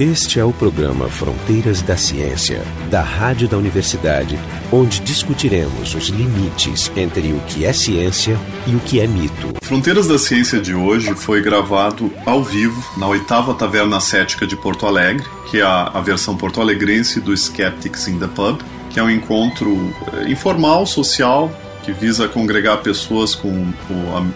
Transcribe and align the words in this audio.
Este 0.00 0.40
é 0.40 0.44
o 0.44 0.54
programa 0.54 1.06
Fronteiras 1.06 1.82
da 1.82 1.98
Ciência, 1.98 2.62
da 2.90 3.02
Rádio 3.02 3.46
da 3.46 3.58
Universidade, 3.58 4.38
onde 4.72 5.00
discutiremos 5.00 5.94
os 5.94 6.08
limites 6.08 6.90
entre 6.96 7.30
o 7.32 7.40
que 7.40 7.66
é 7.66 7.74
ciência 7.74 8.38
e 8.66 8.74
o 8.74 8.80
que 8.80 9.00
é 9.00 9.06
mito. 9.06 9.52
Fronteiras 9.62 10.08
da 10.08 10.18
Ciência 10.18 10.58
de 10.62 10.74
hoje 10.74 11.14
foi 11.14 11.42
gravado 11.42 12.10
ao 12.24 12.42
vivo 12.42 12.82
na 12.96 13.06
oitava 13.06 13.52
Taverna 13.52 14.00
Cética 14.00 14.46
de 14.46 14.56
Porto 14.56 14.86
Alegre, 14.86 15.26
que 15.50 15.60
é 15.60 15.62
a, 15.62 16.00
versão 16.00 16.38
porto-alegrense 16.38 17.20
do 17.20 17.36
Skeptics 17.36 18.08
in 18.08 18.18
the 18.18 18.28
Pub, 18.28 18.62
que 18.88 18.98
é 18.98 19.02
um 19.02 19.10
encontro 19.10 19.92
eh, 20.14 20.30
informal, 20.30 20.86
social, 20.86 21.52
que 21.82 21.92
visa 21.92 22.28
congregar 22.28 22.82
pessoas 22.82 23.34
com, 23.34 23.50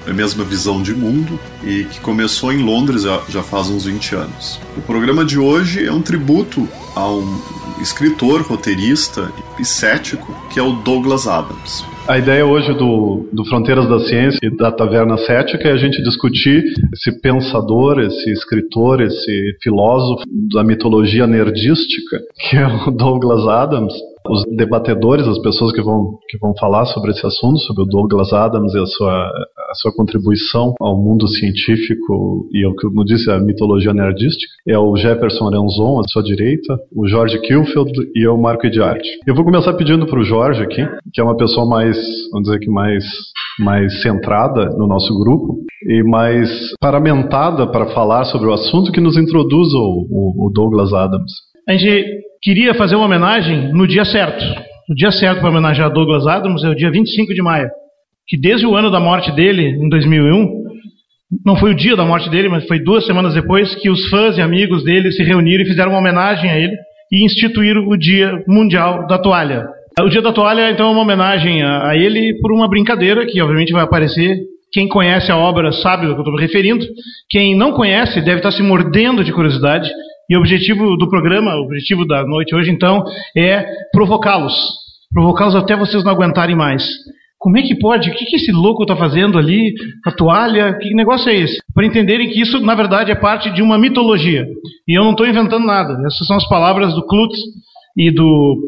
a 0.08 0.12
mesma 0.12 0.44
visão 0.44 0.82
de 0.82 0.94
mundo 0.94 1.38
e 1.64 1.84
que 1.84 2.00
começou 2.00 2.52
em 2.52 2.58
Londres 2.58 3.02
já, 3.02 3.20
já 3.28 3.42
faz 3.42 3.68
uns 3.68 3.84
20 3.84 4.14
anos. 4.14 4.60
O 4.76 4.82
programa 4.82 5.24
de 5.24 5.38
hoje 5.38 5.84
é 5.84 5.92
um 5.92 6.02
tributo 6.02 6.68
a 6.94 7.08
um 7.08 7.40
escritor, 7.80 8.42
roteirista 8.42 9.30
e 9.58 9.64
cético 9.64 10.34
que 10.50 10.58
é 10.58 10.62
o 10.62 10.72
Douglas 10.72 11.26
Adams. 11.26 11.84
A 12.08 12.18
ideia 12.18 12.46
hoje 12.46 12.72
do, 12.74 13.28
do 13.32 13.44
Fronteiras 13.46 13.88
da 13.88 13.98
Ciência 13.98 14.38
e 14.40 14.56
da 14.56 14.70
Taverna 14.70 15.18
Cética 15.18 15.68
é 15.68 15.72
a 15.72 15.76
gente 15.76 16.00
discutir 16.04 16.62
esse 16.94 17.20
pensador, 17.20 17.98
esse 17.98 18.30
escritor, 18.30 19.00
esse 19.00 19.56
filósofo 19.60 20.22
da 20.52 20.62
mitologia 20.62 21.26
nerdística, 21.26 22.20
que 22.48 22.56
é 22.56 22.66
o 22.66 22.92
Douglas 22.94 23.48
Adams, 23.48 23.92
os 24.30 24.44
debatedores, 24.56 25.26
as 25.26 25.38
pessoas 25.38 25.72
que 25.72 25.82
vão, 25.82 26.18
que 26.28 26.38
vão 26.38 26.54
falar 26.56 26.86
sobre 26.86 27.10
esse 27.10 27.26
assunto, 27.26 27.58
sobre 27.60 27.82
o 27.82 27.86
Douglas 27.86 28.32
Adams 28.32 28.74
e 28.74 28.78
a 28.78 28.86
sua, 28.86 29.26
a 29.70 29.74
sua 29.74 29.92
contribuição 29.92 30.74
ao 30.80 30.96
mundo 30.96 31.26
científico 31.28 32.48
e 32.52 32.64
ao 32.64 32.74
que, 32.74 32.86
como 32.88 33.04
disse, 33.04 33.30
a 33.30 33.38
mitologia 33.38 33.92
nerdística, 33.92 34.52
é 34.66 34.78
o 34.78 34.96
Jefferson 34.96 35.48
Arenzon, 35.48 36.00
à 36.00 36.08
sua 36.08 36.22
direita, 36.22 36.78
o 36.94 37.06
Jorge 37.06 37.38
Kilfield 37.40 37.92
e 38.14 38.26
o 38.26 38.36
Marco 38.36 38.66
Idiarte. 38.66 39.08
Eu 39.26 39.34
vou 39.34 39.44
começar 39.44 39.74
pedindo 39.74 40.06
para 40.06 40.20
o 40.20 40.24
Jorge 40.24 40.62
aqui, 40.62 40.86
que 41.12 41.20
é 41.20 41.24
uma 41.24 41.36
pessoa 41.36 41.66
mais, 41.66 41.96
vamos 42.32 42.48
dizer 42.48 42.60
que 42.60 42.70
mais 42.70 43.04
mais 43.58 44.02
centrada 44.02 44.66
no 44.76 44.86
nosso 44.86 45.18
grupo 45.18 45.58
e 45.88 46.02
mais 46.02 46.48
paramentada 46.80 47.66
para 47.66 47.86
falar 47.86 48.24
sobre 48.24 48.48
o 48.48 48.52
assunto 48.52 48.92
que 48.92 49.00
nos 49.00 49.16
introduz 49.16 49.72
o, 49.72 50.06
o, 50.10 50.46
o 50.46 50.50
Douglas 50.50 50.92
Adams. 50.92 51.32
A 51.68 51.72
gente 51.72 52.25
queria 52.42 52.74
fazer 52.74 52.96
uma 52.96 53.06
homenagem 53.06 53.72
no 53.72 53.86
dia 53.86 54.04
certo. 54.04 54.44
O 54.88 54.94
dia 54.94 55.10
certo 55.10 55.40
para 55.40 55.50
homenagear 55.50 55.92
Douglas 55.92 56.26
Adams 56.26 56.62
é 56.62 56.68
o 56.68 56.74
dia 56.74 56.90
25 56.90 57.34
de 57.34 57.42
maio, 57.42 57.68
que 58.26 58.38
desde 58.38 58.66
o 58.66 58.76
ano 58.76 58.90
da 58.90 59.00
morte 59.00 59.32
dele, 59.32 59.68
em 59.68 59.88
2001, 59.88 60.66
não 61.44 61.56
foi 61.56 61.72
o 61.72 61.74
dia 61.74 61.96
da 61.96 62.04
morte 62.04 62.30
dele, 62.30 62.48
mas 62.48 62.66
foi 62.66 62.78
duas 62.78 63.04
semanas 63.04 63.34
depois 63.34 63.74
que 63.74 63.90
os 63.90 64.08
fãs 64.08 64.38
e 64.38 64.40
amigos 64.40 64.84
dele 64.84 65.10
se 65.10 65.24
reuniram 65.24 65.64
e 65.64 65.66
fizeram 65.66 65.90
uma 65.90 65.98
homenagem 65.98 66.48
a 66.48 66.56
ele 66.56 66.76
e 67.10 67.24
instituíram 67.24 67.88
o 67.88 67.96
Dia 67.96 68.32
Mundial 68.46 69.06
da 69.06 69.18
Toalha. 69.18 69.66
O 70.00 70.08
Dia 70.08 70.22
da 70.22 70.32
Toalha, 70.32 70.70
então, 70.70 70.88
é 70.88 70.92
uma 70.92 71.02
homenagem 71.02 71.62
a, 71.62 71.96
ele 71.96 72.38
por 72.40 72.52
uma 72.52 72.68
brincadeira 72.68 73.26
que, 73.26 73.40
obviamente, 73.40 73.72
vai 73.72 73.82
aparecer. 73.82 74.38
Quem 74.72 74.86
conhece 74.86 75.32
a 75.32 75.36
obra 75.36 75.72
sabe 75.72 76.06
do 76.06 76.12
que 76.12 76.18
eu 76.18 76.22
estou 76.22 76.34
me 76.34 76.40
referindo. 76.40 76.86
Quem 77.30 77.56
não 77.56 77.72
conhece 77.72 78.20
deve 78.20 78.36
estar 78.36 78.52
se 78.52 78.62
mordendo 78.62 79.24
de 79.24 79.32
curiosidade 79.32 79.90
e 80.28 80.36
o 80.36 80.40
objetivo 80.40 80.96
do 80.96 81.08
programa, 81.08 81.54
o 81.56 81.64
objetivo 81.64 82.06
da 82.06 82.24
noite 82.24 82.54
hoje, 82.54 82.70
então, 82.70 83.04
é 83.36 83.64
provocá-los. 83.92 84.54
Provocá-los 85.12 85.54
até 85.54 85.76
vocês 85.76 86.02
não 86.04 86.12
aguentarem 86.12 86.56
mais. 86.56 86.84
Como 87.38 87.58
é 87.58 87.62
que 87.62 87.78
pode? 87.78 88.10
O 88.10 88.14
que, 88.14 88.34
esse 88.34 88.50
louco 88.50 88.82
está 88.82 88.96
fazendo 88.96 89.38
ali? 89.38 89.74
A 90.04 90.10
toalha? 90.10 90.74
Que 90.78 90.92
negócio 90.94 91.30
é 91.30 91.36
esse? 91.36 91.58
Para 91.72 91.86
entenderem 91.86 92.28
que 92.28 92.40
isso, 92.40 92.60
na 92.60 92.74
verdade, 92.74 93.12
é 93.12 93.14
parte 93.14 93.50
de 93.50 93.62
uma 93.62 93.78
mitologia. 93.78 94.46
E 94.88 94.98
eu 94.98 95.04
não 95.04 95.12
estou 95.12 95.26
inventando 95.26 95.64
nada. 95.64 95.96
Essas 96.06 96.26
são 96.26 96.36
as 96.36 96.48
palavras 96.48 96.94
do 96.94 97.06
Klutz 97.06 97.38
e 97.96 98.10
do 98.10 98.58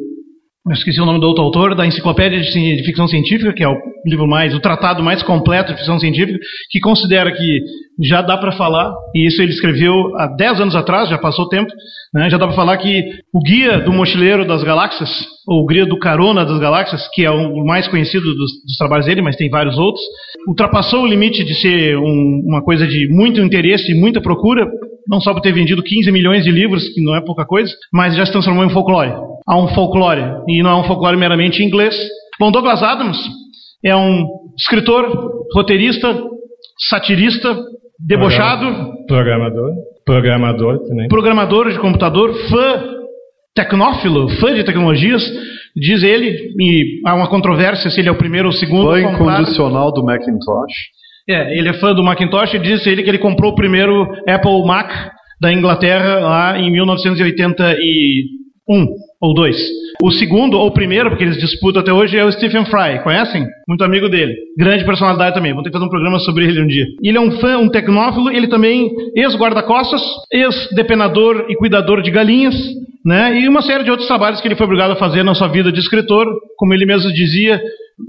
esqueci 0.72 1.00
o 1.00 1.06
nome 1.06 1.20
do 1.20 1.26
outro 1.26 1.44
autor, 1.44 1.74
da 1.74 1.86
Enciclopédia 1.86 2.40
de 2.40 2.82
Ficção 2.84 3.08
Científica, 3.08 3.52
que 3.52 3.62
é 3.62 3.68
o 3.68 3.76
livro 4.06 4.26
mais, 4.26 4.54
o 4.54 4.60
tratado 4.60 5.02
mais 5.02 5.22
completo 5.22 5.72
de 5.72 5.78
ficção 5.78 5.98
científica, 5.98 6.38
que 6.70 6.80
considera 6.80 7.32
que 7.32 7.60
já 8.02 8.22
dá 8.22 8.36
para 8.36 8.52
falar, 8.52 8.92
e 9.14 9.26
isso 9.26 9.42
ele 9.42 9.52
escreveu 9.52 10.16
há 10.16 10.26
10 10.26 10.60
anos 10.60 10.76
atrás, 10.76 11.08
já 11.08 11.18
passou 11.18 11.48
tempo, 11.48 11.70
né, 12.14 12.30
já 12.30 12.38
dá 12.38 12.46
para 12.46 12.54
falar 12.54 12.76
que 12.76 13.04
o 13.32 13.40
Guia 13.40 13.80
do 13.80 13.92
Mochileiro 13.92 14.46
das 14.46 14.62
Galáxias, 14.62 15.10
ou 15.46 15.62
o 15.62 15.66
Guia 15.66 15.86
do 15.86 15.98
Carona 15.98 16.44
das 16.44 16.58
Galáxias, 16.58 17.08
que 17.12 17.24
é 17.24 17.30
o 17.30 17.64
mais 17.64 17.88
conhecido 17.88 18.24
dos, 18.24 18.50
dos 18.64 18.76
trabalhos 18.78 19.06
dele, 19.06 19.22
mas 19.22 19.36
tem 19.36 19.50
vários 19.50 19.78
outros, 19.78 20.02
ultrapassou 20.46 21.02
o 21.02 21.06
limite 21.06 21.44
de 21.44 21.54
ser 21.54 21.96
um, 21.96 22.42
uma 22.46 22.62
coisa 22.62 22.86
de 22.86 23.08
muito 23.08 23.40
interesse 23.40 23.90
e 23.90 23.94
muita 23.94 24.20
procura, 24.20 24.66
não 25.08 25.20
só 25.20 25.32
por 25.32 25.40
ter 25.40 25.52
vendido 25.52 25.82
15 25.82 26.12
milhões 26.12 26.44
de 26.44 26.50
livros, 26.50 26.88
que 26.90 27.02
não 27.02 27.16
é 27.16 27.20
pouca 27.20 27.44
coisa, 27.44 27.72
mas 27.92 28.14
já 28.14 28.24
se 28.24 28.32
transformou 28.32 28.64
em 28.64 28.70
folclore. 28.70 29.37
Há 29.48 29.58
um 29.58 29.68
folclore, 29.68 30.22
e 30.46 30.62
não 30.62 30.70
é 30.70 30.76
um 30.76 30.84
folclore 30.84 31.16
meramente 31.16 31.62
inglês. 31.62 31.96
Bom, 32.38 32.52
Douglas 32.52 32.82
Adams 32.82 33.16
é 33.82 33.96
um 33.96 34.26
escritor, 34.58 35.32
roteirista, 35.54 36.22
satirista, 36.90 37.56
debochado. 37.98 38.92
Programador. 39.06 39.70
Programador 40.04 40.78
também. 40.86 41.08
Programador 41.08 41.70
de 41.70 41.78
computador, 41.78 42.34
fã 42.50 42.98
tecnófilo, 43.54 44.28
fã 44.38 44.54
de 44.54 44.64
tecnologias, 44.64 45.22
diz 45.74 46.02
ele, 46.02 46.52
e 46.60 47.00
há 47.06 47.14
uma 47.14 47.28
controvérsia 47.28 47.88
se 47.90 48.00
ele 48.00 48.08
é 48.08 48.12
o 48.12 48.18
primeiro 48.18 48.48
ou 48.48 48.54
o 48.54 48.56
segundo. 48.56 48.90
Fã 48.90 49.00
incondicional 49.00 49.90
do 49.92 50.04
Macintosh. 50.04 50.74
É, 51.28 51.58
ele 51.58 51.70
é 51.70 51.74
fã 51.74 51.94
do 51.94 52.04
Macintosh 52.04 52.54
e 52.54 52.58
diz 52.58 52.86
ele 52.86 53.02
que 53.02 53.08
ele 53.08 53.18
comprou 53.18 53.52
o 53.52 53.54
primeiro 53.54 54.02
Apple 54.28 54.66
Mac 54.66 54.90
da 55.40 55.52
Inglaterra 55.52 56.20
lá 56.20 56.58
em 56.58 56.70
1981 56.70 58.88
ou 59.20 59.34
dois. 59.34 59.56
O 60.02 60.10
segundo, 60.12 60.56
ou 60.58 60.70
primeiro, 60.70 61.10
porque 61.10 61.24
eles 61.24 61.38
disputam 61.38 61.82
até 61.82 61.92
hoje, 61.92 62.16
é 62.16 62.24
o 62.24 62.30
Stephen 62.30 62.64
Fry. 62.66 63.02
Conhecem? 63.02 63.44
Muito 63.66 63.82
amigo 63.82 64.08
dele. 64.08 64.34
Grande 64.56 64.84
personalidade 64.84 65.34
também. 65.34 65.50
Vamos 65.50 65.64
ter 65.64 65.70
que 65.70 65.76
fazer 65.76 65.86
um 65.86 65.90
programa 65.90 66.18
sobre 66.20 66.44
ele 66.44 66.62
um 66.62 66.66
dia. 66.66 66.86
Ele 67.02 67.18
é 67.18 67.20
um 67.20 67.32
fã, 67.32 67.58
um 67.58 67.68
tecnófilo, 67.68 68.30
ele 68.30 68.46
também 68.46 68.90
ex-guarda-costas, 69.16 70.00
ex-depenador 70.32 71.46
e 71.48 71.56
cuidador 71.56 72.00
de 72.00 72.10
galinhas, 72.10 72.54
né? 73.04 73.40
E 73.40 73.48
uma 73.48 73.62
série 73.62 73.82
de 73.82 73.90
outros 73.90 74.06
trabalhos 74.06 74.40
que 74.40 74.46
ele 74.46 74.56
foi 74.56 74.66
obrigado 74.66 74.92
a 74.92 74.96
fazer 74.96 75.24
na 75.24 75.34
sua 75.34 75.48
vida 75.48 75.72
de 75.72 75.80
escritor, 75.80 76.26
como 76.56 76.72
ele 76.72 76.86
mesmo 76.86 77.12
dizia, 77.12 77.60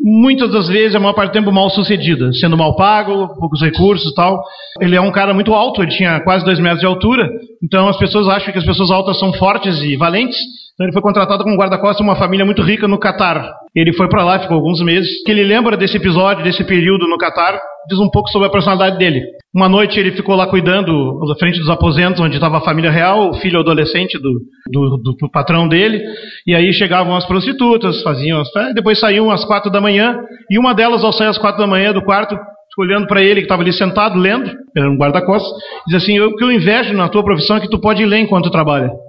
muitas 0.03 0.51
das 0.51 0.67
vezes, 0.67 0.95
a 0.95 0.99
maior 0.99 1.13
parte 1.13 1.31
do 1.31 1.33
tempo, 1.33 1.51
mal 1.51 1.69
sucedida, 1.69 2.31
sendo 2.33 2.57
mal 2.57 2.75
pago, 2.75 3.35
poucos 3.39 3.61
recursos 3.61 4.11
e 4.11 4.15
tal. 4.15 4.41
Ele 4.79 4.95
é 4.95 5.01
um 5.01 5.11
cara 5.11 5.33
muito 5.33 5.53
alto, 5.53 5.81
ele 5.81 5.91
tinha 5.91 6.19
quase 6.21 6.45
dois 6.45 6.59
metros 6.59 6.81
de 6.81 6.85
altura, 6.85 7.29
então 7.63 7.87
as 7.87 7.97
pessoas 7.97 8.27
acham 8.27 8.51
que 8.51 8.59
as 8.59 8.65
pessoas 8.65 8.91
altas 8.91 9.19
são 9.19 9.33
fortes 9.33 9.81
e 9.81 9.95
valentes. 9.95 10.37
Então 10.73 10.85
ele 10.85 10.93
foi 10.93 11.01
contratado 11.01 11.43
como 11.43 11.57
guarda-costas 11.57 11.97
de 11.97 12.03
uma 12.03 12.15
família 12.15 12.45
muito 12.45 12.61
rica 12.61 12.87
no 12.87 12.97
Catar. 12.97 13.51
Ele 13.75 13.91
foi 13.91 14.07
para 14.07 14.23
lá, 14.23 14.39
ficou 14.39 14.55
alguns 14.55 14.81
meses. 14.81 15.09
Que 15.25 15.31
ele 15.31 15.43
lembra 15.43 15.75
desse 15.75 15.97
episódio, 15.97 16.41
desse 16.41 16.63
período 16.63 17.05
no 17.05 17.17
Catar, 17.17 17.59
diz 17.87 17.99
um 17.99 18.09
pouco 18.09 18.29
sobre 18.29 18.47
a 18.47 18.51
personalidade 18.51 18.97
dele. 18.97 19.23
Uma 19.53 19.67
noite 19.67 19.99
ele 19.99 20.11
ficou 20.11 20.35
lá 20.35 20.47
cuidando 20.47 21.19
da 21.27 21.35
frente 21.35 21.59
dos 21.59 21.69
aposentos, 21.69 22.21
onde 22.21 22.35
estava 22.35 22.57
a 22.57 22.61
família 22.61 22.91
real, 22.91 23.29
o 23.29 23.33
filho 23.35 23.59
adolescente 23.59 24.17
do, 24.19 24.31
do, 24.71 24.97
do, 24.97 25.13
do, 25.13 25.31
patrão 25.31 25.67
dele. 25.67 26.03
E 26.45 26.53
aí 26.53 26.71
chegavam 26.71 27.15
as 27.15 27.25
prostitutas, 27.25 28.03
faziam 28.03 28.41
as 28.41 28.49
depois 28.75 28.99
saíam 28.99 29.31
às 29.31 29.43
quatro 29.43 29.71
da 29.71 29.81
manhã. 29.81 30.15
E 30.51 30.59
uma 30.59 30.73
delas, 30.73 31.03
ao 31.03 31.11
sair 31.11 31.29
às 31.29 31.37
quatro 31.37 31.59
da 31.59 31.67
manhã 31.67 31.91
do 31.91 32.03
quarto, 32.03 32.37
olhando 32.77 33.07
para 33.07 33.23
ele 33.23 33.41
que 33.41 33.45
estava 33.45 33.61
ali 33.61 33.73
sentado 33.73 34.17
lendo, 34.17 34.51
era 34.75 34.89
um 34.89 34.97
guarda-costas, 34.97 35.51
diz 35.87 36.03
assim: 36.03 36.19
O 36.19 36.35
que 36.35 36.43
eu 36.43 36.51
invejo 36.51 36.93
na 36.93 37.09
tua 37.09 37.23
profissão 37.23 37.57
é 37.57 37.59
que 37.59 37.69
tu 37.69 37.79
pode 37.79 38.05
ler 38.05 38.19
enquanto 38.19 38.51
trabalha. 38.51 38.89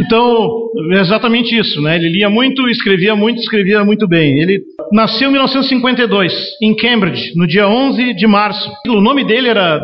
Então, 0.00 0.70
é 0.92 1.00
exatamente 1.00 1.56
isso, 1.56 1.80
né? 1.82 1.96
Ele 1.96 2.08
lia 2.08 2.30
muito, 2.30 2.68
escrevia 2.68 3.14
muito, 3.14 3.38
escrevia 3.38 3.84
muito 3.84 4.08
bem. 4.08 4.40
Ele 4.40 4.62
nasceu 4.92 5.28
em 5.28 5.32
1952, 5.32 6.32
em 6.62 6.74
Cambridge, 6.74 7.32
no 7.36 7.46
dia 7.46 7.68
11 7.68 8.14
de 8.14 8.26
março. 8.26 8.70
O 8.88 9.00
nome 9.00 9.24
dele 9.24 9.48
era 9.48 9.80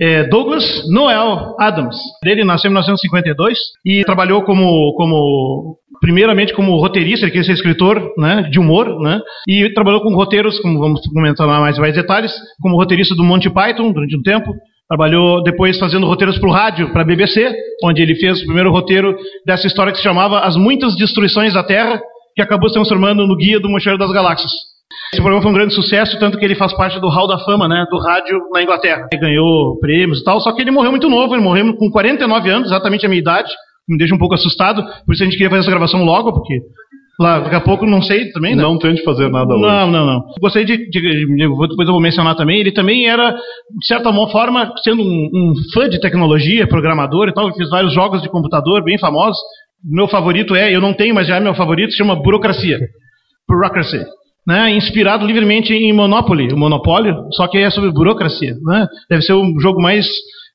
é, 0.00 0.24
Douglas 0.24 0.64
Noel 0.90 1.54
Adams. 1.60 1.96
Ele 2.24 2.42
nasceu 2.42 2.68
em 2.68 2.72
1952 2.72 3.58
e 3.84 4.02
trabalhou 4.04 4.42
como, 4.42 4.94
como 4.96 5.76
primeiramente 6.00 6.54
como 6.54 6.78
roteirista, 6.78 7.26
ele 7.26 7.32
queria 7.32 7.44
ser 7.44 7.52
escritor 7.52 8.14
né, 8.16 8.48
de 8.50 8.58
humor, 8.58 8.98
né, 9.00 9.20
e 9.46 9.68
trabalhou 9.74 10.00
com 10.00 10.14
roteiros, 10.14 10.58
como 10.60 10.78
vamos 10.78 11.02
comentar 11.12 11.46
mais, 11.46 11.78
mais 11.78 11.94
detalhes, 11.94 12.32
como 12.60 12.76
roteirista 12.76 13.14
do 13.14 13.22
Monty 13.22 13.50
Python 13.50 13.92
durante 13.92 14.16
um 14.16 14.22
tempo, 14.22 14.54
Trabalhou 14.90 15.40
depois 15.44 15.78
fazendo 15.78 16.04
roteiros 16.04 16.36
para 16.36 16.48
o 16.48 16.52
rádio, 16.52 16.92
para 16.92 17.02
a 17.02 17.04
BBC, 17.04 17.48
onde 17.84 18.02
ele 18.02 18.16
fez 18.16 18.42
o 18.42 18.44
primeiro 18.44 18.72
roteiro 18.72 19.16
dessa 19.46 19.68
história 19.68 19.92
que 19.92 19.98
se 19.98 20.02
chamava 20.02 20.40
As 20.40 20.56
Muitas 20.56 20.96
Destruições 20.96 21.54
da 21.54 21.62
Terra, 21.62 22.00
que 22.34 22.42
acabou 22.42 22.68
se 22.68 22.74
transformando 22.74 23.24
no 23.24 23.36
Guia 23.36 23.60
do 23.60 23.68
Mochileiro 23.68 24.00
das 24.00 24.10
Galáxias. 24.10 24.50
Esse 25.12 25.22
programa 25.22 25.42
foi 25.42 25.50
um 25.52 25.54
grande 25.54 25.74
sucesso, 25.74 26.18
tanto 26.18 26.36
que 26.36 26.44
ele 26.44 26.56
faz 26.56 26.72
parte 26.72 26.98
do 26.98 27.08
Hall 27.08 27.28
da 27.28 27.38
Fama, 27.38 27.68
né, 27.68 27.86
do 27.88 27.98
rádio 28.00 28.40
na 28.52 28.64
Inglaterra. 28.64 29.06
Ele 29.12 29.20
ganhou 29.20 29.78
prêmios 29.78 30.22
e 30.22 30.24
tal, 30.24 30.40
só 30.40 30.50
que 30.52 30.60
ele 30.60 30.72
morreu 30.72 30.90
muito 30.90 31.08
novo, 31.08 31.36
ele 31.36 31.42
morreu 31.42 31.72
com 31.76 31.88
49 31.88 32.50
anos, 32.50 32.68
exatamente 32.68 33.06
a 33.06 33.08
minha 33.08 33.20
idade, 33.20 33.48
me 33.88 33.96
deixa 33.96 34.12
um 34.12 34.18
pouco 34.18 34.34
assustado, 34.34 34.82
por 35.06 35.14
isso 35.14 35.22
a 35.22 35.26
gente 35.26 35.36
queria 35.36 35.50
fazer 35.50 35.60
essa 35.60 35.70
gravação 35.70 36.02
logo, 36.02 36.32
porque 36.32 36.60
Lá, 37.20 37.38
daqui 37.38 37.54
a 37.54 37.60
pouco, 37.60 37.84
não 37.84 38.00
sei 38.00 38.32
também, 38.32 38.56
né? 38.56 38.62
Não 38.62 38.78
tente 38.78 39.04
fazer 39.04 39.28
nada 39.28 39.52
hoje. 39.52 39.62
Não, 39.62 39.90
não, 39.90 40.06
não. 40.06 40.24
Gostaria 40.40 40.66
de, 40.66 40.88
de, 40.88 41.00
de, 41.00 41.36
depois 41.68 41.86
eu 41.86 41.92
vou 41.92 42.00
mencionar 42.00 42.34
também, 42.34 42.58
ele 42.58 42.72
também 42.72 43.06
era, 43.06 43.32
de 43.32 43.86
certa 43.86 44.10
forma, 44.28 44.72
sendo 44.82 45.02
um, 45.02 45.28
um 45.30 45.54
fã 45.74 45.86
de 45.86 46.00
tecnologia, 46.00 46.66
programador 46.66 47.28
e 47.28 47.34
tal, 47.34 47.54
fez 47.54 47.68
vários 47.68 47.92
jogos 47.92 48.22
de 48.22 48.30
computador 48.30 48.82
bem 48.82 48.98
famosos. 48.98 49.36
Meu 49.84 50.08
favorito 50.08 50.54
é, 50.54 50.74
eu 50.74 50.80
não 50.80 50.94
tenho, 50.94 51.14
mas 51.14 51.26
já 51.26 51.36
é 51.36 51.40
meu 51.40 51.54
favorito, 51.54 51.90
se 51.90 51.98
chama 51.98 52.16
Burocracia. 52.16 52.78
Bureaucracy. 53.46 54.02
Né, 54.46 54.74
inspirado 54.74 55.26
livremente 55.26 55.74
em 55.74 55.92
Monopoly, 55.92 56.48
o 56.54 56.56
Monopólio, 56.56 57.14
só 57.32 57.46
que 57.46 57.58
é 57.58 57.68
sobre 57.68 57.92
burocracia. 57.92 58.54
Né? 58.64 58.86
Deve 59.10 59.20
ser 59.20 59.34
o 59.34 59.60
jogo 59.60 59.82
mais 59.82 60.06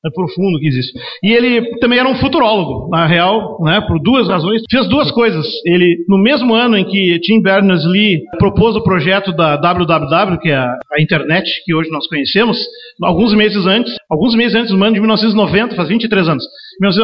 é 0.06 0.10
profundo 0.10 0.58
que 0.58 0.66
existe. 0.66 0.92
E 1.22 1.32
ele 1.32 1.78
também 1.78 1.98
era 1.98 2.08
um 2.08 2.16
futurólogo, 2.16 2.88
na 2.90 3.06
real, 3.06 3.58
né, 3.62 3.80
por 3.86 4.00
duas 4.00 4.28
razões. 4.28 4.62
Fez 4.70 4.88
duas 4.88 5.10
coisas. 5.10 5.46
Ele, 5.64 6.04
no 6.08 6.18
mesmo 6.18 6.54
ano 6.54 6.76
em 6.76 6.84
que 6.84 7.18
Tim 7.20 7.40
Berners-Lee 7.40 8.22
propôs 8.38 8.76
o 8.76 8.82
projeto 8.82 9.32
da 9.32 9.56
WWW, 9.56 10.38
que 10.38 10.50
é 10.50 10.56
a, 10.56 11.00
internet 11.00 11.48
que 11.64 11.74
hoje 11.74 11.90
nós 11.90 12.06
conhecemos, 12.06 12.58
alguns 13.02 13.34
meses 13.34 13.66
antes, 13.66 13.94
alguns 14.10 14.34
meses 14.34 14.54
antes 14.54 14.70
do 14.70 14.82
ano 14.82 14.94
de 14.94 15.00
1990, 15.00 15.74
faz 15.74 15.88
23 15.88 16.28
anos, 16.28 16.44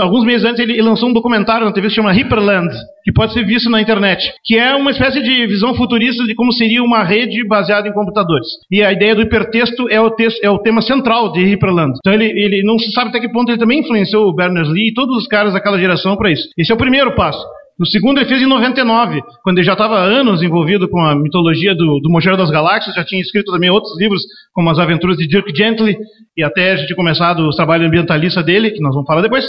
alguns 0.01 0.25
meses 0.25 0.45
antes 0.45 0.61
ele 0.61 0.81
lançou 0.83 1.09
um 1.09 1.13
documentário 1.13 1.67
na 1.67 1.73
TV 1.73 1.89
que 1.89 1.91
se 1.91 1.97
chama 1.97 2.13
Hyperland, 2.13 2.75
que 3.05 3.13
pode 3.13 3.33
ser 3.33 3.45
visto 3.45 3.69
na 3.71 3.81
internet, 3.81 4.33
que 4.45 4.57
é 4.57 4.75
uma 4.75 4.91
espécie 4.91 5.23
de 5.23 5.47
visão 5.47 5.75
futurista 5.75 6.25
de 6.25 6.35
como 6.35 6.53
seria 6.53 6.83
uma 6.83 7.03
rede 7.03 7.47
baseada 7.47 7.89
em 7.89 7.93
computadores. 7.93 8.47
E 8.71 8.83
a 8.83 8.93
ideia 8.93 9.15
do 9.15 9.23
hipertexto 9.23 9.89
é 9.89 10.01
o, 10.01 10.11
texto, 10.11 10.39
é 10.43 10.51
o 10.51 10.59
tema 10.59 10.81
central 10.81 11.33
de 11.33 11.45
Hyperland. 11.45 11.95
Então 11.99 12.13
ele, 12.13 12.27
ele 12.27 12.63
não 12.63 12.79
se 12.79 12.92
sabe 12.93 13.11
até 13.11 13.21
que 13.21 13.29
ponto 13.29 13.50
ele 13.50 13.59
também 13.59 13.81
influenciou 13.81 14.29
o 14.29 14.35
Berners-Lee 14.35 14.89
e 14.89 14.94
todos 14.94 15.17
os 15.17 15.27
caras 15.27 15.53
daquela 15.53 15.79
geração 15.79 16.17
para 16.17 16.31
isso. 16.31 16.49
Esse 16.56 16.71
é 16.71 16.75
o 16.75 16.79
primeiro 16.79 17.15
passo. 17.15 17.44
O 17.81 17.87
segundo 17.87 18.19
ele 18.19 18.29
fez 18.29 18.41
em 18.43 18.47
99, 18.47 19.23
quando 19.43 19.59
ele 19.59 19.67
já 19.67 19.73
estava 19.73 19.99
anos 19.99 20.43
envolvido 20.43 20.89
com 20.89 21.00
a 21.00 21.17
mitologia 21.17 21.75
do, 21.75 22.00
do 22.00 22.37
das 22.37 22.50
Galáxias, 22.50 22.94
já 22.94 23.05
tinha 23.05 23.21
escrito 23.21 23.50
também 23.50 23.71
outros 23.71 23.99
livros, 23.99 24.23
como 24.53 24.71
As 24.71 24.79
Aventuras 24.79 25.17
de 25.17 25.27
Dirk 25.27 25.53
Gently, 25.56 25.97
e 26.37 26.44
até 26.44 26.77
já 26.77 26.87
tinha 26.87 26.97
começado 26.97 27.41
o 27.41 27.50
trabalho 27.50 27.87
ambientalista 27.87 28.43
dele, 28.43 28.71
que 28.71 28.81
nós 28.81 28.94
vamos 28.94 29.06
falar 29.06 29.23
depois. 29.23 29.44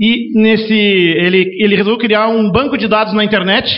E 0.00 0.32
nesse, 0.40 0.72
ele, 0.72 1.56
ele 1.62 1.76
resolveu 1.76 1.98
criar 1.98 2.28
um 2.28 2.50
banco 2.50 2.78
de 2.78 2.88
dados 2.88 3.12
na 3.12 3.24
internet 3.24 3.70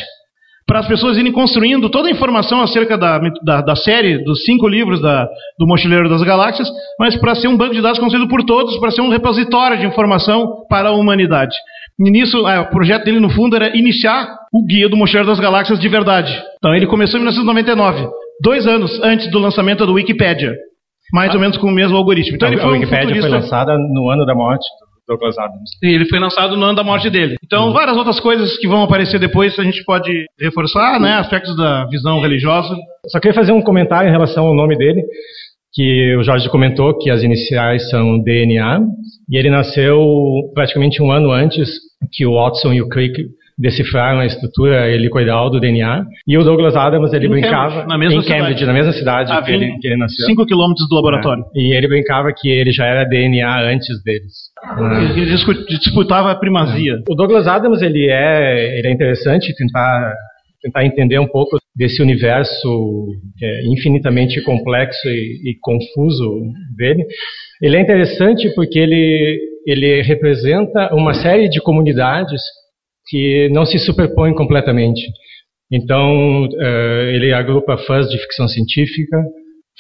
para 0.71 0.79
as 0.79 0.87
pessoas 0.87 1.19
irem 1.19 1.33
construindo 1.33 1.91
toda 1.91 2.07
a 2.07 2.13
informação 2.13 2.63
acerca 2.63 2.97
da, 2.97 3.19
da, 3.45 3.61
da 3.61 3.75
série, 3.75 4.23
dos 4.23 4.45
cinco 4.45 4.69
livros 4.69 5.03
da, 5.03 5.29
do 5.59 5.67
Mochileiro 5.67 6.09
das 6.09 6.23
Galáxias, 6.23 6.71
mas 6.97 7.17
para 7.17 7.35
ser 7.35 7.49
um 7.49 7.57
banco 7.57 7.75
de 7.75 7.83
dados 7.83 7.99
construído 7.99 8.29
por 8.29 8.45
todos, 8.45 8.79
para 8.79 8.93
ser 8.93 9.01
um 9.01 9.09
repositório 9.09 9.81
de 9.81 9.85
informação 9.85 10.65
para 10.69 10.91
a 10.91 10.93
humanidade. 10.93 11.57
E 11.99 12.09
nisso, 12.09 12.47
ah, 12.47 12.61
o 12.61 12.71
projeto 12.71 13.05
dele, 13.05 13.19
no 13.19 13.29
fundo, 13.31 13.57
era 13.57 13.77
iniciar 13.77 14.29
o 14.53 14.65
guia 14.65 14.89
do 14.89 14.97
Mochileiro 14.97 15.27
das 15.27 15.41
Galáxias 15.41 15.81
de 15.81 15.89
verdade. 15.89 16.41
Então, 16.59 16.73
ele 16.73 16.87
começou 16.87 17.19
em 17.19 17.25
1999, 17.25 18.09
dois 18.41 18.65
anos 18.65 19.03
antes 19.03 19.29
do 19.29 19.41
lançamento 19.41 19.85
do 19.85 19.95
Wikipedia. 19.95 20.55
Mais 21.13 21.33
ah. 21.33 21.35
ou 21.35 21.41
menos 21.41 21.57
com 21.57 21.67
o 21.67 21.73
mesmo 21.73 21.97
algoritmo. 21.97 22.37
Então, 22.37 22.49
a, 22.49 22.53
ele 22.53 22.61
foi 22.61 22.71
a 22.71 22.73
Wikipedia 22.75 23.17
um 23.17 23.21
foi 23.23 23.29
lançada 23.29 23.77
no 23.77 24.09
ano 24.09 24.25
da 24.25 24.37
morte 24.37 24.69
Douglas 25.11 25.37
Adams. 25.37 25.71
Sim, 25.81 25.89
ele 25.89 26.07
foi 26.07 26.21
lançado 26.21 26.57
no 26.57 26.65
ano 26.65 26.77
da 26.77 26.85
morte 26.85 27.11
dele. 27.11 27.37
Então, 27.45 27.67
uhum. 27.67 27.73
várias 27.73 27.97
outras 27.97 28.21
coisas 28.21 28.57
que 28.59 28.69
vão 28.69 28.83
aparecer 28.83 29.19
depois 29.19 29.59
a 29.59 29.65
gente 29.65 29.85
pode 29.85 30.25
reforçar, 30.41 31.01
né? 31.01 31.15
Aspectos 31.15 31.57
da 31.57 31.85
visão 31.87 32.21
religiosa. 32.21 32.77
Só 33.09 33.19
queria 33.19 33.35
fazer 33.35 33.53
um 33.53 33.62
comentário 33.62 34.09
em 34.09 34.12
relação 34.12 34.47
ao 34.47 34.55
nome 34.55 34.77
dele, 34.77 35.03
que 35.75 36.17
o 36.17 36.23
Jorge 36.23 36.49
comentou 36.49 36.97
que 36.97 37.11
as 37.11 37.23
iniciais 37.25 37.91
são 37.91 38.23
DNA, 38.23 38.81
e 39.29 39.37
ele 39.37 39.51
nasceu 39.51 40.01
praticamente 40.55 41.03
um 41.03 41.11
ano 41.11 41.33
antes 41.33 41.69
que 42.12 42.25
o 42.25 42.35
Watson 42.35 42.73
e 42.73 42.81
o 42.81 42.89
Crick 42.89 43.25
decifraram 43.61 44.21
a 44.21 44.27
estrutura 44.27 44.91
helicoidal 44.91 45.51
do 45.51 45.61
DNA. 45.61 46.05
E 46.27 46.39
o 46.39 46.43
Douglas 46.43 46.75
Adams, 46.75 47.12
ele 47.12 47.27
em 47.27 47.31
brincava 47.31 47.87
na 47.87 47.99
mesma 47.99 48.21
em 48.21 48.25
Cambridge, 48.25 48.61
cidade. 48.61 48.67
na 48.67 48.73
mesma 48.73 48.93
cidade 48.93 49.33
ah, 49.33 49.43
que, 49.43 49.53
ele, 49.53 49.77
que 49.79 49.87
ele 49.87 49.97
nasceu. 49.97 50.27
5 50.27 50.47
quilômetros 50.47 50.89
do 50.89 50.95
laboratório. 50.95 51.45
É. 51.55 51.61
E 51.61 51.73
ele 51.75 51.87
brincava 51.87 52.33
que 52.35 52.49
ele 52.49 52.73
já 52.73 52.87
era 52.87 53.05
DNA 53.05 53.71
antes 53.71 54.03
deles. 54.03 54.33
Ele 55.15 55.27
disputava 55.79 56.31
a 56.31 56.35
primazia. 56.35 56.95
É. 56.95 57.12
O 57.12 57.15
Douglas 57.15 57.47
Adams, 57.47 57.83
ele 57.83 58.09
é, 58.09 58.79
ele 58.79 58.89
é 58.89 58.91
interessante 58.91 59.55
tentar 59.55 60.15
tentar 60.62 60.85
entender 60.85 61.19
um 61.19 61.27
pouco 61.27 61.57
desse 61.75 62.03
universo 62.03 63.07
é, 63.43 63.62
infinitamente 63.65 64.43
complexo 64.43 65.09
e, 65.09 65.51
e, 65.51 65.59
confuso 65.59 66.43
dele. 66.77 67.03
Ele 67.62 67.79
é 67.79 67.81
interessante 67.81 68.53
porque 68.55 68.79
ele, 68.79 69.41
ele 69.67 70.03
representa 70.03 70.95
uma 70.95 71.15
série 71.15 71.49
de 71.49 71.62
comunidades 71.62 72.43
que 73.11 73.49
não 73.51 73.67
se 73.67 73.79
superpõem 73.79 74.33
completamente. 74.35 75.01
Então, 75.71 76.45
uh, 76.47 77.09
ele 77.12 77.33
agrupa 77.33 77.77
fãs 77.77 78.09
de 78.09 78.19
ficção 78.19 78.49
científica, 78.49 79.23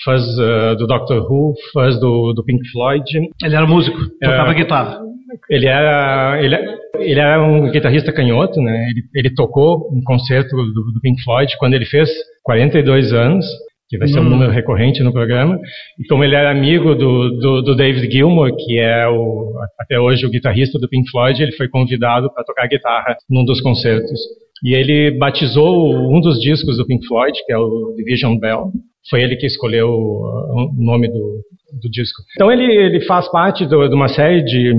fãs 0.04 0.22
uh, 0.38 0.76
do 0.76 0.86
Doctor 0.86 1.30
Who, 1.30 1.54
fãs 1.72 1.98
do, 1.98 2.32
do, 2.32 2.44
Pink 2.44 2.68
Floyd. 2.70 3.04
Ele 3.42 3.56
era 3.56 3.66
músico, 3.66 3.98
tocava 4.20 4.50
uh, 4.50 4.54
guitarra. 4.54 5.00
Ele 5.48 5.66
era, 5.66 6.42
ele, 6.42 6.56
ele 6.98 7.20
era 7.20 7.42
um 7.42 7.70
guitarrista 7.70 8.12
canhoto, 8.12 8.60
né? 8.60 8.72
Ele, 8.90 9.02
ele 9.14 9.34
tocou 9.34 9.88
um 9.92 10.02
concerto 10.02 10.56
do, 10.56 10.92
do, 10.92 11.00
Pink 11.00 11.22
Floyd 11.22 11.56
quando 11.58 11.74
ele 11.74 11.86
fez 11.86 12.08
42 12.42 13.12
anos 13.12 13.46
que 13.90 13.98
vai 13.98 14.06
ser 14.06 14.20
um 14.20 14.22
hum. 14.22 14.30
número 14.30 14.52
recorrente 14.52 15.02
no 15.02 15.12
programa. 15.12 15.58
E 15.98 16.06
como 16.06 16.22
ele 16.22 16.36
era 16.36 16.52
amigo 16.52 16.94
do, 16.94 17.30
do, 17.40 17.62
do, 17.62 17.74
David 17.74 18.08
Gilmour, 18.10 18.54
que 18.56 18.78
é 18.78 19.08
o, 19.08 19.52
até 19.80 19.98
hoje 19.98 20.24
o 20.24 20.30
guitarrista 20.30 20.78
do 20.78 20.88
Pink 20.88 21.10
Floyd, 21.10 21.42
ele 21.42 21.52
foi 21.52 21.68
convidado 21.68 22.32
para 22.32 22.44
tocar 22.44 22.68
guitarra 22.68 23.16
num 23.28 23.44
dos 23.44 23.60
concertos. 23.60 24.20
E 24.62 24.74
ele 24.74 25.18
batizou 25.18 25.92
um 26.08 26.20
dos 26.20 26.38
discos 26.38 26.76
do 26.76 26.86
Pink 26.86 27.04
Floyd, 27.08 27.36
que 27.44 27.52
é 27.52 27.58
o 27.58 27.92
Division 27.96 28.38
Bell. 28.38 28.70
Foi 29.10 29.22
ele 29.22 29.34
que 29.34 29.46
escolheu 29.46 29.88
o 29.88 30.72
nome 30.78 31.08
do, 31.08 31.40
do 31.82 31.90
disco. 31.90 32.22
Então 32.36 32.52
ele, 32.52 32.64
ele 32.64 33.00
faz 33.06 33.28
parte 33.28 33.66
do, 33.66 33.88
de 33.88 33.94
uma 33.94 34.08
série 34.08 34.44
de, 34.44 34.72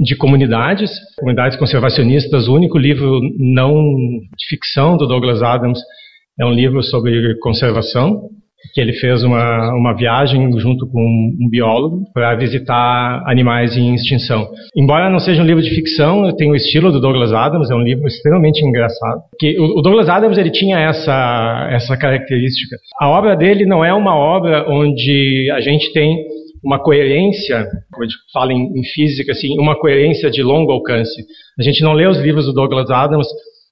de 0.00 0.16
comunidades, 0.16 0.90
comunidades 1.18 1.58
conservacionistas. 1.58 2.48
O 2.48 2.54
único 2.54 2.78
livro 2.78 3.20
não 3.38 3.74
de 3.74 4.46
ficção 4.48 4.96
do 4.96 5.06
Douglas 5.06 5.42
Adams 5.42 5.80
é 6.40 6.46
um 6.46 6.52
livro 6.52 6.82
sobre 6.82 7.36
conservação 7.40 8.30
que 8.72 8.80
ele 8.80 8.92
fez 8.94 9.22
uma, 9.22 9.72
uma 9.74 9.94
viagem 9.94 10.50
junto 10.58 10.86
com 10.86 11.00
um 11.00 11.48
biólogo 11.48 12.04
para 12.12 12.34
visitar 12.36 13.22
animais 13.26 13.76
em 13.76 13.94
extinção. 13.94 14.48
Embora 14.76 15.10
não 15.10 15.18
seja 15.18 15.42
um 15.42 15.46
livro 15.46 15.62
de 15.62 15.74
ficção, 15.74 16.34
tem 16.36 16.50
o 16.50 16.56
estilo 16.56 16.90
do 16.90 17.00
Douglas 17.00 17.32
Adams, 17.32 17.70
é 17.70 17.74
um 17.74 17.82
livro 17.82 18.06
extremamente 18.06 18.64
engraçado. 18.64 19.20
Que 19.38 19.58
o, 19.58 19.78
o 19.78 19.82
Douglas 19.82 20.08
Adams 20.08 20.38
ele 20.38 20.50
tinha 20.50 20.78
essa 20.78 21.68
essa 21.70 21.96
característica. 21.96 22.76
A 23.00 23.08
obra 23.08 23.36
dele 23.36 23.66
não 23.66 23.84
é 23.84 23.92
uma 23.92 24.16
obra 24.16 24.64
onde 24.68 25.50
a 25.52 25.60
gente 25.60 25.92
tem 25.92 26.24
uma 26.64 26.78
coerência, 26.78 27.66
como 27.92 28.04
a 28.04 28.06
gente 28.06 28.16
fala 28.32 28.52
em, 28.52 28.80
em 28.80 28.84
física, 28.84 29.32
assim, 29.32 29.58
uma 29.58 29.78
coerência 29.78 30.30
de 30.30 30.42
longo 30.42 30.72
alcance. 30.72 31.22
A 31.58 31.62
gente 31.62 31.82
não 31.82 31.92
lê 31.92 32.06
os 32.06 32.18
livros 32.18 32.46
do 32.46 32.54
Douglas 32.54 32.90
Adams 32.90 33.28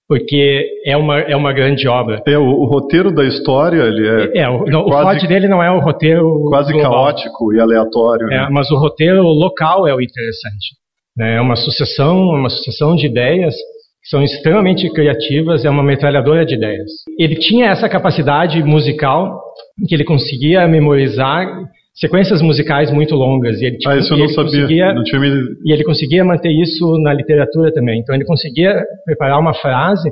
porque 0.08 0.66
é 0.84 0.96
uma, 0.96 1.20
é 1.20 1.34
uma 1.36 1.52
grande 1.52 1.88
obra. 1.88 2.22
É, 2.26 2.36
o, 2.38 2.44
o 2.44 2.66
roteiro 2.66 3.14
da 3.14 3.24
história, 3.24 3.82
ele 3.82 4.06
é. 4.06 4.42
É, 4.42 4.48
o, 4.48 4.68
é 4.68 4.70
quase, 4.70 4.76
o 4.76 4.84
plot 4.84 5.26
dele 5.26 5.48
não 5.48 5.62
é 5.62 5.70
o 5.70 5.80
roteiro. 5.80 6.44
Quase 6.48 6.72
global. 6.72 6.92
caótico 6.92 7.54
e 7.54 7.60
aleatório. 7.60 8.26
É, 8.30 8.42
né? 8.42 8.48
mas 8.50 8.70
o 8.70 8.76
roteiro 8.76 9.22
local 9.22 9.86
é 9.86 9.94
o 9.94 10.00
interessante. 10.00 10.76
Né? 11.16 11.36
É 11.36 11.40
uma 11.40 11.56
sucessão, 11.56 12.20
uma 12.20 12.50
sucessão 12.50 12.94
de 12.94 13.06
ideias 13.06 13.54
que 14.02 14.08
são 14.08 14.22
extremamente 14.22 14.90
criativas, 14.90 15.64
é 15.64 15.70
uma 15.70 15.82
metralhadora 15.82 16.44
de 16.44 16.54
ideias. 16.54 16.90
Ele 17.18 17.36
tinha 17.36 17.66
essa 17.66 17.88
capacidade 17.88 18.60
musical 18.62 19.40
que 19.88 19.94
ele 19.94 20.04
conseguia 20.04 20.66
memorizar 20.66 21.46
sequências 21.94 22.40
musicais 22.40 22.90
muito 22.90 23.14
longas. 23.14 23.60
E 23.60 23.66
ele, 23.66 23.78
ah, 23.86 23.96
isso 23.96 24.14
eu 24.14 24.18
não 24.18 24.28
sabia. 24.28 24.94
Não 24.94 25.04
tinha 25.04 25.20
me... 25.20 25.28
E 25.64 25.72
ele 25.72 25.84
conseguia 25.84 26.24
manter 26.24 26.50
isso 26.50 26.98
na 26.98 27.12
literatura 27.12 27.72
também. 27.72 28.00
Então 28.00 28.14
ele 28.14 28.24
conseguia 28.24 28.82
preparar 29.04 29.38
uma 29.38 29.54
frase 29.54 30.10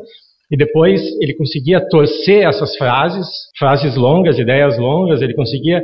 e 0.51 0.57
depois 0.57 1.01
ele 1.21 1.35
conseguia 1.35 1.81
torcer 1.89 2.47
essas 2.47 2.77
frases, 2.77 3.27
frases 3.59 3.97
longas, 3.97 4.39
ideias 4.39 4.77
longas, 4.79 5.23
ele 5.23 5.35
conseguia 5.35 5.83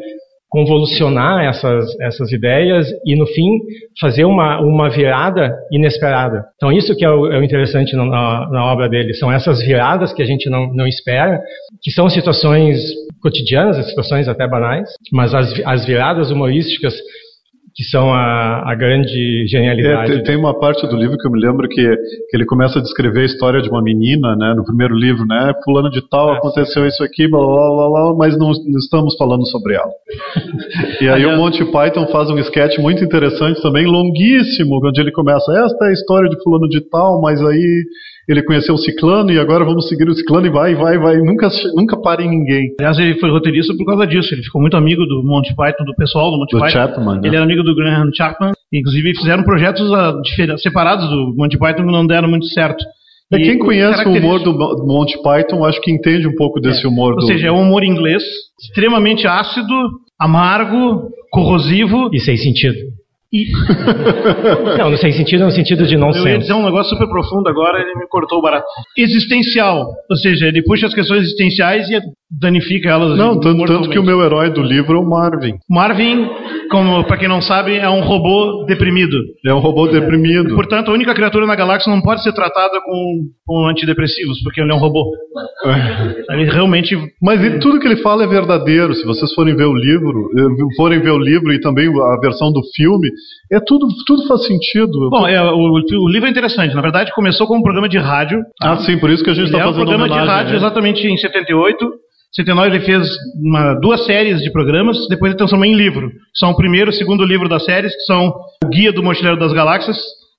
convolucionar 0.49 1.45
essas, 1.45 2.00
essas 2.00 2.33
ideias 2.33 2.88
e, 3.05 3.17
no 3.17 3.26
fim, 3.26 3.59
fazer 4.00 4.25
uma, 4.25 4.61
uma 4.61 4.88
virada 4.88 5.53
inesperada. 5.73 6.45
Então, 6.57 6.73
isso 6.73 6.97
que 6.97 7.05
é 7.05 7.11
o, 7.11 7.33
é 7.33 7.38
o 7.38 7.45
interessante 7.45 7.95
na, 7.97 8.05
na, 8.05 8.65
obra 8.73 8.88
dele. 8.88 9.12
São 9.15 9.31
essas 9.31 9.61
viradas 9.62 10.12
que 10.12 10.23
a 10.23 10.26
gente 10.26 10.49
não, 10.49 10.73
não 10.73 10.87
espera, 10.87 11.41
que 11.83 11.91
são 11.91 12.09
situações 12.09 12.79
cotidianas, 13.21 13.87
situações 13.88 14.29
até 14.29 14.47
banais, 14.49 14.88
mas 15.12 15.35
as, 15.35 15.53
as 15.65 15.85
viradas 15.85 16.31
humorísticas 16.31 16.95
que 17.76 17.85
são 17.85 18.11
a, 18.11 18.73
a 18.73 18.75
grande 18.75 19.47
genialidade. 19.47 20.11
É, 20.11 20.14
tem, 20.14 20.25
tem, 20.25 20.37
uma 20.37 20.59
parte 20.59 20.87
do 20.87 20.97
livro 20.97 21.18
que 21.18 21.28
eu 21.28 21.30
me 21.30 21.38
lembro 21.38 21.68
que, 21.68 21.97
que 22.30 22.35
ele 22.35 22.47
começa 22.47 22.78
a 22.78 22.83
descrever 22.83 23.21
a 23.21 23.25
história 23.26 23.61
de 23.61 23.68
uma 23.68 23.83
menina, 23.83 24.35
né, 24.35 24.54
no 24.56 24.64
primeiro 24.64 24.95
livro, 24.95 25.26
né, 25.26 25.52
fulano 25.62 25.90
de 25.90 26.00
tal, 26.09 26.33
é, 26.33 26.38
aconteceu 26.38 26.83
sim. 26.83 26.88
isso 26.88 27.04
aqui, 27.04 27.28
blá, 27.28 27.38
blá, 27.38 27.54
blá, 27.54 27.88
blá, 27.90 28.14
mas 28.16 28.38
não, 28.38 28.49
não 28.49 28.78
estamos 28.78 29.14
falando 29.18 29.47
sobre 29.49 29.75
ela. 29.75 29.90
e 31.02 31.09
aí 31.09 31.26
o 31.26 31.37
Monty 31.37 31.66
Python 31.71 32.06
faz 32.06 32.30
um 32.30 32.38
sketch 32.38 32.78
muito 32.78 33.04
interessante 33.04 33.61
também, 33.61 33.85
longuíssimo, 33.85 34.80
onde 34.83 34.99
ele 34.99 35.12
começa, 35.12 35.52
esta 35.52 35.85
é 35.85 35.88
a 35.90 35.92
história 35.92 36.30
de 36.30 36.42
fulano 36.42 36.66
de 36.71 36.80
tal, 36.80 37.21
mas 37.21 37.45
aí 37.45 37.85
ele 38.28 38.42
conheceu 38.42 38.75
o 38.75 38.78
ciclano 38.78 39.30
e 39.30 39.38
agora 39.38 39.64
vamos 39.64 39.88
seguir 39.88 40.09
o 40.09 40.14
ciclano 40.14 40.47
e 40.47 40.50
vai, 40.50 40.75
vai, 40.75 40.99
vai, 40.99 41.16
nunca, 41.18 41.49
nunca 41.75 41.97
para 42.00 42.23
em 42.23 42.28
ninguém. 42.28 42.73
Aliás, 42.78 42.99
ele 42.99 43.18
foi 43.21 43.30
roteirista 43.30 43.75
por 43.76 43.85
causa 43.87 44.06
disso. 44.06 44.35
Ele 44.35 44.42
ficou 44.42 44.61
muito 44.61 44.76
amigo 44.76 45.04
do 45.06 45.23
Monty 45.25 45.54
Python, 45.54 45.85
do 45.85 45.95
pessoal 45.95 46.30
do 46.30 46.38
Monty 46.38 46.52
Do 46.56 46.59
Python. 46.61 46.73
Chapman, 46.73 47.14
né? 47.21 47.28
Ele 47.28 47.37
era 47.37 47.45
amigo 47.45 47.62
do 47.62 47.75
Graham 47.75 48.11
Chapman. 48.12 48.52
Inclusive 48.73 49.14
fizeram 49.16 49.45
projetos 49.45 49.92
ah, 49.92 50.12
separados 50.59 51.09
do 51.09 51.35
Monty 51.37 51.56
Python 51.59 51.87
que 51.87 51.92
não 51.92 52.06
deram 52.06 52.28
muito 52.28 52.47
certo. 52.47 52.85
É, 53.33 53.38
E 53.38 53.42
quem 53.42 53.59
conhece 53.59 54.06
o 54.06 54.12
humor 54.12 54.40
do 54.42 54.52
Mo- 54.52 54.75
do 54.75 54.87
Monty 54.87 55.21
Python, 55.23 55.64
acho 55.64 55.80
que 55.80 55.90
entende 55.92 56.26
um 56.28 56.35
pouco 56.35 56.61
desse 56.61 56.87
humor 56.87 57.12
Ou 57.14 57.21
do. 57.21 57.26
seja, 57.26 57.49
é 57.49 57.52
um 57.52 57.62
humor 57.62 57.83
inglês, 57.85 58.23
extremamente 58.61 59.26
ácido, 59.26 59.73
amargo, 60.21 61.09
corrosivo 61.30 62.09
E 62.12 62.21
sem 62.21 62.37
sentido. 62.37 62.76
E 63.43 63.47
Não, 64.78 64.90
no 64.90 64.97
sem 64.97 65.12
sentido 65.12 65.45
no 65.45 65.50
sentido 65.50 65.87
de 65.87 65.95
Eu 65.95 66.28
ia 66.28 66.38
dizer 66.38 66.55
um 66.55 66.64
negócio 66.64 66.90
super 66.90 67.09
profundo 67.09 67.49
agora, 67.49 67.81
ele 67.81 67.95
me 67.95 68.07
cortou 68.09 68.38
o 68.38 68.43
barato. 68.43 68.66
Existencial, 68.97 69.87
ou 70.11 70.16
seja, 70.16 70.47
ele 70.47 70.62
puxa 70.62 70.87
as 70.87 70.95
questões 70.95 71.23
existenciais 71.23 71.88
e 71.90 72.00
danifica 72.30 72.88
elas. 72.90 73.16
Não, 73.16 73.38
tanto, 73.38 73.64
tanto 73.66 73.88
que 73.90 73.99
o 73.99 74.02
meu 74.02 74.21
herói 74.23 74.50
do 74.50 74.62
livro 74.62 74.97
é 74.97 75.00
o 75.00 75.09
Marvin. 75.09 75.54
Marvin, 75.71 76.28
como 76.71 77.04
para 77.04 77.16
quem 77.18 77.28
não 77.28 77.40
sabe, 77.40 77.76
é 77.76 77.88
um 77.88 78.00
robô 78.00 78.64
deprimido. 78.66 79.16
É 79.47 79.54
um 79.54 79.59
robô 79.61 79.87
deprimido. 79.87 80.54
Portanto, 80.54 80.90
a 80.90 80.95
única 80.95 81.14
criatura 81.14 81.47
na 81.47 81.54
galáxia 81.54 81.92
não 81.92 82.00
pode 82.02 82.23
ser 82.23 82.33
tratada 82.33 82.80
com, 82.85 83.23
com 83.47 83.66
antidepressivos, 83.68 84.42
porque 84.42 84.61
ele 84.61 84.73
é 84.73 84.75
um 84.75 84.78
robô. 84.78 85.04
Ele 86.30 86.45
realmente. 86.50 86.97
Mas 87.23 87.42
ele- 87.42 87.59
tudo 87.59 87.78
que 87.78 87.87
ele 87.87 88.02
fala 88.02 88.25
é 88.25 88.26
verdadeiro. 88.26 88.95
Se 88.95 89.04
vocês 89.04 89.33
forem 89.35 89.54
ver 89.56 89.64
o 89.66 89.75
livro, 89.75 90.28
eh, 90.37 90.76
forem 90.76 91.00
ver 91.00 91.11
o 91.12 91.18
livro 91.18 91.52
e 91.52 91.61
também 91.61 91.88
a 91.88 92.21
versão 92.21 92.52
do 92.52 92.61
filme, 92.75 93.09
é 93.52 93.59
tudo, 93.64 93.87
tudo 94.06 94.26
faz 94.26 94.45
sentido. 94.47 95.11
Bom, 95.11 95.26
é, 95.26 95.40
o, 95.42 95.56
o 95.56 96.09
livro 96.09 96.26
é 96.26 96.30
interessante. 96.30 96.75
Na 96.75 96.83
verdade, 96.83 97.12
começou 97.14 97.47
como 97.47 97.61
um 97.61 97.62
programa 97.62 97.88
de 97.88 97.99
rádio. 97.99 98.40
ah, 98.62 98.76
sim, 98.78 98.99
por 98.99 99.11
isso 99.11 99.23
que 99.23 99.30
a 99.30 99.35
gente 99.35 99.47
está 99.47 99.59
é 99.59 99.62
um 99.62 99.66
fazendo 99.73 99.87
programa 99.87 100.09
de 100.09 100.26
rádio 100.26 100.50
ele. 100.50 100.56
exatamente 100.56 101.06
em 101.06 101.16
78. 101.16 101.87
79 102.37 102.76
ele 102.76 102.85
fez 102.85 103.09
uma- 103.43 103.75
duas 103.75 104.05
séries 104.05 104.40
de 104.43 104.50
programas, 104.52 104.97
depois 105.09 105.31
ele 105.31 105.38
transformou 105.38 105.66
em 105.66 105.75
livro. 105.75 106.11
São 106.35 106.50
o 106.50 106.57
primeiro 106.57 106.90
e 106.90 106.95
o 106.95 106.97
segundo 106.97 107.25
livro 107.25 107.49
das 107.49 107.64
séries, 107.64 107.95
que 107.95 108.02
são 108.02 108.33
O 108.64 108.69
Guia 108.69 108.93
do 108.93 109.02
Mochileiro 109.02 109.38
das 109.38 109.52
Galáxias 109.52 109.97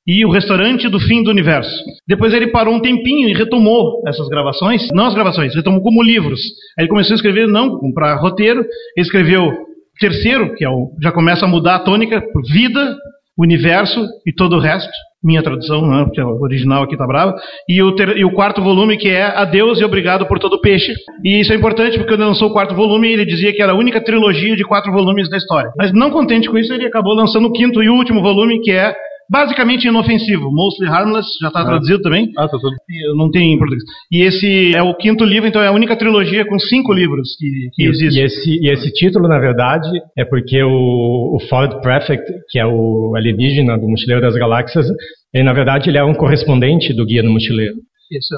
e 0.07 0.25
O 0.25 0.31
Restaurante 0.31 0.87
do 0.87 0.99
Fim 0.99 1.23
do 1.23 1.31
Universo. 1.31 1.83
Depois 2.07 2.33
ele 2.33 2.47
parou 2.47 2.73
um 2.75 2.79
tempinho 2.79 3.27
e 3.27 3.33
retomou 3.33 4.01
essas 4.07 4.27
gravações, 4.29 4.87
não 4.93 5.07
as 5.07 5.13
gravações, 5.15 5.55
retomou 5.55 5.81
como 5.81 6.03
livros. 6.03 6.39
Aí 6.77 6.83
ele 6.83 6.89
começou 6.89 7.13
a 7.13 7.17
escrever, 7.17 7.47
não 7.47 7.79
para 7.93 8.15
roteiro, 8.15 8.61
ele 8.61 9.05
escreveu 9.05 9.51
terceiro, 9.99 10.53
que 10.55 10.63
é 10.63 10.69
o, 10.69 10.91
já 11.01 11.11
começa 11.11 11.45
a 11.45 11.49
mudar 11.49 11.75
a 11.75 11.79
tônica, 11.79 12.21
por 12.31 12.43
vida, 12.43 12.95
universo 13.37 14.05
e 14.25 14.31
todo 14.33 14.55
o 14.55 14.59
resto. 14.59 14.91
Minha 15.27 15.43
tradução, 15.43 15.85
né, 15.85 16.05
porque 16.05 16.21
o 16.21 16.39
original 16.41 16.83
aqui 16.83 16.95
tá 16.95 17.05
brava. 17.05 17.35
E 17.67 17.83
o, 17.83 17.93
ter- 17.93 18.15
e 18.17 18.23
o 18.23 18.31
quarto 18.31 18.61
volume, 18.61 18.95
que 18.95 19.09
é 19.09 19.23
Adeus 19.23 19.81
e 19.81 19.83
Obrigado 19.83 20.25
por 20.25 20.39
Todo 20.39 20.61
Peixe. 20.61 20.93
E 21.21 21.41
isso 21.41 21.51
é 21.51 21.55
importante, 21.57 21.97
porque 21.97 22.13
quando 22.15 22.25
lançou 22.25 22.47
o 22.47 22.53
quarto 22.53 22.73
volume, 22.73 23.11
ele 23.11 23.25
dizia 23.25 23.51
que 23.53 23.61
era 23.61 23.73
a 23.73 23.75
única 23.75 24.01
trilogia 24.01 24.55
de 24.55 24.63
quatro 24.63 24.89
volumes 24.93 25.29
da 25.29 25.35
história. 25.35 25.69
Mas 25.77 25.91
não 25.91 26.09
contente 26.11 26.49
com 26.49 26.57
isso, 26.57 26.73
ele 26.73 26.85
acabou 26.85 27.13
lançando 27.13 27.49
o 27.49 27.51
quinto 27.51 27.83
e 27.83 27.89
último 27.89 28.21
volume, 28.21 28.61
que 28.61 28.71
é 28.71 28.95
basicamente 29.29 29.87
inofensivo. 29.87 30.51
Mostly 30.51 30.87
Harmless, 30.87 31.27
já 31.41 31.47
está 31.47 31.65
traduzido 31.65 32.01
também. 32.01 32.31
Ah, 32.37 32.47
tá 32.47 32.57
tudo. 32.57 32.75
Não 33.15 33.29
tenho 33.29 33.55
em 33.55 33.57
português. 33.57 33.83
E 34.11 34.21
esse 34.21 34.75
é 34.75 34.81
o 34.81 34.95
quinto 34.95 35.23
livro, 35.23 35.47
então 35.47 35.61
é 35.61 35.67
a 35.67 35.71
única 35.71 35.95
trilogia 35.95 36.45
com 36.45 36.57
cinco 36.59 36.93
livros 36.93 37.35
que, 37.37 37.69
que 37.73 37.83
E, 37.83 37.87
existe. 37.89 38.19
e 38.19 38.23
esse, 38.23 38.59
e 38.61 38.69
esse 38.71 38.91
título, 38.93 39.27
na 39.27 39.39
verdade, 39.39 39.89
é 40.17 40.23
porque 40.25 40.61
o, 40.63 41.35
o 41.35 41.39
Ford 41.49 41.81
Prefect, 41.81 42.23
que 42.49 42.59
é 42.59 42.65
o 42.65 43.13
alienígena 43.15 43.77
do 43.77 43.87
Mochileiro 43.87 44.21
das 44.21 44.35
Galáxias, 44.35 44.85
ele, 45.33 45.43
na 45.43 45.53
verdade, 45.53 45.89
ele 45.89 45.97
é 45.97 46.03
um 46.03 46.13
correspondente 46.13 46.93
do 46.93 47.05
Guia 47.05 47.21
do 47.23 47.29
Mochileiro. 47.29 47.75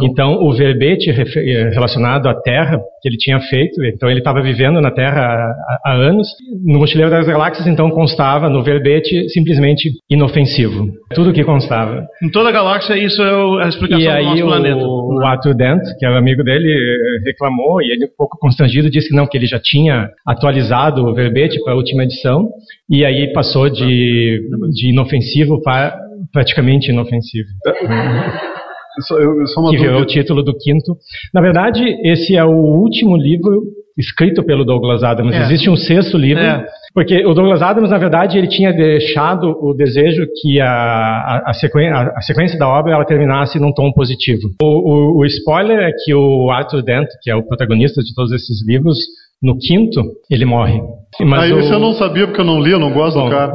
O- 0.01 0.05
Então, 0.05 0.33
o 0.43 0.51
verbete 0.53 1.09
eh, 1.11 1.69
relacionado 1.73 2.27
à 2.27 2.33
Terra, 2.33 2.79
que 3.01 3.07
ele 3.09 3.17
tinha 3.17 3.39
feito, 3.39 3.83
então 3.85 4.09
ele 4.09 4.19
estava 4.19 4.41
vivendo 4.41 4.81
na 4.81 4.89
Terra 4.89 5.21
há, 5.21 5.91
há 5.91 5.93
anos, 5.93 6.27
no 6.65 6.79
Mochileiro 6.79 7.11
das 7.11 7.27
Galáxias, 7.27 7.67
então 7.67 7.89
constava 7.91 8.49
no 8.49 8.63
verbete 8.63 9.29
simplesmente 9.29 9.91
inofensivo. 10.09 10.87
Tudo 11.13 11.31
que 11.31 11.43
constava. 11.43 12.05
Em 12.23 12.29
toda 12.31 12.49
a 12.49 12.51
galáxia, 12.51 12.95
isso 12.97 13.21
é 13.21 13.35
o- 13.35 13.59
a 13.59 13.67
explicação 13.67 14.01
E 14.11 14.17
do 14.17 14.23
nosso 14.23 14.43
o, 14.43 14.47
planeta. 14.47 14.79
o 14.85 15.19
Arthur 15.25 15.53
Dent, 15.55 15.81
que 15.99 16.05
era 16.05 16.17
amigo 16.17 16.43
dele, 16.43 16.67
eh, 16.71 17.27
reclamou 17.29 17.81
e 17.81 17.91
ele, 17.91 18.05
um 18.05 18.15
pouco 18.17 18.37
constrangido, 18.39 18.89
disse 18.89 19.09
que 19.09 19.15
não, 19.15 19.27
que 19.27 19.37
ele 19.37 19.45
já 19.45 19.59
tinha 19.61 20.09
atualizado 20.25 21.05
o 21.05 21.13
verbete 21.13 21.61
para 21.63 21.73
a 21.73 21.75
última 21.75 22.03
edição 22.03 22.49
e 22.89 23.05
aí 23.05 23.31
passou 23.33 23.69
de, 23.69 24.41
de 24.73 24.89
inofensivo 24.89 25.61
para 25.61 25.95
praticamente 26.33 26.91
inofensivo, 26.91 27.47
Só, 29.01 29.17
eu, 29.19 29.45
só 29.47 29.61
uma 29.61 29.71
que 29.71 29.77
virou 29.77 30.01
o 30.01 30.05
título 30.05 30.43
do 30.43 30.55
quinto. 30.57 30.95
Na 31.33 31.41
verdade, 31.41 31.83
esse 32.03 32.35
é 32.35 32.43
o 32.43 32.49
último 32.51 33.15
livro 33.17 33.61
escrito 33.97 34.43
pelo 34.43 34.63
Douglas 34.63 35.03
Adams. 35.03 35.35
É. 35.35 35.41
Existe 35.41 35.69
um 35.69 35.75
sexto 35.75 36.17
livro, 36.17 36.41
É. 36.41 36.65
porque 36.93 37.25
o 37.25 37.33
Douglas 37.33 37.61
Adams, 37.61 37.89
na 37.91 37.97
verdade, 37.97 38.37
ele 38.37 38.47
tinha 38.47 38.71
deixado 38.71 39.49
o 39.61 39.73
desejo 39.73 40.25
que 40.41 40.59
a, 40.61 40.67
a, 40.69 41.43
a, 41.49 41.53
sequen- 41.53 41.91
a- 41.91 42.13
a 42.15 42.21
sequência 42.21 42.57
da 42.57 42.67
obra 42.69 42.93
ela 42.93 43.03
terminasse 43.05 43.59
num 43.59 43.73
tom 43.73 43.91
positivo. 43.91 44.39
O, 44.61 44.65
o- 44.65 45.19
o 45.19 45.25
spoiler 45.25 45.79
é 45.79 45.91
que 45.91 46.13
o 46.13 46.49
Arthur 46.49 46.81
Dent, 46.81 47.07
que 47.21 47.29
é 47.29 47.35
o 47.35 47.43
protagonista 47.45 48.01
de 48.01 48.13
todos 48.15 48.31
esses 48.31 48.65
livros, 48.65 48.97
no 49.43 49.57
quinto, 49.57 50.01
ele 50.31 50.45
morre. 50.45 50.79
Mas 51.21 51.51
ah, 51.51 51.55
o- 51.55 51.59
isso 51.59 51.73
eu 51.73 51.79
não 51.79 51.91
sabia 51.91 52.25
porque 52.25 52.39
eu 52.39 52.45
não 52.45 52.61
li, 52.61 52.71
eu 52.71 52.79
não 52.79 52.93
gosto 52.93 53.17
Bom, 53.19 53.25
do 53.25 53.31
cara. 53.31 53.53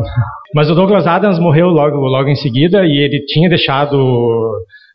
mas 0.54 0.68
o 0.70 0.74
Douglas 0.74 1.06
Adams 1.06 1.38
morreu 1.38 1.68
logo, 1.68 1.96
logo 2.06 2.28
em 2.28 2.34
seguida 2.36 2.84
e 2.84 2.98
ele 2.98 3.24
tinha 3.24 3.48
deixado 3.48 3.96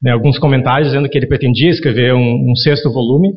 né, 0.01 0.11
alguns 0.11 0.37
comentários 0.39 0.89
dizendo 0.89 1.09
que 1.09 1.17
ele 1.17 1.27
pretendia 1.27 1.69
escrever 1.69 2.13
um, 2.13 2.51
um 2.51 2.55
sexto 2.55 2.91
volume, 2.91 3.29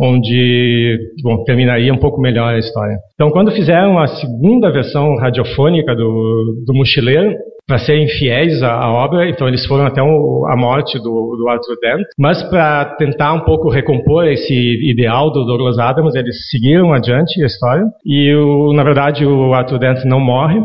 onde 0.00 0.98
bom, 1.22 1.42
terminaria 1.44 1.92
um 1.92 1.98
pouco 1.98 2.20
melhor 2.20 2.54
a 2.54 2.58
história. 2.58 2.96
Então, 3.14 3.30
quando 3.30 3.50
fizeram 3.50 3.98
a 3.98 4.06
segunda 4.06 4.70
versão 4.70 5.16
radiofônica 5.16 5.94
do, 5.94 6.62
do 6.66 6.74
Mochileiro, 6.74 7.34
para 7.66 7.78
serem 7.78 8.06
fiéis 8.06 8.62
à, 8.62 8.74
à 8.74 8.92
obra, 8.92 9.28
então 9.28 9.48
eles 9.48 9.66
foram 9.66 9.86
até 9.86 10.00
o- 10.00 10.46
a 10.48 10.56
morte 10.56 10.98
do, 10.98 11.36
do 11.36 11.48
Arthur 11.48 11.76
Dent, 11.82 12.06
mas 12.16 12.40
para 12.44 12.94
tentar 12.96 13.32
um 13.32 13.40
pouco 13.40 13.68
recompor 13.70 14.24
esse 14.28 14.54
ideal 14.88 15.32
do 15.32 15.44
Douglas 15.44 15.76
Adams, 15.78 16.14
eles 16.14 16.48
seguiram 16.48 16.92
adiante 16.92 17.42
a 17.42 17.46
história. 17.46 17.82
E, 18.04 18.32
o, 18.34 18.72
na 18.72 18.84
verdade, 18.84 19.26
o 19.26 19.52
Arthur 19.52 19.78
Dent 19.80 20.04
não 20.04 20.20
morre, 20.20 20.60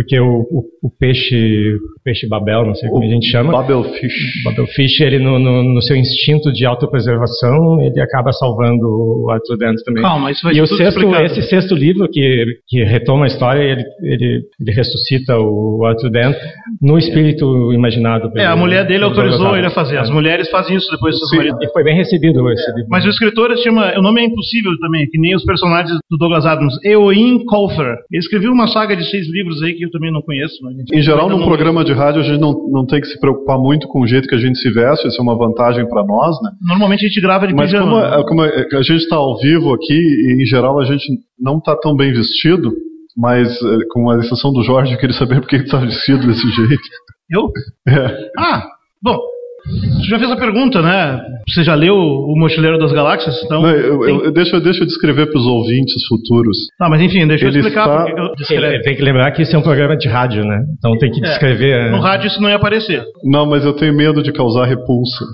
porque 0.00 0.18
o, 0.18 0.40
o, 0.50 0.64
o 0.82 0.90
peixe, 0.98 1.74
o 1.74 2.02
peixe 2.02 2.26
Babel, 2.26 2.64
não 2.64 2.74
sei 2.74 2.88
como 2.88 3.04
a 3.04 3.06
gente 3.06 3.30
chama, 3.30 3.52
Babelfish. 3.52 4.42
Babelfish, 4.44 5.00
ele 5.00 5.18
no, 5.18 5.38
no, 5.38 5.62
no 5.74 5.82
seu 5.82 5.94
instinto 5.94 6.50
de 6.50 6.64
autopreservação, 6.64 7.82
ele 7.82 8.00
acaba 8.00 8.32
salvando 8.32 8.86
o 8.88 9.30
Arthur 9.30 9.58
Dent 9.58 9.76
também. 9.84 10.02
Calma, 10.02 10.30
isso 10.30 10.42
vai 10.42 10.52
E 10.52 10.56
ser 10.56 10.62
o 10.62 10.66
tudo 10.66 10.76
sexto, 10.78 10.98
explicado. 11.00 11.24
esse 11.26 11.42
sexto 11.42 11.74
livro 11.74 12.08
que, 12.10 12.44
que 12.66 12.82
retoma 12.82 13.24
a 13.24 13.26
história, 13.26 13.60
ele, 13.62 13.84
ele, 14.02 14.42
ele 14.58 14.72
ressuscita 14.72 15.38
o 15.38 15.84
Arthur 15.84 16.10
Dent 16.10 16.36
no 16.80 16.96
espírito 16.98 17.72
imaginado. 17.74 18.30
É, 18.38 18.46
a 18.46 18.56
mulher 18.56 18.86
dele 18.86 19.00
pelo 19.00 19.10
autorizou 19.10 19.54
ele 19.56 19.66
a 19.66 19.70
fazer. 19.70 19.98
As 19.98 20.08
mulheres 20.10 20.48
fazem 20.50 20.76
isso 20.76 20.90
depois 20.90 21.14
dos 21.18 21.28
seus. 21.28 21.44
E 21.60 21.72
foi 21.72 21.84
bem 21.84 21.94
recebido 21.96 22.50
esse 22.50 22.66
livro. 22.72 22.88
Mas 22.88 23.04
o 23.04 23.08
escritor 23.10 23.54
chama. 23.58 23.92
O 23.98 24.02
nome 24.02 24.22
é 24.22 24.24
impossível 24.24 24.72
também, 24.80 25.06
que 25.10 25.18
nem 25.18 25.34
os 25.34 25.44
personagens 25.44 25.98
do 26.10 26.16
Douglas 26.16 26.46
Adams. 26.46 26.74
Eoin 26.84 27.44
Colfer. 27.44 27.96
Ele 28.10 28.18
escreveu 28.18 28.50
uma 28.52 28.66
saga 28.66 28.96
de 28.96 29.04
seis 29.10 29.30
livros 29.30 29.62
aí 29.62 29.74
que 29.74 29.89
eu 29.90 29.98
também 29.98 30.12
não 30.12 30.22
conheço. 30.22 30.54
mas 30.62 30.74
Em 30.92 31.02
geral, 31.02 31.28
num 31.28 31.38
não- 31.38 31.46
programa 31.46 31.84
de 31.84 31.92
rádio, 31.92 32.20
a 32.20 32.24
gente 32.24 32.40
não, 32.40 32.52
não 32.70 32.86
tem 32.86 33.00
que 33.00 33.06
se 33.08 33.18
preocupar 33.20 33.58
muito 33.58 33.86
com 33.88 34.00
o 34.02 34.06
jeito 34.06 34.28
que 34.28 34.34
a 34.34 34.38
gente 34.38 34.58
se 34.58 34.70
veste, 34.70 35.06
isso 35.08 35.18
é 35.20 35.22
uma 35.22 35.36
vantagem 35.36 35.86
para 35.88 36.04
nós, 36.04 36.36
né? 36.42 36.50
Normalmente 36.68 37.04
a 37.04 37.08
gente 37.08 37.20
grava 37.20 37.46
de 37.46 37.54
Mas 37.54 37.70
como, 37.72 37.84
pijama. 37.84 38.06
a- 38.20 38.24
como 38.26 38.42
a 38.42 38.46
a 38.46 38.82
gente 38.82 39.02
está 39.02 39.16
ao 39.16 39.38
vivo 39.38 39.74
aqui, 39.74 39.92
e 39.94 40.42
em 40.42 40.46
geral 40.46 40.80
a 40.80 40.84
gente 40.84 41.04
não 41.38 41.58
está 41.58 41.76
tão 41.76 41.94
bem 41.96 42.12
vestido, 42.12 42.72
mas 43.16 43.48
eh, 43.62 43.78
com 43.90 44.08
a 44.10 44.18
exceção 44.18 44.52
do 44.52 44.62
Jorge, 44.62 44.92
eu 44.94 44.98
queria 44.98 45.16
saber 45.16 45.40
por 45.40 45.48
que 45.48 45.56
está 45.56 45.78
vestido 45.78 46.26
desse 46.26 46.48
jeito. 46.50 46.82
Eu? 47.30 47.48
É. 47.88 48.30
Ah, 48.38 48.64
bom. 49.02 49.18
Você 49.66 50.08
já 50.08 50.18
fez 50.18 50.30
a 50.30 50.36
pergunta, 50.36 50.80
né? 50.82 51.20
Você 51.48 51.62
já 51.64 51.74
leu 51.74 51.94
O 51.96 52.34
Mochileiro 52.38 52.78
das 52.78 52.92
Galáxias? 52.92 53.42
Então, 53.44 53.62
Não, 53.62 53.70
eu, 53.70 54.00
tem- 54.00 54.20
eu- 54.24 54.32
deixa, 54.32 54.60
deixa 54.60 54.82
eu 54.82 54.86
descrever 54.86 55.26
para 55.26 55.38
os 55.38 55.46
ouvintes 55.46 56.06
futuros. 56.06 56.56
Tá, 56.78 56.88
mas 56.88 57.00
enfim, 57.00 57.26
deixa 57.26 57.44
eu 57.44 57.48
Ele 57.50 57.58
explicar 57.58 57.82
está- 57.86 57.96
porque 57.98 58.14
que 58.14 58.20
eu 58.20 58.34
descrevo. 58.36 58.82
Tem 58.82 58.96
que 58.96 59.02
lembrar 59.02 59.30
que 59.32 59.42
isso 59.42 59.54
é 59.54 59.58
um 59.58 59.62
programa 59.62 59.96
de 59.96 60.08
rádio, 60.08 60.44
né? 60.44 60.60
Então 60.78 60.96
tem 60.98 61.10
que 61.10 61.20
É, 61.20 61.28
descrever. 61.28 61.90
No 61.90 62.00
rádio 62.00 62.28
isso 62.28 62.40
não 62.40 62.48
ia 62.48 62.56
aparecer. 62.56 63.02
Não, 63.24 63.46
mas 63.46 63.64
eu 63.64 63.72
tenho 63.74 63.94
medo 63.94 64.22
de 64.22 64.32
causar 64.32 64.64
repulsa. 64.66 65.24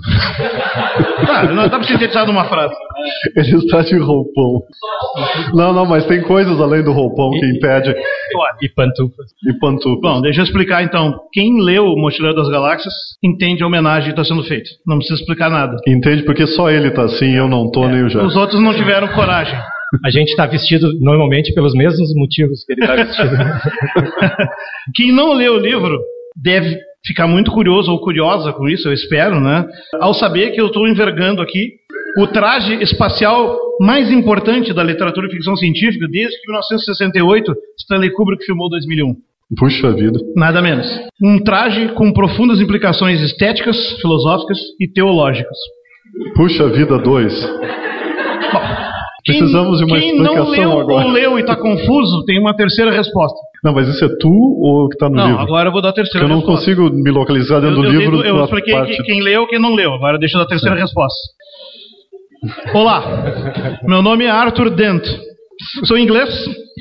Tá, 1.25 1.43
não 1.43 1.63
dá 1.67 1.77
pra 1.77 1.83
sintetizar 1.83 2.25
numa 2.25 2.45
frase. 2.45 2.73
Ele 3.35 3.55
está 3.57 3.81
de 3.81 3.97
roupão. 3.97 4.61
Não, 5.53 5.71
não, 5.73 5.85
mas 5.85 6.05
tem 6.05 6.21
coisas 6.21 6.59
além 6.59 6.83
do 6.83 6.91
roupão 6.91 7.29
que 7.31 7.45
impede. 7.45 7.95
E 8.61 8.69
pantufas. 8.69 9.27
E 9.47 9.53
pantufas. 9.59 10.01
Bom, 10.01 10.21
deixa 10.21 10.41
eu 10.41 10.43
explicar 10.43 10.83
então. 10.83 11.13
Quem 11.31 11.61
leu 11.61 11.85
O 11.85 11.99
Mochileiro 11.99 12.35
das 12.35 12.49
Galáxias 12.49 12.93
entende 13.23 13.63
a 13.63 13.67
homenagem 13.67 14.13
está 14.19 14.23
sendo 14.23 14.43
feita. 14.43 14.69
Não 14.85 14.97
precisa 14.97 15.19
explicar 15.19 15.49
nada. 15.49 15.77
Entende? 15.87 16.23
Porque 16.23 16.47
só 16.47 16.69
ele 16.69 16.91
tá 16.91 17.03
assim, 17.03 17.35
eu 17.35 17.47
não 17.47 17.69
tô, 17.69 17.87
nem 17.87 18.03
o 18.03 18.09
Jorge. 18.09 18.27
Os 18.27 18.35
outros 18.35 18.61
não 18.61 18.73
tiveram 18.73 19.07
coragem. 19.09 19.57
A 20.03 20.09
gente 20.09 20.29
está 20.29 20.45
vestido 20.45 20.91
normalmente 20.99 21.53
pelos 21.53 21.73
mesmos 21.73 22.13
motivos 22.13 22.65
que 22.65 22.73
ele 22.73 22.81
está 22.81 22.95
vestido. 22.95 23.37
Quem 24.95 25.11
não 25.11 25.33
leu 25.33 25.55
o 25.55 25.59
livro 25.59 25.97
deve 26.35 26.77
ficar 27.05 27.27
muito 27.27 27.51
curioso 27.51 27.91
ou 27.91 28.01
curiosa 28.01 28.51
com 28.51 28.67
isso, 28.67 28.89
eu 28.89 28.93
espero, 28.93 29.39
né? 29.39 29.65
Ao 30.01 30.13
saber 30.13 30.51
que 30.51 30.59
eu 30.59 30.67
estou 30.67 30.87
envergando 30.87 31.41
aqui 31.41 31.71
o 32.17 32.27
traje 32.27 32.73
espacial 32.83 33.57
mais 33.79 34.11
importante 34.11 34.73
da 34.73 34.83
literatura 34.83 35.27
de 35.27 35.35
ficção 35.35 35.55
científica 35.55 36.07
desde 36.09 36.35
que 36.41 36.47
1968 36.47 37.53
Stanley 37.79 38.11
Kubrick 38.11 38.43
filmou 38.43 38.69
2001. 38.69 39.15
Puxa 39.55 39.91
vida. 39.93 40.19
Nada 40.35 40.61
menos. 40.61 40.85
Um 41.23 41.41
traje 41.41 41.87
com 41.93 42.11
profundas 42.11 42.59
implicações 42.59 43.21
estéticas, 43.21 43.77
filosóficas 44.01 44.57
e 44.79 44.91
teológicas. 44.91 45.57
Puxa 46.35 46.67
vida, 46.69 46.97
dois. 46.99 47.33
Precisamos 49.25 49.79
de 49.79 49.83
uma 49.85 49.99
quem 49.99 50.11
explicação 50.11 50.45
não 50.45 50.51
leu 50.51 50.79
agora. 50.79 51.05
ou 51.05 51.11
leu 51.11 51.37
e 51.37 51.41
está 51.41 51.55
confuso, 51.55 52.23
tem 52.25 52.39
uma 52.39 52.55
terceira 52.55 52.91
resposta. 52.91 53.37
Não, 53.63 53.73
mas 53.73 53.87
isso 53.89 54.05
é 54.05 54.09
tu 54.19 54.29
ou 54.29 54.85
o 54.85 54.89
que 54.89 54.95
está 54.95 55.09
no 55.09 55.15
não, 55.15 55.27
livro? 55.27 55.41
agora 55.41 55.67
eu 55.67 55.71
vou 55.73 55.81
dar 55.81 55.89
a 55.89 55.93
terceira 55.93 56.25
eu 56.25 56.29
não 56.29 56.37
resposta. 56.37 56.59
consigo 56.65 56.89
me 56.89 57.11
localizar 57.11 57.59
dentro 57.59 57.83
eu, 57.83 57.89
do 57.89 57.93
eu 57.93 57.99
livro. 57.99 58.23
eu 58.25 58.43
expliquei 58.45 58.73
parte- 58.73 58.95
que- 58.95 59.03
quem 59.03 59.21
leu 59.21 59.43
e 59.43 59.47
quem 59.47 59.59
não 59.59 59.75
leu. 59.75 59.93
Agora 59.93 60.17
deixa 60.17 60.35
eu 60.37 60.39
dar 60.39 60.45
a 60.45 60.49
terceira 60.49 60.75
resposta. 60.77 61.19
Olá, 62.73 63.79
meu 63.83 64.01
nome 64.01 64.23
é 64.25 64.29
Arthur 64.29 64.69
Dent. 64.69 65.03
Sou 65.85 65.97
inglês. 65.97 66.29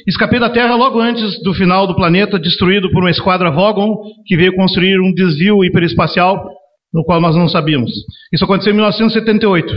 Escapei 0.06 0.38
da 0.38 0.50
Terra 0.50 0.76
logo 0.76 1.00
antes 1.00 1.42
do 1.42 1.52
final 1.54 1.86
do 1.86 1.96
planeta, 1.96 2.38
destruído 2.38 2.90
por 2.90 3.02
uma 3.02 3.10
esquadra 3.10 3.50
Vogon 3.50 3.96
que 4.24 4.36
veio 4.36 4.54
construir 4.54 5.00
um 5.00 5.12
desvio 5.12 5.64
hiperespacial 5.64 6.48
no 6.92 7.04
qual 7.04 7.20
nós 7.20 7.34
não 7.34 7.48
sabíamos. 7.48 7.90
Isso 8.32 8.44
aconteceu 8.44 8.72
em 8.72 8.76
1978. 8.76 9.74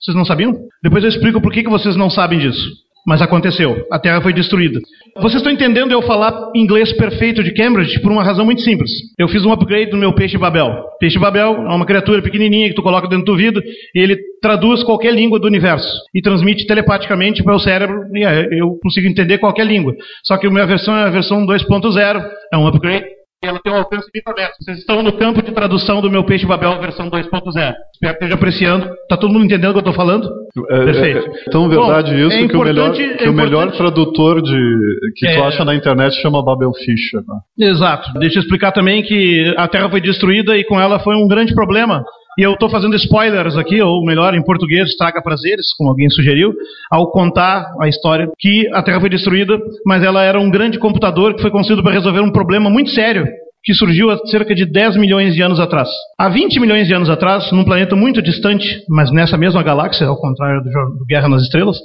Vocês 0.00 0.16
não 0.16 0.24
sabiam? 0.24 0.52
Depois 0.82 1.02
eu 1.04 1.10
explico 1.10 1.40
por 1.40 1.52
que, 1.52 1.62
que 1.62 1.70
vocês 1.70 1.96
não 1.96 2.10
sabem 2.10 2.38
disso. 2.38 2.70
Mas 3.06 3.20
aconteceu. 3.20 3.84
A 3.90 3.98
Terra 3.98 4.20
foi 4.20 4.32
destruída. 4.32 4.78
Vocês 5.16 5.36
estão 5.36 5.52
entendendo 5.52 5.92
eu 5.92 6.02
falar 6.02 6.50
inglês 6.54 6.92
perfeito 6.92 7.42
de 7.42 7.52
Cambridge 7.52 8.00
por 8.00 8.12
uma 8.12 8.22
razão 8.22 8.44
muito 8.44 8.62
simples. 8.62 8.90
Eu 9.18 9.28
fiz 9.28 9.44
um 9.44 9.52
upgrade 9.52 9.90
no 9.90 9.98
meu 9.98 10.14
peixe 10.14 10.38
Babel. 10.38 10.84
Peixe 11.00 11.18
Babel 11.18 11.54
é 11.54 11.74
uma 11.74 11.84
criatura 11.84 12.22
pequenininha 12.22 12.68
que 12.68 12.74
tu 12.74 12.82
coloca 12.82 13.08
dentro 13.08 13.24
do 13.24 13.36
vidro 13.36 13.62
e 13.94 14.00
ele 14.00 14.16
traduz 14.40 14.82
qualquer 14.84 15.12
língua 15.12 15.38
do 15.38 15.46
universo 15.46 15.88
e 16.14 16.22
transmite 16.22 16.66
telepaticamente 16.66 17.42
para 17.42 17.54
o 17.54 17.60
cérebro 17.60 18.04
e 18.14 18.24
é, 18.24 18.48
eu 18.52 18.78
consigo 18.82 19.06
entender 19.08 19.38
qualquer 19.38 19.66
língua. 19.66 19.94
Só 20.22 20.36
que 20.36 20.46
a 20.46 20.50
minha 20.50 20.66
versão 20.66 20.96
é 20.96 21.02
a 21.02 21.10
versão 21.10 21.44
2.0, 21.44 22.24
é 22.52 22.56
um 22.56 22.66
upgrade 22.66 23.04
ela 23.42 23.58
tem 23.62 23.72
um 23.72 23.76
alcance 23.76 24.08
muito 24.14 24.28
aberto. 24.28 24.54
Vocês 24.60 24.78
estão 24.78 25.02
no 25.02 25.12
campo 25.12 25.42
de 25.42 25.50
tradução 25.52 26.00
do 26.00 26.10
meu 26.10 26.24
peixe 26.24 26.46
Babel 26.46 26.78
versão 26.80 27.10
2.0. 27.10 27.24
Espero 27.32 27.74
que 27.98 28.06
esteja 28.06 28.34
apreciando. 28.34 28.90
Tá 29.08 29.16
todo 29.16 29.32
mundo 29.32 29.44
entendendo 29.44 29.70
o 29.70 29.72
que 29.72 29.78
eu 29.78 29.90
estou 29.90 29.94
falando? 29.94 30.28
É, 30.70 30.84
Perfeito. 30.84 31.18
é, 31.28 31.40
é 31.46 31.50
tão 31.50 31.68
verdade 31.68 32.10
Bom, 32.12 32.18
isso 32.28 32.36
é 32.36 32.48
que, 32.48 32.56
o 32.56 32.60
melhor, 32.64 32.92
que 32.92 33.02
é 33.24 33.28
o 33.28 33.32
melhor 33.32 33.66
importante- 33.68 33.76
tradutor 33.78 34.42
de, 34.42 34.78
que 35.16 35.26
tu 35.26 35.38
É. 35.40 35.46
acha 35.46 35.64
na 35.64 35.74
internet 35.74 36.14
chama 36.20 36.44
Babel 36.44 36.72
Fischer. 36.74 37.20
né? 37.26 37.68
Exato. 37.68 38.12
Deixa 38.18 38.38
eu 38.38 38.42
explicar 38.42 38.72
também 38.72 39.02
que 39.02 39.54
a 39.56 39.66
Terra 39.68 39.88
foi 39.90 40.00
destruída 40.00 40.56
e 40.56 40.64
com 40.64 40.78
ela 40.80 40.98
foi 41.00 41.14
um 41.16 41.26
grande 41.26 41.54
problema. 41.54 42.04
E 42.38 42.42
eu 42.42 42.52
estou 42.52 42.70
fazendo 42.70 42.96
spoilers 42.96 43.56
aqui, 43.56 43.80
ou 43.82 44.04
melhor, 44.04 44.34
em 44.34 44.42
português, 44.42 44.96
traga 44.96 45.22
prazeres, 45.22 45.66
como 45.76 45.90
alguém 45.90 46.08
sugeriu, 46.08 46.52
ao 46.90 47.10
contar 47.10 47.66
a 47.80 47.88
história 47.88 48.28
que 48.38 48.66
a 48.72 48.82
Terra 48.82 49.00
foi 49.00 49.10
destruída, 49.10 49.58
mas 49.86 50.02
ela 50.02 50.22
era 50.22 50.40
um 50.40 50.50
grande 50.50 50.78
computador 50.78 51.34
que 51.34 51.42
foi 51.42 51.50
construído 51.50 51.82
para 51.82 51.92
resolver 51.92 52.20
um 52.20 52.32
problema 52.32 52.70
muito 52.70 52.90
sério 52.90 53.26
que 53.64 53.74
surgiu 53.74 54.10
há 54.10 54.18
cerca 54.26 54.54
de 54.54 54.64
10 54.64 54.96
milhões 54.96 55.34
de 55.34 55.42
anos 55.42 55.60
atrás. 55.60 55.88
Há 56.18 56.28
20 56.28 56.58
milhões 56.58 56.86
de 56.88 56.94
anos 56.94 57.08
atrás, 57.08 57.50
num 57.52 57.64
planeta 57.64 57.94
muito 57.94 58.20
distante, 58.20 58.66
mas 58.88 59.12
nessa 59.12 59.38
mesma 59.38 59.62
galáxia, 59.62 60.06
ao 60.06 60.16
contrário 60.16 60.62
do, 60.62 61.06
Guerra 61.06 61.28
nas 61.28 61.42
Estrelas, 61.42 61.78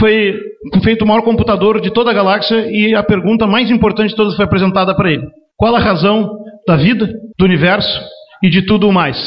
foi 0.00 0.34
feito 0.82 1.04
o 1.04 1.06
maior 1.06 1.22
computador 1.22 1.80
de 1.80 1.92
toda 1.92 2.10
a 2.10 2.14
galáxia 2.14 2.70
e 2.70 2.94
a 2.94 3.02
pergunta 3.02 3.46
mais 3.46 3.70
importante 3.70 4.10
de 4.10 4.16
todas 4.16 4.36
foi 4.36 4.44
apresentada 4.44 4.94
para 4.94 5.10
ele. 5.10 5.26
Qual 5.56 5.74
a 5.74 5.80
razão 5.80 6.38
da 6.66 6.76
vida, 6.76 7.08
do 7.38 7.44
universo 7.44 8.00
e 8.42 8.48
de 8.48 8.62
tudo 8.62 8.88
o 8.88 8.92
mais? 8.92 9.18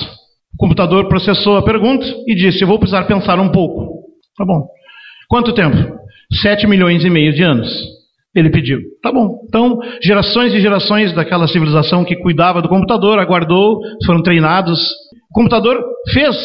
O 0.53 0.57
computador 0.57 1.07
processou 1.07 1.57
a 1.57 1.63
pergunta 1.63 2.05
e 2.27 2.35
disse: 2.35 2.61
Eu 2.61 2.67
vou 2.67 2.79
precisar 2.79 3.03
pensar 3.05 3.39
um 3.39 3.51
pouco. 3.51 4.01
Tá 4.37 4.45
bom. 4.45 4.67
Quanto 5.29 5.53
tempo? 5.53 5.77
7 6.41 6.67
milhões 6.67 7.03
e 7.03 7.09
meio 7.09 7.33
de 7.33 7.43
anos. 7.43 7.69
Ele 8.35 8.49
pediu. 8.49 8.79
Tá 9.01 9.11
bom. 9.11 9.41
Então, 9.47 9.79
gerações 10.01 10.53
e 10.53 10.61
gerações 10.61 11.13
daquela 11.13 11.47
civilização 11.47 12.05
que 12.05 12.15
cuidava 12.15 12.61
do 12.61 12.69
computador, 12.69 13.19
aguardou, 13.19 13.79
foram 14.05 14.21
treinados. 14.21 14.79
O 15.29 15.33
computador 15.33 15.83
fez 16.13 16.35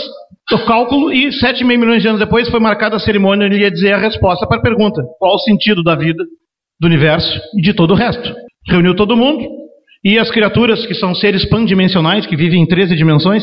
o 0.52 0.64
cálculo 0.64 1.12
e 1.12 1.28
7,5 1.28 1.64
milhões 1.64 2.02
de 2.02 2.08
anos 2.08 2.20
depois 2.20 2.48
foi 2.48 2.60
marcada 2.60 2.96
a 2.96 3.00
cerimônia 3.00 3.44
e 3.44 3.46
ele 3.46 3.58
ia 3.62 3.70
dizer 3.70 3.92
a 3.92 3.98
resposta 3.98 4.46
para 4.46 4.58
a 4.58 4.62
pergunta: 4.62 5.02
qual 5.18 5.34
o 5.34 5.40
sentido 5.40 5.82
da 5.82 5.94
vida, 5.94 6.24
do 6.80 6.86
universo 6.86 7.40
e 7.56 7.60
de 7.60 7.74
todo 7.74 7.92
o 7.92 7.96
resto? 7.96 8.34
Reuniu 8.68 8.94
todo 8.94 9.16
mundo 9.16 9.46
e 10.04 10.20
as 10.20 10.30
criaturas, 10.30 10.86
que 10.86 10.94
são 10.94 11.14
seres 11.14 11.44
pandimensionais, 11.48 12.26
que 12.26 12.36
vivem 12.36 12.62
em 12.62 12.66
13 12.66 12.94
dimensões, 12.94 13.42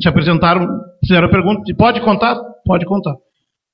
se 0.00 0.08
apresentaram, 0.08 0.66
fizeram 1.06 1.26
a 1.26 1.30
pergunta: 1.30 1.60
pode 1.76 2.00
contar? 2.00 2.36
Pode 2.64 2.84
contar. 2.84 3.14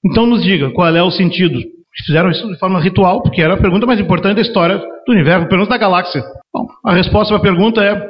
Então 0.04 0.26
nos 0.26 0.42
diga 0.42 0.70
qual 0.70 0.94
é 0.94 1.02
o 1.02 1.10
sentido. 1.10 1.58
Fizeram 2.06 2.30
isso 2.30 2.46
de 2.48 2.58
forma 2.58 2.80
ritual, 2.80 3.22
porque 3.22 3.42
era 3.42 3.54
a 3.54 3.60
pergunta 3.60 3.86
mais 3.86 4.00
importante 4.00 4.36
da 4.36 4.40
história 4.42 4.78
do 4.78 5.12
universo, 5.12 5.46
pelo 5.46 5.58
menos 5.58 5.68
da 5.68 5.76
galáxia. 5.76 6.22
Bom, 6.52 6.66
a 6.86 6.94
resposta 6.94 7.34
para 7.34 7.38
a 7.38 7.52
pergunta 7.52 7.82
é 7.82 8.08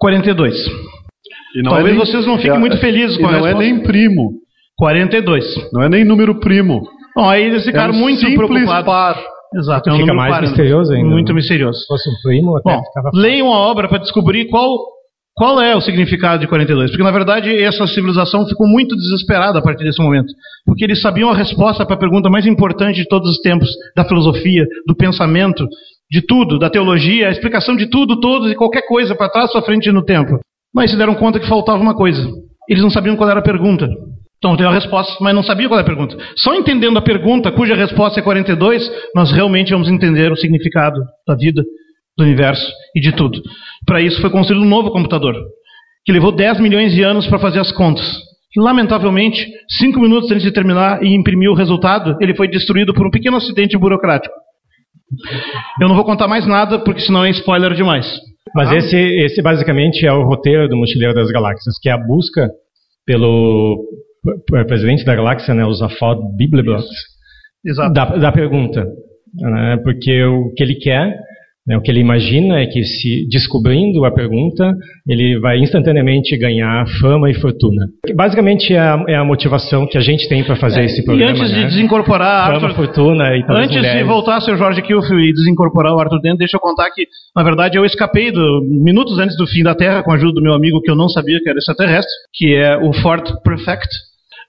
42. 0.00 0.54
E 1.56 1.62
Talvez 1.62 1.96
vocês 1.96 2.26
não 2.26 2.38
fiquem 2.38 2.58
muito 2.58 2.78
felizes 2.78 3.16
e 3.16 3.20
com 3.20 3.26
a 3.26 3.32
não 3.32 3.38
é 3.40 3.42
resposta. 3.54 3.62
nem 3.70 3.82
primo. 3.82 4.32
42. 4.78 5.44
Não 5.72 5.82
é 5.82 5.88
nem 5.88 6.04
número 6.04 6.38
primo. 6.40 6.82
Bom, 7.14 7.28
aí 7.28 7.44
eles 7.44 7.64
ficaram 7.64 7.92
é 7.92 7.96
um 7.96 8.00
muito 8.00 8.20
simples 8.20 8.48
preocupados. 8.48 8.86
par. 8.86 9.22
Exato, 9.54 9.90
é 9.90 9.92
um 9.92 9.96
Fica 9.96 10.06
número 10.06 10.16
mais 10.16 10.32
par, 10.32 10.42
né? 10.42 10.48
misterioso 10.48 10.92
ainda. 10.94 11.08
Muito 11.10 11.34
misterioso. 11.34 11.78
Se 11.80 11.86
fosse 11.86 12.08
um 12.08 12.14
primo, 12.22 12.56
até 12.56 12.72
Bom, 12.72 12.82
ficava 12.84 13.10
leiam 13.12 13.52
a 13.52 13.58
obra 13.58 13.86
para 13.86 13.98
descobrir 13.98 14.46
qual, 14.48 14.78
qual 15.34 15.60
é 15.60 15.74
o 15.74 15.80
significado 15.80 16.40
de 16.40 16.46
42. 16.46 16.90
Porque, 16.90 17.02
na 17.02 17.10
verdade, 17.10 17.50
essa 17.62 17.86
civilização 17.86 18.46
ficou 18.46 18.66
muito 18.66 18.94
desesperada 18.94 19.58
a 19.58 19.62
partir 19.62 19.84
desse 19.84 20.02
momento. 20.02 20.32
Porque 20.64 20.84
eles 20.84 21.00
sabiam 21.00 21.30
a 21.30 21.34
resposta 21.34 21.86
para 21.86 21.94
a 21.94 21.98
pergunta 21.98 22.28
mais 22.28 22.46
importante 22.46 22.96
de 22.96 23.08
todos 23.08 23.30
os 23.30 23.40
tempos 23.40 23.68
da 23.96 24.04
filosofia, 24.04 24.66
do 24.86 24.94
pensamento, 24.94 25.66
de 26.10 26.20
tudo, 26.20 26.58
da 26.58 26.68
teologia, 26.68 27.28
a 27.28 27.30
explicação 27.30 27.74
de 27.74 27.86
tudo, 27.86 28.20
todos 28.20 28.50
e 28.50 28.54
qualquer 28.54 28.86
coisa 28.86 29.14
para 29.14 29.30
trás, 29.30 29.50
para 29.50 29.62
frente 29.62 29.88
e 29.88 29.92
no 29.92 30.04
tempo. 30.04 30.38
Mas 30.74 30.90
se 30.90 30.96
deram 30.96 31.14
conta 31.14 31.40
que 31.40 31.48
faltava 31.48 31.82
uma 31.82 31.94
coisa. 31.94 32.28
Eles 32.68 32.82
não 32.82 32.90
sabiam 32.90 33.16
qual 33.16 33.30
era 33.30 33.40
a 33.40 33.42
pergunta. 33.42 33.88
Então 34.36 34.56
tem 34.56 34.66
a 34.66 34.72
resposta, 34.72 35.14
mas 35.20 35.34
não 35.34 35.42
sabiam 35.42 35.68
qual 35.68 35.78
era 35.78 35.86
a 35.86 35.88
pergunta. 35.88 36.16
Só 36.36 36.54
entendendo 36.54 36.98
a 36.98 37.02
pergunta, 37.02 37.52
cuja 37.52 37.76
resposta 37.76 38.20
é 38.20 38.22
42, 38.22 38.90
nós 39.14 39.30
realmente 39.30 39.72
vamos 39.72 39.88
entender 39.88 40.32
o 40.32 40.36
significado 40.36 41.00
da 41.26 41.36
vida, 41.36 41.62
do 42.16 42.24
universo 42.24 42.66
e 42.94 43.00
de 43.00 43.12
tudo. 43.12 43.40
Para 43.86 44.00
isso 44.00 44.20
foi 44.20 44.30
construído 44.30 44.62
um 44.62 44.68
novo 44.68 44.90
computador, 44.90 45.34
que 46.04 46.12
levou 46.12 46.32
10 46.32 46.60
milhões 46.60 46.92
de 46.94 47.02
anos 47.02 47.26
para 47.26 47.38
fazer 47.38 47.60
as 47.60 47.72
contas. 47.72 48.04
E, 48.54 48.60
lamentavelmente, 48.60 49.46
cinco 49.78 49.98
minutos 49.98 50.30
antes 50.30 50.42
de 50.44 50.52
terminar 50.52 51.02
e 51.02 51.14
imprimir 51.14 51.50
o 51.50 51.54
resultado, 51.54 52.16
ele 52.20 52.34
foi 52.34 52.48
destruído 52.48 52.92
por 52.92 53.06
um 53.06 53.10
pequeno 53.10 53.38
acidente 53.38 53.78
burocrático. 53.78 54.34
Eu 55.80 55.88
não 55.88 55.94
vou 55.96 56.04
contar 56.04 56.28
mais 56.28 56.46
nada, 56.46 56.78
porque 56.78 57.00
senão 57.00 57.24
é 57.24 57.30
spoiler 57.30 57.74
demais. 57.74 58.06
Mas 58.54 58.70
Ah. 58.70 58.76
esse, 58.76 58.96
esse 58.96 59.40
basicamente 59.42 60.06
é 60.06 60.12
o 60.12 60.24
roteiro 60.24 60.68
do 60.68 60.76
Mochileiro 60.76 61.14
das 61.14 61.30
Galáxias, 61.30 61.78
que 61.80 61.88
é 61.88 61.92
a 61.92 61.98
busca 61.98 62.50
pelo 63.06 63.82
presidente 64.68 65.04
da 65.04 65.14
galáxia, 65.14 65.54
né, 65.54 65.64
o 65.64 65.72
Zafod 65.72 66.20
Bibelblox, 66.36 66.84
Exato. 67.64 67.92
da, 67.92 68.04
da 68.16 68.32
pergunta. 68.32 68.86
Né, 69.34 69.78
porque 69.82 70.22
o 70.24 70.52
que 70.54 70.62
ele 70.62 70.74
quer, 70.74 71.18
o 71.76 71.80
que 71.80 71.90
ele 71.90 72.00
imagina 72.00 72.58
é 72.58 72.66
que 72.66 72.82
se 72.82 73.26
descobrindo 73.30 74.04
a 74.04 74.10
pergunta, 74.10 74.72
ele 75.08 75.38
vai 75.38 75.58
instantaneamente 75.58 76.36
ganhar 76.36 76.84
fama 77.00 77.30
e 77.30 77.34
fortuna. 77.34 77.86
Basicamente 78.16 78.74
é 78.74 78.78
a, 78.80 79.04
é 79.08 79.14
a 79.14 79.24
motivação 79.24 79.86
que 79.86 79.96
a 79.96 80.00
gente 80.00 80.28
tem 80.28 80.42
para 80.42 80.56
fazer 80.56 80.84
esse 80.84 81.02
E 81.02 81.04
programa. 81.04 81.30
antes 81.30 81.50
de 81.50 81.60
né? 81.60 81.66
desincorporar 81.66 82.46
Fama, 82.52 82.66
Arthur, 82.66 82.74
fortuna 82.74 83.36
e 83.36 83.44
Antes 83.48 83.70
de 83.70 83.76
mulheres. 83.76 84.06
voltar, 84.06 84.40
seu 84.40 84.56
Jorge 84.56 84.82
Kilfield, 84.82 85.28
e 85.28 85.32
desincorporar 85.32 85.94
o 85.94 86.00
Arthur 86.00 86.20
dentro, 86.20 86.38
deixa 86.38 86.56
eu 86.56 86.60
contar 86.60 86.90
que, 86.90 87.06
na 87.36 87.42
verdade, 87.44 87.78
eu 87.78 87.84
escapei 87.84 88.32
do, 88.32 88.60
minutos 88.68 89.18
antes 89.18 89.36
do 89.36 89.46
fim 89.46 89.62
da 89.62 89.74
Terra, 89.74 90.02
com 90.02 90.10
a 90.10 90.14
ajuda 90.16 90.32
do 90.32 90.42
meu 90.42 90.54
amigo 90.54 90.80
que 90.80 90.90
eu 90.90 90.96
não 90.96 91.08
sabia 91.08 91.38
que 91.40 91.48
era 91.48 91.58
extraterrestre, 91.58 92.12
que 92.34 92.54
é 92.56 92.76
o 92.76 92.92
Ford 92.92 93.22
Prefect. 93.44 93.88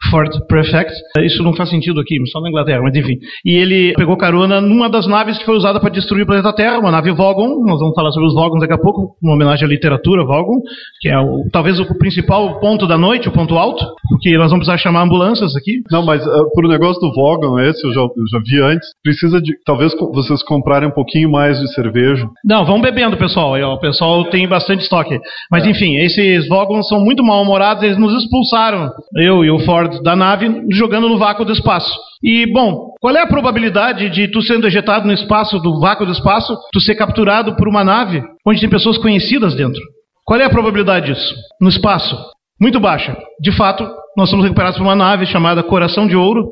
Ford 0.09 0.29
Prefect. 0.47 0.93
Isso 1.19 1.43
não 1.43 1.53
faz 1.53 1.69
sentido 1.69 1.99
aqui, 1.99 2.17
só 2.27 2.41
na 2.41 2.49
Inglaterra, 2.49 2.81
mas 2.81 2.95
enfim. 2.95 3.17
E 3.45 3.55
ele 3.55 3.93
pegou 3.93 4.17
carona 4.17 4.61
numa 4.61 4.89
das 4.89 5.07
naves 5.07 5.37
que 5.37 5.45
foi 5.45 5.55
usada 5.55 5.79
para 5.79 5.89
destruir 5.89 6.23
o 6.23 6.25
planeta 6.25 6.53
Terra, 6.53 6.79
uma 6.79 6.91
nave 6.91 7.11
Vogon. 7.11 7.63
Nós 7.65 7.79
vamos 7.79 7.95
falar 7.95 8.11
sobre 8.11 8.27
os 8.27 8.33
Vogons 8.33 8.59
daqui 8.59 8.73
a 8.73 8.77
pouco, 8.77 9.15
uma 9.21 9.33
homenagem 9.33 9.65
à 9.65 9.69
literatura 9.69 10.25
Vogon, 10.25 10.59
que 11.01 11.09
é 11.09 11.19
o, 11.19 11.47
talvez 11.51 11.79
o 11.79 11.97
principal 11.97 12.59
ponto 12.59 12.87
da 12.87 12.97
noite, 12.97 13.27
o 13.27 13.31
ponto 13.31 13.57
alto, 13.57 13.85
porque 14.09 14.37
nós 14.37 14.51
vamos 14.51 14.65
precisar 14.65 14.77
chamar 14.77 15.03
ambulâncias 15.03 15.55
aqui. 15.55 15.81
Não, 15.91 16.05
mas 16.05 16.25
uh, 16.25 16.51
pro 16.53 16.67
negócio 16.67 16.99
do 17.01 17.13
Vogon, 17.13 17.59
esse 17.59 17.85
eu 17.85 17.93
já, 17.93 18.01
eu 18.01 18.27
já 18.31 18.39
vi 18.45 18.61
antes, 18.61 18.87
precisa 19.03 19.41
de. 19.41 19.53
Talvez 19.65 19.93
vocês 20.13 20.43
comprarem 20.43 20.89
um 20.89 20.93
pouquinho 20.93 21.31
mais 21.31 21.59
de 21.59 21.73
cerveja. 21.73 22.27
Não, 22.45 22.65
vão 22.65 22.81
bebendo, 22.81 23.17
pessoal. 23.17 23.53
O 23.73 23.79
pessoal 23.79 24.25
tem 24.25 24.47
bastante 24.47 24.81
estoque. 24.81 25.19
Mas 25.51 25.65
enfim, 25.65 25.97
esses 25.97 26.47
Vogons 26.47 26.87
são 26.87 26.99
muito 26.99 27.23
mal-humorados, 27.23 27.83
eles 27.83 27.97
nos 27.97 28.23
expulsaram, 28.23 28.89
eu 29.15 29.43
e 29.43 29.51
o 29.51 29.59
Ford, 29.59 29.92
da 30.01 30.15
nave, 30.15 30.63
jogando 30.71 31.09
no 31.09 31.17
vácuo 31.17 31.45
do 31.45 31.51
espaço. 31.51 31.93
E, 32.23 32.51
bom, 32.51 32.93
qual 33.01 33.15
é 33.15 33.21
a 33.21 33.27
probabilidade 33.27 34.09
de 34.09 34.29
tu 34.29 34.41
sendo 34.41 34.65
ejetado 34.65 35.05
no 35.05 35.13
espaço, 35.13 35.59
do 35.59 35.79
vácuo 35.79 36.05
do 36.05 36.11
espaço, 36.11 36.55
tu 36.71 36.79
ser 36.79 36.95
capturado 36.95 37.55
por 37.55 37.67
uma 37.67 37.83
nave 37.83 38.23
onde 38.47 38.59
tem 38.59 38.69
pessoas 38.69 38.97
conhecidas 38.97 39.55
dentro? 39.55 39.81
Qual 40.25 40.39
é 40.39 40.45
a 40.45 40.49
probabilidade 40.49 41.07
disso? 41.07 41.35
No 41.59 41.69
espaço, 41.69 42.17
muito 42.59 42.79
baixa. 42.79 43.17
De 43.41 43.51
fato, 43.51 43.85
nós 44.15 44.29
somos 44.29 44.45
recuperados 44.45 44.77
por 44.77 44.85
uma 44.85 44.95
nave 44.95 45.25
chamada 45.25 45.61
Coração 45.61 46.07
de 46.07 46.15
Ouro. 46.15 46.47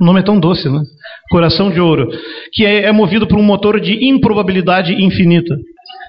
O 0.00 0.04
nome 0.04 0.20
é 0.20 0.22
tão 0.22 0.38
doce, 0.38 0.68
né? 0.68 0.80
Coração 1.30 1.70
de 1.70 1.80
Ouro. 1.80 2.08
Que 2.52 2.66
é, 2.66 2.84
é 2.84 2.92
movido 2.92 3.26
por 3.26 3.38
um 3.38 3.42
motor 3.42 3.80
de 3.80 4.06
improbabilidade 4.06 4.92
infinita. 4.92 5.54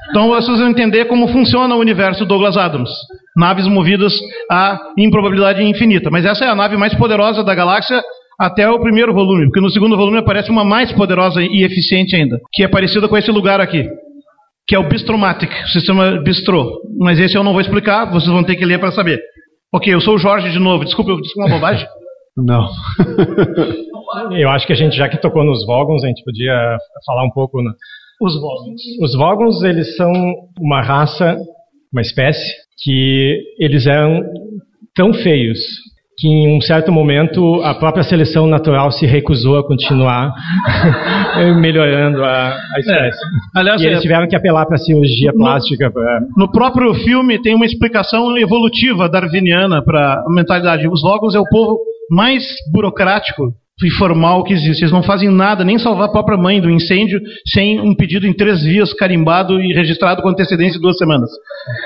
Então 0.10 0.28
vocês 0.30 0.60
vão 0.60 0.70
entender 0.70 1.06
como 1.06 1.28
funciona 1.28 1.76
o 1.76 1.80
universo 1.80 2.26
Douglas 2.26 2.58
Adams. 2.58 2.90
Naves 3.36 3.68
movidas 3.68 4.14
a 4.52 4.80
improbabilidade 4.98 5.64
infinita. 5.64 6.10
Mas 6.10 6.26
essa 6.26 6.46
é 6.46 6.50
a 6.50 6.56
nave 6.56 6.78
mais 6.78 6.94
poderosa 6.96 7.44
da 7.44 7.56
galáxia 7.56 8.02
até 8.40 8.70
o 8.70 8.80
primeiro 8.80 9.14
volume, 9.14 9.46
porque 9.46 9.62
no 9.62 9.70
segundo 9.70 9.96
volume 9.96 10.18
aparece 10.18 10.52
uma 10.52 10.64
mais 10.64 10.92
poderosa 10.92 11.42
e 11.42 11.64
eficiente 11.64 12.16
ainda, 12.16 12.38
que 12.54 12.64
é 12.64 12.68
parecida 12.68 13.08
com 13.08 13.18
esse 13.18 13.32
lugar 13.32 13.62
aqui, 13.62 13.88
que 14.68 14.76
é 14.76 14.80
o 14.80 14.88
Bistromatic, 14.88 15.50
o 15.50 15.68
sistema 15.70 16.22
Bistro. 16.22 16.82
Mas 17.00 17.20
esse 17.20 17.36
eu 17.36 17.44
não 17.44 17.54
vou 17.54 17.62
explicar, 17.62 18.12
vocês 18.12 18.32
vão 18.32 18.44
ter 18.44 18.56
que 18.56 18.66
ler 18.66 18.80
para 18.80 18.92
saber. 18.92 19.22
Ok, 19.74 19.94
eu 19.94 20.02
sou 20.02 20.16
o 20.16 20.18
Jorge 20.18 20.52
de 20.52 20.60
novo. 20.60 20.86
Desculpa, 20.86 21.12
eu 21.12 21.22
disse 21.22 21.38
uma 21.40 21.50
bobagem? 21.50 21.88
Não. 22.38 22.68
eu 24.38 24.50
acho 24.50 24.68
que 24.68 24.74
a 24.74 24.76
gente, 24.76 24.96
já 24.96 25.08
que 25.08 25.18
tocou 25.18 25.44
nos 25.44 25.66
Vogons, 25.66 26.04
a 26.04 26.08
gente 26.08 26.24
podia 26.24 26.78
falar 27.06 27.24
um 27.24 27.30
pouco. 27.30 27.62
Na... 27.62 27.72
Os 28.22 28.40
Vogons. 28.40 28.82
Os 29.02 29.16
Vogons, 29.16 29.64
eles 29.64 29.96
são 29.96 30.12
uma 30.60 30.82
raça, 30.82 31.38
uma 31.92 32.02
espécie, 32.02 32.54
que 32.84 33.42
eles 33.60 33.86
eram 33.86 34.22
tão 34.96 35.14
feios 35.14 35.60
que 36.18 36.28
em 36.30 36.56
um 36.58 36.62
certo 36.62 36.92
momento 36.92 37.62
a 37.62 37.76
própria 37.76 38.04
seleção 38.04 38.48
natural 38.48 38.90
se 38.90 39.06
recusou 39.06 39.58
a 39.58 39.68
continuar 39.68 40.34
melhorando 41.60 42.24
a, 42.24 42.54
a 42.74 42.80
espécie. 42.80 43.20
É. 43.20 43.60
Aliás, 43.60 43.82
e 43.82 43.86
eles 43.86 44.00
é- 44.00 44.02
tiveram 44.02 44.28
que 44.28 44.36
apelar 44.36 44.66
para 44.66 44.76
a 44.76 44.80
cirurgia 44.80 45.32
no, 45.34 45.40
plástica. 45.40 45.92
Pra... 45.92 46.22
No 46.38 46.50
próprio 46.50 46.94
filme 46.94 47.42
tem 47.42 47.54
uma 47.54 47.66
explicação 47.66 48.38
evolutiva 48.38 49.10
darwiniana 49.10 49.84
para 49.84 50.24
a 50.26 50.26
mentalidade. 50.30 50.88
Os 50.88 51.02
Vogons 51.02 51.36
é 51.36 51.40
o 51.40 51.50
povo 51.50 51.80
mais 52.10 52.44
burocrático 52.72 53.54
e 53.84 53.92
formal 53.92 54.44
que 54.44 54.54
existe. 54.54 54.84
Eles 54.84 54.94
não 54.94 55.04
fazem 55.04 55.30
nada, 55.30 55.64
nem 55.64 55.78
salvar 55.78 56.08
a 56.08 56.12
própria 56.12 56.38
mãe 56.38 56.62
do 56.62 56.70
incêndio, 56.70 57.20
sem 57.54 57.80
um 57.82 57.94
pedido 57.94 58.26
em 58.26 58.34
três 58.34 58.64
vias, 58.64 58.94
carimbado 58.94 59.60
e 59.62 59.74
registrado 59.74 60.22
com 60.22 60.30
antecedência 60.30 60.76
de 60.76 60.82
duas 60.82 60.98
semanas. 60.98 61.30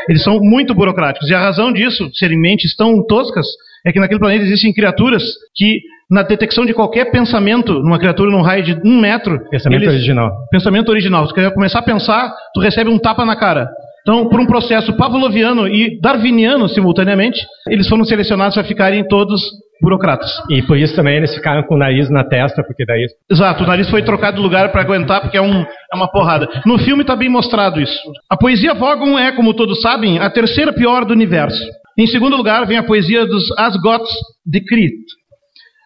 Eles 0.08 0.23
são 0.23 0.39
muito 0.39 0.75
burocráticos. 0.75 1.30
E 1.30 1.34
a 1.34 1.39
razão 1.39 1.73
disso, 1.73 2.10
serem 2.13 2.39
mentes 2.39 2.75
tão 2.75 3.04
toscas, 3.08 3.47
é 3.86 3.91
que 3.91 3.99
naquele 3.99 4.19
planeta 4.19 4.43
existem 4.43 4.73
criaturas 4.73 5.23
que, 5.56 5.80
na 6.12 6.21
detecção 6.21 6.65
de 6.65 6.73
qualquer 6.73 7.12
pensamento, 7.12 7.73
numa 7.82 7.97
criatura 7.97 8.30
num 8.30 8.41
raio 8.41 8.63
de 8.63 8.80
um 8.86 8.99
metro. 8.99 9.39
Pensamento 9.49 9.84
eles, 9.84 9.95
original. 9.95 10.32
Pensamento 10.52 10.89
original. 10.89 11.28
Se 11.28 11.34
quer 11.34 11.52
começar 11.54 11.80
a 11.80 11.84
pensar, 11.84 12.32
tu 12.54 12.60
recebe 12.60 12.89
um 12.89 12.99
tapa 12.99 13.25
na 13.25 13.36
cara. 13.36 13.67
Então, 14.02 14.28
por 14.30 14.39
um 14.39 14.45
processo 14.45 14.95
pavloviano 14.95 15.67
e 15.67 15.99
darwiniano 16.02 16.67
simultaneamente, 16.69 17.39
eles 17.67 17.88
foram 17.88 18.04
selecionados 18.04 18.56
para 18.56 18.63
ficarem 18.63 19.08
todos 19.08 19.41
burocratas. 19.81 20.31
E 20.49 20.61
por 20.61 20.77
isso 20.77 20.95
também 20.95 21.17
eles 21.17 21.33
ficaram 21.33 21.63
com 21.63 21.75
o 21.75 21.77
nariz 21.77 22.09
na 22.09 22.23
testa, 22.23 22.63
porque 22.63 22.85
daí. 22.85 23.05
Exato, 23.29 23.63
o 23.63 23.67
nariz 23.67 23.89
foi 23.89 24.01
trocado 24.01 24.37
de 24.37 24.43
lugar 24.43 24.71
para 24.71 24.81
aguentar, 24.81 25.21
porque 25.21 25.37
é, 25.37 25.41
um, 25.41 25.61
é 25.61 25.95
uma 25.95 26.11
porrada. 26.11 26.47
No 26.65 26.77
filme 26.77 27.01
está 27.01 27.15
bem 27.15 27.29
mostrado 27.29 27.81
isso. 27.81 27.99
A 28.29 28.37
poesia 28.37 28.73
Vogon 28.73 29.17
é, 29.17 29.31
como 29.31 29.53
todos 29.53 29.81
sabem, 29.81 30.19
a 30.19 30.29
terceira 30.29 30.73
pior 30.73 31.05
do 31.05 31.13
universo. 31.13 31.63
Em 31.97 32.07
segundo 32.07 32.37
lugar, 32.37 32.65
vem 32.65 32.77
a 32.77 32.83
poesia 32.83 33.25
dos 33.25 33.51
Asgots 33.57 34.09
de 34.45 34.61
Crete. 34.61 35.19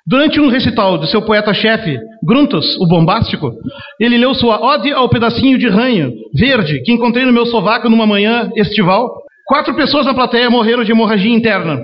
Durante 0.05 0.39
um 0.39 0.49
recital 0.49 0.97
de 0.97 1.09
seu 1.09 1.21
poeta-chefe, 1.21 1.97
Gruntus, 2.21 2.77
o 2.77 2.85
bombástico, 2.85 3.53
ele 3.97 4.17
leu 4.17 4.35
sua 4.35 4.61
Ode 4.61 4.91
ao 4.91 5.07
pedacinho 5.07 5.57
de 5.57 5.69
ranho 5.69 6.11
verde 6.37 6.81
que 6.81 6.91
encontrei 6.91 7.25
no 7.25 7.31
meu 7.31 7.45
sovaco 7.45 7.89
numa 7.89 8.05
manhã 8.05 8.51
estival. 8.57 9.09
Quatro 9.47 9.73
pessoas 9.75 10.05
na 10.05 10.13
plateia 10.13 10.49
morreram 10.49 10.83
de 10.83 10.91
hemorragia 10.91 11.33
interna. 11.33 11.79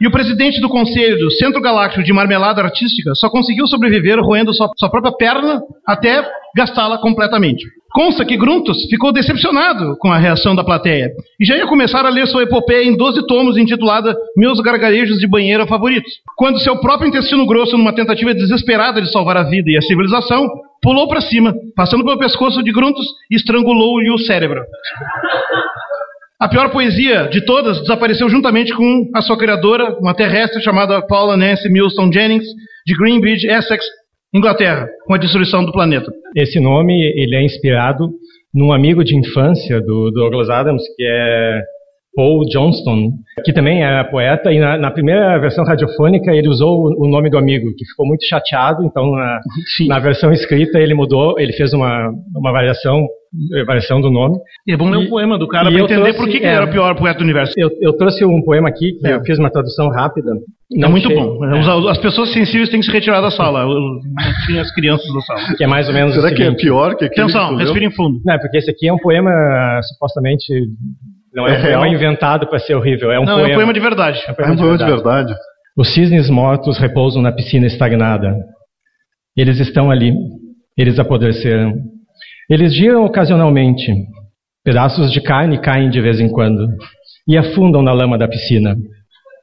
E 0.00 0.06
o 0.06 0.10
presidente 0.10 0.60
do 0.60 0.68
conselho 0.68 1.18
do 1.18 1.30
Centro 1.32 1.60
Galáctico 1.60 2.02
de 2.02 2.12
Marmelada 2.12 2.62
Artística 2.62 3.14
só 3.14 3.28
conseguiu 3.28 3.66
sobreviver 3.66 4.18
roendo 4.18 4.54
sua, 4.54 4.70
sua 4.78 4.90
própria 4.90 5.12
perna 5.12 5.60
até 5.86 6.26
gastá-la 6.56 6.96
completamente. 6.96 7.66
Consta 7.92 8.24
que 8.24 8.36
Gruntus 8.36 8.86
ficou 8.88 9.12
decepcionado 9.12 9.96
com 9.98 10.10
a 10.10 10.16
reação 10.16 10.54
da 10.54 10.64
plateia 10.64 11.10
e 11.38 11.44
já 11.44 11.56
ia 11.56 11.66
começar 11.66 12.06
a 12.06 12.08
ler 12.08 12.26
sua 12.28 12.44
epopeia 12.44 12.84
em 12.84 12.96
12 12.96 13.26
tomos 13.26 13.58
intitulada 13.58 14.16
Meus 14.36 14.60
Gargarejos 14.60 15.18
de 15.18 15.28
Banheira 15.28 15.66
Favoritos, 15.66 16.12
quando 16.36 16.60
seu 16.60 16.80
próprio 16.80 17.08
intestino 17.08 17.44
grosso, 17.46 17.76
numa 17.76 17.92
tentativa 17.92 18.32
desesperada 18.32 19.02
de 19.02 19.12
salvar 19.12 19.36
a 19.36 19.42
vida 19.42 19.70
e 19.70 19.76
a 19.76 19.82
civilização, 19.82 20.48
pulou 20.80 21.08
para 21.08 21.20
cima, 21.20 21.52
passando 21.76 22.04
pelo 22.04 22.18
pescoço 22.18 22.62
de 22.62 22.72
Gruntus 22.72 23.06
e 23.30 23.36
estrangulou-lhe 23.36 24.10
o 24.10 24.18
cérebro. 24.18 24.62
A 26.40 26.48
pior 26.48 26.70
poesia 26.70 27.28
de 27.28 27.44
todas 27.44 27.80
desapareceu 27.80 28.26
juntamente 28.30 28.74
com 28.74 29.10
a 29.14 29.20
sua 29.20 29.36
criadora, 29.36 29.98
uma 30.00 30.14
terrestre 30.14 30.62
chamada 30.62 31.06
Paula 31.06 31.36
Nancy 31.36 31.68
Milton 31.70 32.10
Jennings, 32.10 32.46
de 32.86 32.96
Greenbridge, 32.96 33.46
Essex, 33.46 33.84
Inglaterra, 34.32 34.88
com 35.06 35.12
a 35.12 35.18
destruição 35.18 35.62
do 35.66 35.70
planeta. 35.70 36.10
Esse 36.34 36.58
nome 36.58 36.94
ele 37.14 37.36
é 37.36 37.44
inspirado 37.44 38.08
num 38.54 38.72
amigo 38.72 39.04
de 39.04 39.14
infância 39.14 39.82
do 39.82 40.10
Douglas 40.12 40.48
Adams, 40.48 40.82
que 40.96 41.04
é 41.04 41.60
Paul 42.14 42.44
Johnston, 42.50 43.12
que 43.44 43.52
também 43.52 43.82
era 43.82 44.04
poeta, 44.04 44.52
e 44.52 44.58
na, 44.58 44.76
na, 44.76 44.90
primeira 44.90 45.38
versão 45.38 45.64
radiofônica 45.64 46.32
ele 46.32 46.48
usou 46.48 46.88
o, 46.88 47.06
o, 47.06 47.08
nome 47.08 47.30
do 47.30 47.38
amigo, 47.38 47.72
que 47.76 47.84
ficou 47.86 48.06
muito 48.06 48.26
chateado, 48.26 48.84
então 48.84 49.12
na, 49.12 49.40
na 49.88 49.98
versão 50.00 50.32
escrita 50.32 50.78
ele 50.78 50.94
mudou, 50.94 51.38
ele 51.38 51.52
fez 51.52 51.72
uma, 51.72 52.10
uma 52.34 52.52
variação 52.52 53.06
variação 53.64 54.00
do 54.00 54.10
nome. 54.10 54.36
E 54.66 54.72
é 54.72 54.76
bom 54.76 54.90
ler 54.90 54.98
um 54.98 55.08
poema 55.08 55.38
do 55.38 55.46
cara 55.46 55.70
para 55.70 55.80
entender 55.80 56.00
trouxe, 56.00 56.18
por 56.18 56.28
que, 56.28 56.40
que 56.40 56.44
é, 56.44 56.48
ele 56.48 56.56
era 56.56 56.64
o 56.64 56.70
pior 56.70 56.94
poeta 56.96 57.18
do 57.18 57.24
universo. 57.24 57.54
Eu, 57.56 57.70
eu 57.80 57.92
trouxe 57.92 58.24
um 58.24 58.42
poema 58.42 58.68
aqui, 58.68 58.92
que 58.98 59.06
é. 59.06 59.14
eu 59.14 59.20
fiz 59.22 59.38
uma 59.38 59.50
tradução 59.50 59.88
rápida. 59.88 60.32
é 60.74 60.88
muito 60.88 61.08
bom. 61.08 61.44
É. 61.44 61.90
As 61.90 61.98
pessoas 61.98 62.32
sensíveis 62.32 62.68
têm 62.68 62.80
que 62.80 62.86
se 62.86 62.92
retirar 62.92 63.20
da 63.20 63.30
sala. 63.30 63.64
Tinha 64.46 64.62
as 64.62 64.74
crianças 64.74 65.06
da 65.14 65.20
sala. 65.20 65.56
Que 65.56 65.64
é 65.64 65.66
mais 65.66 65.88
ou 65.88 65.94
menos 65.94 66.14
Será 66.14 66.34
que 66.34 66.42
é 66.42 66.52
pior 66.54 66.96
que 66.96 67.04
aquele 67.04 67.22
Atenção, 67.22 67.56
respire 67.56 67.90
fundo. 67.92 68.20
Não, 68.24 68.38
porque 68.38 68.58
esse 68.58 68.70
aqui 68.70 68.88
é 68.88 68.92
um 68.92 68.98
poema 68.98 69.30
supostamente... 69.92 70.52
Não 71.34 71.46
é, 71.46 71.54
é 71.54 71.58
um 71.58 71.62
poema 71.62 71.88
inventado 71.88 72.46
para 72.48 72.58
ser 72.58 72.74
horrível. 72.74 73.10
É 73.10 73.18
um 73.18 73.24
não, 73.24 73.34
poema, 73.34 73.48
é 73.48 73.52
um 73.52 73.54
poema 73.54 73.72
de 73.72 73.80
verdade. 73.80 74.18
É 74.26 74.32
um 74.32 74.34
poema, 74.34 74.50
é 74.50 74.54
um 74.54 74.56
poema 74.56 74.78
de, 74.78 74.84
verdade. 74.84 75.02
de 75.02 75.02
verdade. 75.02 75.34
Os 75.76 75.94
cisnes 75.94 76.28
mortos 76.28 76.78
repousam 76.78 77.22
na 77.22 77.32
piscina 77.32 77.66
estagnada. 77.66 78.36
Eles 79.36 79.58
estão 79.60 79.90
ali. 79.90 80.12
Eles 80.76 80.98
apodreceram. 80.98 81.74
Eles 82.48 82.74
giram 82.74 83.04
ocasionalmente. 83.04 83.92
Pedaços 84.64 85.12
de 85.12 85.20
carne 85.20 85.60
caem 85.60 85.88
de 85.88 86.00
vez 86.00 86.20
em 86.20 86.28
quando 86.28 86.68
e 87.26 87.38
afundam 87.38 87.82
na 87.82 87.92
lama 87.92 88.18
da 88.18 88.28
piscina. 88.28 88.76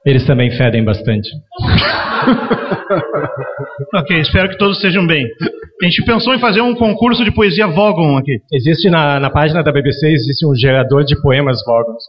Eles 0.06 0.26
também 0.26 0.52
fedem 0.52 0.84
bastante. 0.84 1.30
ok, 3.96 4.20
espero 4.20 4.50
que 4.50 4.58
todos 4.58 4.78
estejam 4.78 5.06
bem. 5.06 5.26
A 5.82 5.86
gente 5.86 6.04
pensou 6.06 6.34
em 6.34 6.40
fazer 6.40 6.62
um 6.62 6.76
concurso 6.76 7.24
de 7.24 7.32
poesia 7.32 7.68
Vogon 7.68 8.18
aqui. 8.18 8.40
Existe 8.52 8.90
na, 8.90 9.20
na 9.20 9.30
página 9.30 9.64
da 9.64 9.72
BBC 9.72 10.08
existe 10.08 10.46
um 10.46 10.56
gerador 10.56 11.04
de 11.04 11.20
poemas 11.22 11.64
Vogons. 11.66 12.04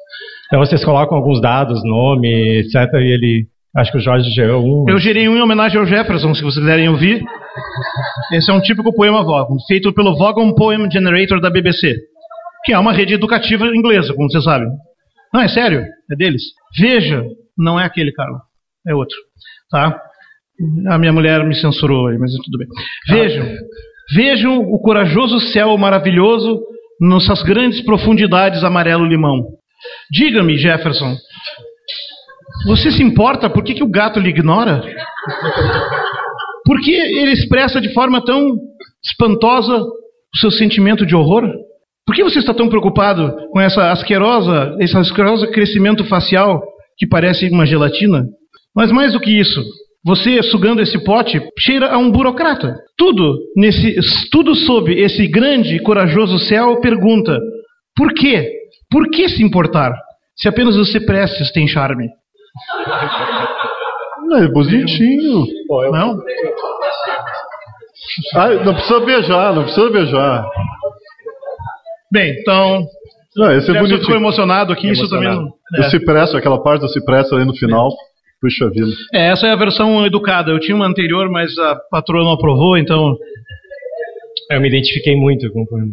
Então 0.46 0.60
vocês 0.60 0.84
colocam 0.84 1.18
alguns 1.18 1.40
dados, 1.40 1.82
nome, 1.84 2.60
etc. 2.60 2.74
E 2.94 3.12
ele 3.12 3.48
Acho 3.76 3.92
que 3.92 3.98
o 3.98 4.00
Jorge 4.00 4.30
gerou 4.30 4.64
um. 4.64 4.90
Eu 4.90 4.98
gerei 4.98 5.28
um 5.28 5.36
em 5.36 5.40
homenagem 5.40 5.78
ao 5.78 5.86
Jefferson, 5.86 6.34
se 6.34 6.42
vocês 6.42 6.64
quiserem 6.64 6.88
ouvir. 6.88 7.22
Esse 8.32 8.50
é 8.50 8.54
um 8.54 8.60
típico 8.60 8.92
poema 8.94 9.22
Vogon, 9.22 9.56
feito 9.66 9.92
pelo 9.92 10.16
Vogon 10.16 10.54
Poem 10.54 10.90
Generator 10.90 11.40
da 11.40 11.50
BBC, 11.50 11.94
que 12.64 12.72
é 12.72 12.78
uma 12.78 12.92
rede 12.92 13.14
educativa 13.14 13.66
inglesa, 13.66 14.14
como 14.14 14.30
vocês 14.30 14.44
sabem. 14.44 14.68
Não, 15.32 15.42
é 15.42 15.48
sério, 15.48 15.84
é 16.10 16.16
deles. 16.16 16.42
Veja, 16.78 17.22
não 17.56 17.78
é 17.78 17.84
aquele, 17.84 18.12
cara, 18.12 18.30
é 18.88 18.94
outro. 18.94 19.16
Tá? 19.70 20.00
A 20.88 20.98
minha 20.98 21.12
mulher 21.12 21.44
me 21.44 21.54
censurou 21.54 22.08
aí, 22.08 22.18
mas 22.18 22.32
tudo 22.32 22.58
bem. 22.58 22.66
Vejam, 23.08 23.46
vejam 24.14 24.58
o 24.58 24.80
corajoso 24.80 25.38
céu 25.52 25.76
maravilhoso 25.76 26.60
nessas 27.00 27.42
grandes 27.42 27.80
profundidades 27.82 28.64
amarelo-limão. 28.64 29.44
Diga-me, 30.10 30.58
Jefferson, 30.58 31.16
você 32.66 32.90
se 32.90 33.02
importa? 33.02 33.48
Por 33.48 33.62
que, 33.62 33.74
que 33.74 33.84
o 33.84 33.90
gato 33.90 34.18
lhe 34.18 34.30
ignora? 34.30 34.82
Por 36.64 36.80
que 36.80 36.92
ele 36.92 37.32
expressa 37.32 37.80
de 37.80 37.92
forma 37.94 38.24
tão 38.24 38.56
espantosa 39.04 39.76
o 39.76 40.38
seu 40.40 40.50
sentimento 40.50 41.06
de 41.06 41.14
horror? 41.14 41.48
Por 42.04 42.14
que 42.14 42.24
você 42.24 42.38
está 42.38 42.52
tão 42.52 42.68
preocupado 42.68 43.36
com 43.50 43.60
essa 43.60 43.92
asquerosa, 43.92 44.76
esse 44.80 44.96
asqueroso 44.96 45.50
crescimento 45.52 46.04
facial 46.06 46.62
que 46.96 47.06
parece 47.06 47.48
uma 47.50 47.66
gelatina? 47.66 48.24
Mas 48.78 48.92
mais 48.92 49.12
do 49.12 49.18
que 49.20 49.30
isso, 49.36 49.60
você 50.04 50.40
sugando 50.44 50.80
esse 50.80 51.02
pote 51.02 51.40
cheira 51.58 51.90
a 51.92 51.98
um 51.98 52.10
burocrata. 52.12 52.76
Tudo 52.96 53.36
nesse, 53.56 53.96
tudo 54.30 54.54
sob 54.54 54.92
esse 54.92 55.26
grande 55.26 55.74
e 55.74 55.80
corajoso 55.82 56.38
céu 56.38 56.80
pergunta: 56.80 57.36
por 57.96 58.14
quê? 58.14 58.48
Por 58.88 59.10
que 59.10 59.28
se 59.28 59.42
importar? 59.42 59.92
Se 60.36 60.48
apenas 60.48 60.76
os 60.76 60.92
ciprestes 60.92 61.50
têm 61.50 61.66
charme. 61.66 62.08
Não, 64.28 64.38
é 64.38 64.48
bonitinho. 64.48 65.44
Não? 65.90 66.18
Ah, 68.36 68.48
não 68.64 68.74
precisa 68.74 69.00
beijar, 69.00 69.52
não 69.54 69.64
precisa 69.64 69.90
beijar. 69.90 70.46
Bem, 72.12 72.36
então, 72.40 72.84
Não, 73.36 73.52
esse 73.52 73.70
é 73.70 73.80
bonito. 73.80 74.00
ficou 74.00 74.16
emocionado 74.16 74.72
aqui, 74.72 74.88
isso 74.90 75.08
também. 75.10 75.28
Não- 75.28 75.48
O 75.78 75.90
cipresso, 75.90 76.36
aquela 76.36 76.62
parte 76.62 76.80
do 76.82 76.88
cipresso 76.88 77.34
ali 77.34 77.44
no 77.44 77.54
final. 77.54 77.90
Puxa 78.40 78.70
vida. 78.70 78.86
É, 79.12 79.30
essa 79.32 79.46
é 79.46 79.50
a 79.50 79.56
versão 79.56 80.06
educada. 80.06 80.50
Eu 80.50 80.60
tinha 80.60 80.76
uma 80.76 80.86
anterior, 80.86 81.28
mas 81.28 81.56
a 81.58 81.76
patroa 81.90 82.24
não 82.24 82.32
aprovou, 82.32 82.76
então. 82.76 83.16
Eu 84.50 84.60
me 84.60 84.68
identifiquei 84.68 85.14
muito 85.14 85.52
com 85.52 85.62
o 85.62 85.66
poema. 85.66 85.92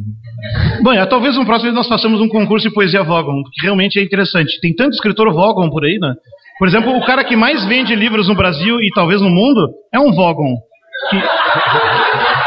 Bom, 0.82 0.94
é, 0.94 1.06
talvez 1.06 1.36
no 1.36 1.46
próximo 1.46 1.74
nós 1.74 1.88
façamos 1.88 2.22
um 2.22 2.30
concurso 2.30 2.68
de 2.68 2.74
poesia 2.74 3.04
Vogon, 3.04 3.42
que 3.52 3.64
realmente 3.64 4.00
é 4.00 4.04
interessante. 4.04 4.60
Tem 4.62 4.74
tanto 4.74 4.94
escritor 4.94 5.34
Vogon 5.34 5.70
por 5.70 5.84
aí, 5.84 5.98
né? 6.00 6.14
Por 6.58 6.68
exemplo, 6.68 6.96
o 6.96 7.06
cara 7.06 7.24
que 7.24 7.36
mais 7.36 7.66
vende 7.66 7.94
livros 7.96 8.30
no 8.30 8.36
Brasil 8.36 8.80
e 8.80 8.90
talvez 8.96 9.22
no 9.22 9.30
mundo 9.30 9.68
é 9.94 10.00
um 10.00 10.14
Vogon. 10.14 10.56
Que, 11.10 11.22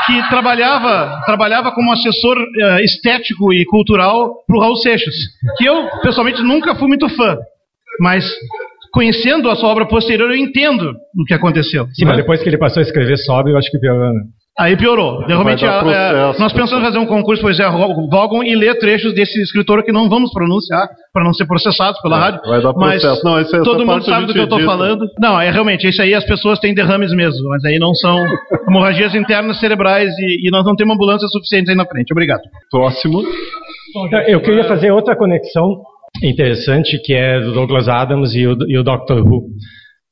que 0.07 0.29
trabalhava, 0.31 1.23
trabalhava 1.27 1.71
como 1.73 1.93
assessor 1.93 2.39
eh, 2.39 2.85
estético 2.85 3.53
e 3.53 3.65
cultural 3.67 4.35
para 4.47 4.57
o 4.57 4.61
Raul 4.61 4.77
Seixas. 4.77 5.15
Que 5.59 5.67
eu, 5.67 5.87
pessoalmente, 6.01 6.43
nunca 6.43 6.75
fui 6.75 6.89
muito 6.89 7.09
fã. 7.11 7.37
Mas, 8.01 8.25
conhecendo 8.99 9.49
a 9.49 9.55
sua 9.55 9.69
obra 9.69 9.87
posterior, 9.87 10.29
eu 10.29 10.37
entendo 10.37 10.91
o 10.91 11.25
que 11.25 11.33
aconteceu. 11.35 11.85
Sim, 11.95 12.05
né? 12.05 12.09
mas 12.11 12.17
depois 12.17 12.43
que 12.43 12.49
ele 12.49 12.59
passou 12.59 12.81
a 12.81 12.83
escrever 12.83 13.17
sóbrio, 13.19 13.55
eu 13.55 13.59
acho 13.59 13.71
que 13.71 13.79
piorou, 13.79 14.13
né? 14.13 14.21
Aí 14.59 14.77
piorou. 14.77 15.25
De 15.25 15.33
repente, 15.37 15.65
dar 15.65 15.77
a- 15.77 15.81
processo, 15.83 16.37
é, 16.37 16.41
nós 16.43 16.53
pensamos 16.53 16.83
em 16.83 16.87
fazer 16.87 16.99
um 16.99 17.07
concurso 17.07 17.37
de 17.37 17.43
poesia 17.43 17.71
Vogon 17.71 18.43
e 18.43 18.57
ler 18.57 18.77
trechos 18.81 19.15
desse 19.15 19.41
escritor 19.41 19.85
que 19.85 19.93
não 19.93 20.09
vamos 20.09 20.33
pronunciar 20.33 20.89
para 21.13 21.23
não 21.23 21.33
ser 21.33 21.47
processados 21.47 22.01
pela 22.03 22.19
rádio. 22.19 22.41
vai 22.45 22.61
dar 22.61 22.73
mas 22.73 23.01
processo. 23.01 23.25
Não, 23.25 23.39
essa- 23.39 23.55
essa 23.57 23.63
todo 23.65 23.87
mundo 23.87 24.05
sabe 24.05 24.27
do 24.27 24.33
que 24.33 24.39
eu 24.41 24.45
estou 24.45 24.61
falando. 24.65 25.05
Não, 25.21 25.41
é 25.41 25.49
realmente, 25.53 25.87
isso 25.89 26.03
aí 26.03 26.13
as 26.13 26.25
pessoas 26.25 26.59
têm 26.59 26.75
derrames 26.75 27.13
mesmo, 27.15 27.49
mas 27.51 27.65
aí 27.67 27.79
não 27.79 27.95
são 27.95 28.19
hemorragias 28.69 29.15
internas 29.15 29.61
cerebrais 29.61 30.11
e, 30.19 30.49
e 30.49 30.51
nós 30.51 30.65
não 30.65 30.75
temos 30.75 30.93
ambulância 30.97 31.29
suficiente 31.29 31.71
aí 31.71 31.77
na 31.77 31.87
frente. 31.87 32.11
Obrigado. 32.13 32.41
Próximo. 32.69 33.23
Eu 34.27 34.41
queria 34.41 34.65
fazer 34.65 34.91
outra 34.91 35.15
conexão 35.17 35.83
interessante, 36.23 37.01
que 37.05 37.15
é 37.15 37.41
do 37.41 37.53
Douglas 37.53 37.89
Adams 37.89 38.35
e 38.35 38.47
o, 38.47 38.57
e 38.69 38.79
o 38.79 38.83
Doctor 38.83 39.25
Who, 39.27 39.49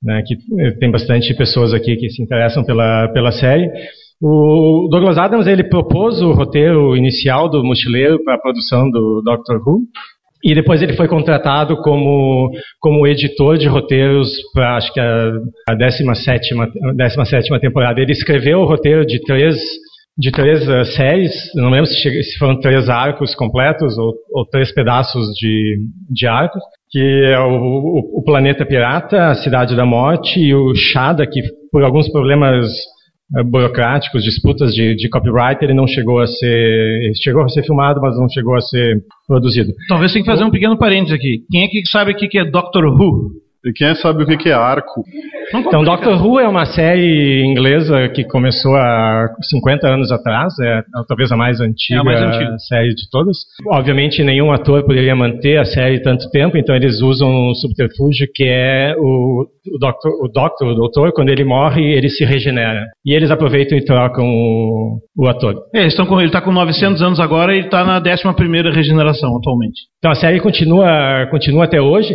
né, 0.02 0.22
que 0.26 0.34
eh, 0.34 0.72
tem 0.78 0.90
bastante 0.90 1.34
pessoas 1.34 1.72
aqui 1.72 1.96
que 1.96 2.08
se 2.10 2.22
interessam 2.22 2.64
pela, 2.64 3.08
pela 3.12 3.32
série. 3.32 3.68
O 4.20 4.88
Douglas 4.90 5.18
Adams 5.18 5.46
ele 5.46 5.64
propôs 5.64 6.22
o 6.22 6.32
roteiro 6.32 6.96
inicial 6.96 7.50
do 7.50 7.62
Mochileiro 7.62 8.22
para 8.24 8.34
a 8.34 8.40
produção 8.40 8.90
do 8.90 9.22
Doctor 9.22 9.60
Who, 9.66 9.82
e 10.46 10.54
depois 10.54 10.80
ele 10.80 10.94
foi 10.94 11.08
contratado 11.08 11.76
como, 11.78 12.50
como 12.80 13.06
editor 13.06 13.58
de 13.58 13.66
roteiros 13.66 14.30
para, 14.54 14.76
acho 14.76 14.92
que 14.92 15.00
a, 15.00 15.32
a 15.68 15.74
17 15.74 16.54
17ª 16.54 17.60
temporada. 17.60 18.00
Ele 18.00 18.12
escreveu 18.12 18.60
o 18.60 18.64
roteiro 18.64 19.04
de 19.04 19.20
três, 19.22 19.56
de 20.18 20.30
três 20.30 20.66
eh, 20.68 20.84
séries, 20.84 21.32
não 21.54 21.68
lembro 21.70 21.86
se, 21.86 22.00
chega- 22.00 22.22
se 22.22 22.38
foram 22.38 22.58
três 22.58 22.88
arcos 22.88 23.34
completos 23.34 23.98
ou, 23.98 24.14
ou 24.32 24.46
três 24.46 24.72
pedaços 24.72 25.28
de, 25.34 25.76
de 26.10 26.26
arcos, 26.26 26.62
que 26.90 26.98
é 27.26 27.38
o, 27.38 27.50
o, 27.52 28.18
o 28.20 28.24
Planeta 28.24 28.64
Pirata, 28.64 29.28
a 29.30 29.34
Cidade 29.34 29.76
da 29.76 29.84
Morte 29.84 30.40
e 30.40 30.54
o 30.54 30.74
Shada, 30.74 31.26
que 31.26 31.42
por 31.70 31.82
alguns 31.84 32.08
problemas 32.10 32.66
eh, 33.36 33.42
burocráticos, 33.42 34.24
disputas 34.24 34.72
de, 34.74 34.94
de 34.94 35.08
copyright, 35.10 35.62
ele 35.62 35.74
não 35.74 35.86
chegou 35.86 36.18
a 36.20 36.26
ser, 36.26 37.10
chegou 37.22 37.42
a 37.42 37.48
ser 37.48 37.62
filmado, 37.64 38.00
mas 38.00 38.16
não 38.18 38.28
chegou 38.30 38.54
a 38.54 38.60
ser 38.60 38.96
produzido. 39.28 39.72
Talvez 39.88 40.12
tenha 40.12 40.24
que 40.24 40.30
fazer 40.30 40.44
um 40.44 40.50
pequeno 40.50 40.78
parênteses 40.78 41.12
aqui. 41.14 41.40
Quem 41.50 41.64
é 41.64 41.68
que 41.68 41.84
sabe 41.86 42.12
o 42.12 42.16
que 42.16 42.26
que 42.28 42.38
é 42.38 42.44
Doctor 42.50 42.84
Who? 42.86 43.32
E 43.66 43.72
quem 43.72 43.92
sabe 43.96 44.22
o 44.22 44.26
que 44.38 44.48
é 44.48 44.52
arco? 44.52 45.02
Então. 45.52 45.82
Doctor 45.82 46.24
Who 46.24 46.38
é 46.38 46.46
uma 46.46 46.66
série 46.66 47.42
inglesa 47.44 48.08
que 48.10 48.22
começou 48.24 48.76
há 48.76 49.28
50 49.42 49.88
anos 49.88 50.12
atrás, 50.12 50.54
é 50.60 50.82
talvez 51.08 51.32
a 51.32 51.36
mais 51.36 51.60
antiga, 51.60 51.98
É 51.98 52.00
a 52.00 52.04
mais 52.04 52.22
antiga. 52.22 52.58
série 52.58 52.94
de 52.94 53.10
todas. 53.10 53.38
Obviamente, 53.68 54.22
nenhum 54.22 54.52
ator 54.52 54.84
poderia 54.84 55.16
manter 55.16 55.58
a 55.58 55.64
série 55.64 56.00
tanto 56.00 56.30
tempo, 56.30 56.56
então 56.56 56.76
eles 56.76 57.00
usam 57.02 57.28
um 57.28 57.54
subterfúgio 57.54 58.28
que 58.32 58.44
é 58.44 58.94
o, 58.96 59.46
o, 59.74 59.78
doctor, 59.80 60.12
o 60.22 60.28
Doctor, 60.28 60.68
o 60.68 60.74
doutor, 60.74 61.12
quando 61.12 61.30
ele 61.30 61.44
morre, 61.44 61.82
ele 61.82 62.08
se 62.08 62.24
regenera. 62.24 62.84
E 63.04 63.14
eles 63.14 63.30
aproveitam 63.32 63.76
e 63.76 63.84
trocam 63.84 64.28
o, 64.28 64.98
o 65.16 65.28
ator. 65.28 65.54
É, 65.74 65.80
eles 65.80 65.92
estão 65.92 66.06
com, 66.06 66.20
ele 66.20 66.28
está 66.28 66.40
com 66.40 66.52
900 66.52 67.02
anos 67.02 67.18
agora 67.18 67.54
e 67.56 67.60
está 67.60 67.84
na 67.84 68.00
11ª 68.00 68.72
regeneração 68.72 69.36
atualmente. 69.36 69.82
Então 69.98 70.10
a 70.10 70.14
série 70.14 70.40
continua, 70.40 71.26
continua 71.30 71.64
até 71.64 71.80
hoje, 71.80 72.14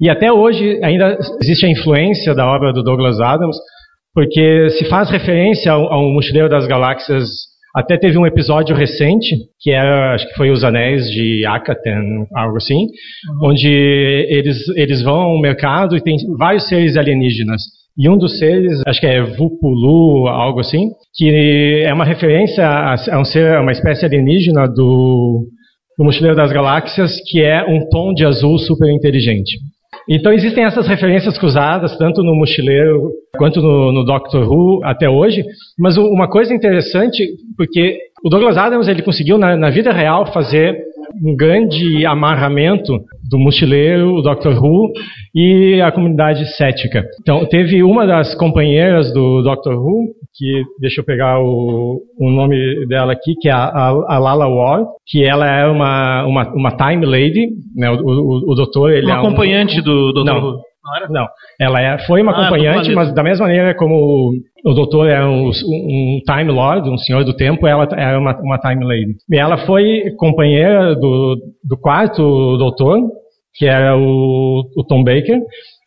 e 0.00 0.08
até 0.08 0.32
hoje 0.32 0.80
ainda 0.82 1.18
existe 1.42 1.66
a 1.66 1.70
influência 1.70 2.34
da 2.34 2.46
obra 2.46 2.72
do 2.72 2.82
Douglas 2.82 3.20
Adams, 3.20 3.56
porque 4.14 4.70
se 4.70 4.88
faz 4.88 5.10
referência 5.10 5.72
ao, 5.72 5.92
ao 5.92 6.10
Mochileiro 6.10 6.48
das 6.48 6.66
Galáxias. 6.66 7.28
Até 7.76 7.96
teve 7.96 8.18
um 8.18 8.26
episódio 8.26 8.74
recente, 8.74 9.36
que 9.60 9.70
era, 9.70 10.14
acho 10.14 10.26
que 10.28 10.34
foi 10.34 10.50
Os 10.50 10.64
Anéis 10.64 11.08
de 11.10 11.46
Akaten, 11.46 12.26
algo 12.34 12.56
assim, 12.56 12.88
onde 13.44 13.68
eles, 14.28 14.56
eles 14.74 15.02
vão 15.02 15.20
ao 15.20 15.40
mercado 15.40 15.96
e 15.96 16.00
tem 16.00 16.16
vários 16.36 16.68
seres 16.68 16.96
alienígenas. 16.96 17.62
E 17.96 18.08
um 18.08 18.16
dos 18.16 18.38
seres, 18.38 18.82
acho 18.86 19.00
que 19.00 19.06
é 19.06 19.22
Vupulu, 19.22 20.26
algo 20.26 20.58
assim, 20.60 20.88
que 21.14 21.82
é 21.84 21.92
uma 21.92 22.04
referência 22.04 22.66
a, 22.66 23.20
um 23.20 23.24
ser, 23.24 23.60
uma 23.60 23.72
espécie 23.72 24.04
alienígena 24.04 24.66
do, 24.66 25.46
do 25.96 26.04
Mochileiro 26.04 26.36
das 26.36 26.50
Galáxias, 26.50 27.20
que 27.30 27.40
é 27.40 27.62
um 27.62 27.88
tom 27.88 28.12
de 28.14 28.24
azul 28.24 28.58
super 28.58 28.90
inteligente. 28.90 29.58
Então 30.10 30.32
existem 30.32 30.64
essas 30.64 30.88
referências 30.88 31.38
cruzadas, 31.38 31.96
tanto 31.96 32.24
no 32.24 32.34
Mochileiro 32.34 33.12
quanto 33.38 33.62
no, 33.62 33.92
no 33.92 34.04
Doctor 34.04 34.50
Who 34.50 34.80
até 34.82 35.08
hoje. 35.08 35.44
Mas 35.78 35.96
uma 35.96 36.28
coisa 36.28 36.52
interessante, 36.52 37.24
porque 37.56 37.96
o 38.24 38.28
Douglas 38.28 38.58
Adams 38.58 38.88
ele 38.88 39.02
conseguiu 39.02 39.38
na, 39.38 39.56
na 39.56 39.70
vida 39.70 39.92
real 39.92 40.26
fazer 40.32 40.76
um 41.24 41.36
grande 41.36 42.04
amarramento 42.06 42.98
do 43.30 43.38
Mochileiro, 43.38 44.14
o 44.14 44.22
Doctor 44.22 44.60
Who 44.60 44.92
e 45.32 45.80
a 45.80 45.92
comunidade 45.92 46.44
cética. 46.56 47.04
Então 47.20 47.46
teve 47.46 47.82
uma 47.84 48.04
das 48.04 48.34
companheiras 48.34 49.12
do 49.12 49.42
Doctor 49.42 49.74
Who, 49.74 50.08
que 50.34 50.62
deixa 50.80 51.00
eu 51.00 51.04
pegar 51.04 51.40
o, 51.40 52.00
o 52.18 52.30
nome 52.30 52.86
dela 52.86 53.12
aqui, 53.12 53.34
que 53.40 53.48
é 53.48 53.52
a, 53.52 53.64
a, 53.64 53.88
a 54.14 54.18
Lala 54.18 54.46
Ward, 54.48 54.86
que 55.06 55.24
ela 55.24 55.46
é 55.46 55.66
uma, 55.66 56.24
uma, 56.26 56.54
uma 56.54 56.70
Time 56.76 57.04
Lady, 57.04 57.48
né? 57.76 57.90
o, 57.90 57.96
o, 57.96 58.52
o 58.52 58.54
doutor 58.54 58.92
ele 58.92 59.06
Uma 59.06 59.14
é 59.14 59.16
um- 59.16 59.26
acompanhante 59.26 59.82
do 59.82 60.12
Dr. 60.12 60.24
Não. 60.24 60.38
Who. 60.50 60.60
Não 61.10 61.26
ela 61.60 61.78
é, 61.80 61.98
foi 62.06 62.22
uma 62.22 62.32
Ah, 62.32 62.40
acompanhante, 62.40 62.88
do 62.88 62.94
planeta. 62.94 62.94
mas 62.94 63.14
da 63.14 63.22
mesma 63.22 63.46
maneira 63.46 63.74
como 63.76 63.94
o, 63.94 64.32
o 64.70 64.74
doutor 64.74 65.08
é 65.08 65.22
um, 65.24 65.50
um 65.50 66.20
Time 66.26 66.50
Lord, 66.50 66.88
um 66.88 66.96
senhor 66.96 67.22
do 67.22 67.36
tempo, 67.36 67.66
ela 67.66 67.84
é 67.96 68.16
uma, 68.16 68.34
uma 68.40 68.58
Time 68.58 68.82
Lady. 68.84 69.14
E 69.30 69.36
ela 69.38 69.58
foi 69.66 70.04
companheira 70.16 70.94
do, 70.96 71.36
do 71.62 71.76
quarto 71.78 72.56
doutor, 72.56 72.98
que 73.54 73.66
era 73.66 73.94
o, 73.96 74.62
o 74.74 74.84
Tom 74.88 75.04
Baker. 75.04 75.38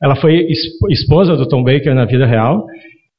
Ela 0.02 0.16
foi 0.16 0.46
es- 0.48 0.70
esposa 0.92 1.36
do 1.36 1.48
Tom 1.48 1.64
Baker 1.64 1.96
na 1.96 2.06
vida 2.06 2.26
real. 2.28 2.64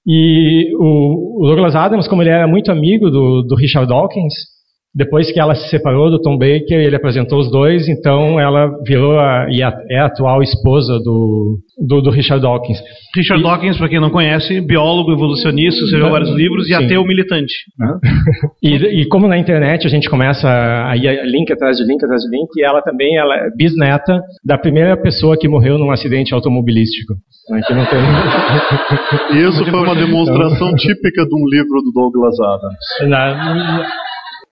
E 0.06 0.70
o, 0.76 1.46
Douglas 1.46 1.74
Adams, 1.74 2.06
como 2.08 2.22
ele 2.22 2.30
era 2.30 2.46
muito 2.46 2.70
amigo 2.70 3.10
do, 3.10 3.42
do 3.42 3.54
Richard 3.54 3.88
Dawkins, 3.88 4.34
depois 4.94 5.32
que 5.32 5.40
ela 5.40 5.54
se 5.54 5.68
separou 5.70 6.08
do 6.10 6.20
Tom 6.20 6.38
Baker, 6.38 6.78
ele 6.78 6.94
apresentou 6.94 7.40
os 7.40 7.50
dois, 7.50 7.88
então 7.88 8.38
ela 8.38 8.70
virou 8.86 9.18
a, 9.18 9.46
e 9.50 9.62
a- 9.62 9.76
é 9.90 9.98
a 9.98 10.06
atual 10.06 10.40
esposa 10.42 10.98
do, 11.00 11.58
do, 11.88 12.00
do 12.00 12.10
Richard 12.10 12.40
Dawkins. 12.42 12.78
Richard 13.16 13.42
E- 13.42 13.44
Dawkins, 13.44 13.76
para 13.76 13.88
quem 13.88 14.00
não 14.00 14.10
conhece, 14.10 14.60
biólogo, 14.60 15.12
evolucionista, 15.12 15.82
escreveu 15.84 16.10
vários 16.10 16.30
livros 16.30 16.66
e 16.68 16.74
Sim. 16.76 16.84
ateu 16.84 17.04
militante. 17.04 17.52
E, 18.62 19.02
e 19.02 19.08
como 19.08 19.28
na 19.28 19.36
internet 19.36 19.86
a 19.86 19.90
gente 19.90 20.08
começa 20.08 20.48
a 20.48 20.96
ir 20.96 21.22
link 21.26 21.52
atrás 21.52 21.76
de 21.76 21.84
link 21.84 22.02
atrás 22.02 22.22
de 22.22 22.30
link, 22.30 22.48
e 22.56 22.64
ela 22.64 22.80
também 22.80 23.16
ela 23.16 23.34
é 23.36 23.50
bisneta 23.54 24.22
da 24.44 24.56
primeira 24.56 24.96
pessoa 24.96 25.36
que 25.36 25.46
morreu 25.46 25.76
num 25.78 25.90
acidente 25.90 26.32
automobilístico. 26.32 27.12
né, 27.50 27.60
tem- 27.68 29.36
E 29.38 29.42
isso 29.48 29.64
foi 29.64 29.80
uma 29.80 29.94
demonstração 29.94 30.74
típica 30.76 31.26
de 31.26 31.34
um 31.34 31.46
livro 31.48 31.82
do 31.82 31.92
Douglas 31.92 32.34
Adams. 32.40 33.10
na- 33.10 33.86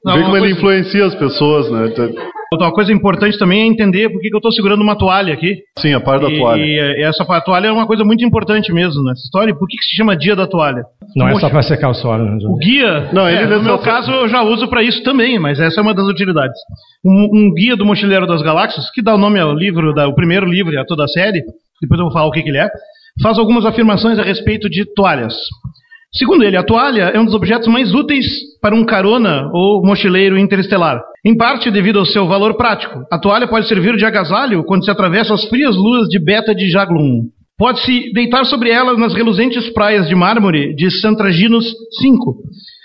Não, 0.05 0.15
Vê 0.15 0.19
uma 0.21 0.25
como 0.27 0.37
ele 0.37 0.55
coisa- 0.55 0.59
influencia 0.59 1.07
as 1.07 1.15
pessoas, 1.15 1.71
né? 1.71 1.93
Outra 2.53 2.71
coisa 2.71 2.93
importante 2.93 3.39
também 3.39 3.63
é 3.63 3.67
entender 3.67 4.11
por 4.11 4.21
que 4.21 4.29
que 4.29 4.35
eu 4.35 4.39
estou 4.39 4.53
segurando 4.53 4.83
uma 4.83 4.95
toalha 4.95 5.33
aqui. 5.33 5.57
Sim, 5.79 5.95
a 5.95 6.01
parte 6.01 6.23
da 6.23 6.37
toalha. 6.37 6.61
e 6.63 7.03
essa 7.03 7.23
a 7.23 7.41
toalha 7.41 7.69
é 7.69 7.73
uma 7.73 7.87
coisa 7.87 8.05
muito 8.05 8.23
importante 8.25 8.71
mesmo 8.73 9.03
nessa 9.05 9.23
história. 9.23 9.55
Por 9.55 9.67
que, 9.67 9.77
que 9.77 9.85
se 9.85 9.97
chama 9.97 10.15
dia 10.17 10.37
da 10.37 10.47
toalha? 10.47 10.83
não 11.17 11.29
é 11.29 11.31
Mochi- 11.31 11.41
só 11.41 11.49
para 11.51 11.63
secar 11.63 11.89
o 11.89 11.95
solo. 11.95 12.25
Né, 12.25 12.39
João? 12.41 12.53
O 12.55 12.59
guia, 12.59 13.09
Não, 13.13 13.27
ele 13.29 13.39
é, 13.39 13.47
no 13.47 13.63
meu 13.63 13.79
só- 13.79 13.83
caso 13.83 14.11
eu 14.11 14.29
já 14.29 14.43
uso 14.43 14.69
para 14.69 14.83
isso 14.83 15.03
também, 15.03 15.39
mas 15.39 15.59
essa 15.61 15.81
é 15.81 15.83
uma 15.83 15.95
das 15.95 16.07
utilidades. 16.07 16.59
Um, 17.05 17.29
um 17.33 17.55
guia 17.55 17.75
do 17.77 17.87
Mochileiro 17.87 18.27
das 18.27 18.43
Galáxias, 18.43 18.91
que 18.91 19.01
dá 19.03 19.15
o 19.15 19.19
nome 19.19 19.39
ao 19.41 19.55
livro, 19.55 19.95
da, 19.95 20.07
o 20.09 20.15
primeiro 20.15 20.45
livro 20.47 20.73
e 20.75 20.79
a 20.79 20.85
toda 20.85 21.05
a 21.05 21.09
série, 21.09 21.43
depois 21.81 21.99
eu 21.99 22.05
vou 22.07 22.13
falar 22.13 22.27
o 22.27 22.31
que, 22.33 22.43
que 22.43 22.49
ele 22.51 22.59
é, 22.59 22.69
faz 23.23 23.39
algumas 23.39 23.65
afirmações 23.65 24.19
a 24.19 24.23
respeito 24.23 24.69
de 24.69 24.85
toalhas. 24.95 25.35
Segundo 26.15 26.45
ele, 26.45 26.59
a 26.59 26.63
toalha 26.63 27.05
é 27.15 27.19
um 27.19 27.25
dos 27.25 27.35
objetos 27.35 27.69
mais 27.69 27.95
úteis 27.95 28.27
para 28.61 28.75
um 28.75 28.85
carona 28.85 29.49
ou 29.53 29.85
mochileiro 29.85 30.39
interestelar. 30.39 31.01
Em 31.25 31.35
parte 31.35 31.71
devido 31.71 31.99
ao 31.99 32.05
seu 32.05 32.27
valor 32.27 32.55
prático. 32.55 33.03
A 33.11 33.19
toalha 33.19 33.49
pode 33.49 33.67
servir 33.67 33.97
de 33.97 34.05
agasalho 34.05 34.63
quando 34.65 34.85
se 34.85 34.91
atravessa 34.91 35.33
as 35.33 35.45
frias 35.49 35.75
luas 35.75 36.09
de 36.09 36.23
Beta 36.23 36.55
de 36.55 36.69
Jaglum. 36.71 37.29
Pode-se 37.57 38.13
deitar 38.13 38.45
sobre 38.45 38.71
ela 38.71 38.97
nas 38.97 39.15
reluzentes 39.15 39.71
praias 39.73 40.07
de 40.07 40.15
mármore 40.15 40.75
de 40.75 40.91
Santraginos 41.01 41.65
5. 42.01 42.37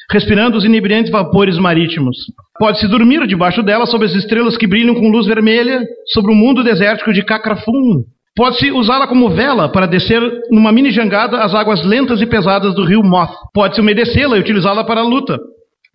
respirando 0.10 0.58
os 0.58 0.63
inebriantes 0.63 1.12
vapores 1.12 1.58
marítimos. 1.58 2.16
Pode-se 2.58 2.88
dormir 2.88 3.28
debaixo 3.28 3.62
dela 3.62 3.86
sob 3.86 4.06
as 4.06 4.16
estrelas 4.16 4.56
que 4.56 4.66
brilham 4.66 4.96
com 4.96 5.10
luz 5.10 5.28
vermelha 5.28 5.82
sobre 6.13 6.32
o 6.32 6.36
mundo 6.36 6.63
desértico 6.63 7.12
de 7.12 7.24
Cacrafum. 7.24 8.04
Pode-se 8.38 8.71
usá-la 8.71 9.08
como 9.08 9.32
vela 9.32 9.67
para 9.67 9.88
descer 9.88 10.21
numa 10.52 10.71
mini 10.71 10.91
jangada 10.91 11.39
as 11.39 11.56
águas 11.56 11.84
lentas 11.84 12.21
e 12.21 12.26
pesadas 12.28 12.76
do 12.76 12.86
rio 12.86 13.02
Moth. 13.04 13.32
Pode-se 13.52 13.82
umedecê-la 13.82 14.38
e 14.38 14.39
utilizá-la 14.39 14.84
para 14.84 15.02
a 15.02 15.04
luta, 15.04 15.39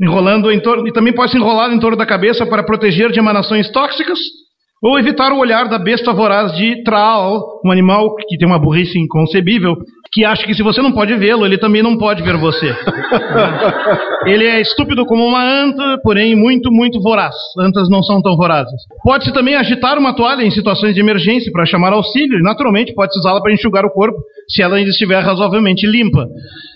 enrolando 0.01 0.51
em 0.51 0.59
torno, 0.59 0.89
e 0.89 0.93
também 0.93 1.15
pode 1.15 1.31
ser 1.31 1.39
enrolada 1.39 1.73
em 1.73 1.79
torno 1.79 1.97
da 1.97 2.05
cabeça 2.05 2.45
para 2.45 2.65
proteger 2.65 3.13
de 3.13 3.21
emanações 3.21 3.71
tóxicas 3.71 4.19
ou 4.83 4.99
evitar 4.99 5.31
o 5.31 5.39
olhar 5.39 5.69
da 5.69 5.79
besta 5.79 6.13
voraz 6.13 6.53
de 6.57 6.83
Traal, 6.83 7.61
um 7.65 7.71
animal 7.71 8.13
que 8.17 8.37
tem 8.37 8.49
uma 8.49 8.59
burrice 8.59 8.99
inconcebível, 8.99 9.77
que 10.13 10.27
acha 10.27 10.45
que 10.45 10.53
se 10.53 10.63
você 10.63 10.83
não 10.83 10.93
pode 10.93 11.17
vê-lo, 11.17 11.47
ele 11.47 11.57
também 11.57 11.83
não 11.83 11.97
pode 11.97 12.23
ver 12.23 12.37
você. 12.37 12.67
ele 14.27 14.45
é 14.45 14.61
estúpido 14.61 15.07
como 15.07 15.25
uma 15.25 15.43
anta, 15.43 15.99
porém 16.03 16.37
muito, 16.37 16.71
muito 16.71 17.01
voraz. 17.01 17.35
Antas 17.59 17.89
não 17.89 18.03
são 18.03 18.21
tão 18.21 18.37
vorazes. 18.37 18.79
Pode-se 19.03 19.33
também 19.33 19.55
agitar 19.55 19.99
uma 19.99 20.15
toalha 20.15 20.43
em 20.43 20.51
situações 20.51 20.95
de 20.95 21.01
emergência 21.01 21.51
para 21.51 21.65
chamar 21.65 21.95
auxílio, 21.95 22.39
e 22.39 22.43
naturalmente 22.43 22.95
pode-se 22.95 23.19
usá-la 23.21 23.41
para 23.41 23.55
enxugar 23.55 23.87
o 23.87 23.91
corpo, 23.91 24.19
se 24.51 24.63
ela 24.63 24.77
ainda 24.77 24.91
estiver 24.91 25.19
razoavelmente 25.19 25.87
limpa. 25.87 26.27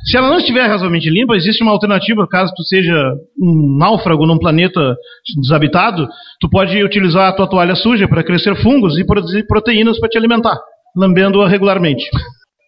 Se 0.07 0.17
ela 0.17 0.31
não 0.31 0.39
estiver 0.39 0.67
razoavelmente 0.67 1.11
limpa, 1.11 1.37
existe 1.37 1.63
uma 1.63 1.73
alternativa, 1.73 2.27
caso 2.27 2.55
tu 2.57 2.63
seja 2.63 2.95
um 3.39 3.77
náufrago 3.79 4.25
num 4.25 4.39
planeta 4.39 4.97
desabitado, 5.43 6.09
tu 6.41 6.49
pode 6.49 6.83
utilizar 6.83 7.29
a 7.29 7.33
tua 7.33 7.47
toalha 7.47 7.75
suja 7.75 8.09
para 8.09 8.25
crescer 8.25 8.57
fungos 8.63 8.99
e 8.99 9.05
produzir 9.05 9.47
proteínas 9.47 9.99
para 10.01 10.09
te 10.09 10.17
alimentar, 10.17 10.57
lambendo-a 10.97 11.47
regularmente. 11.47 12.09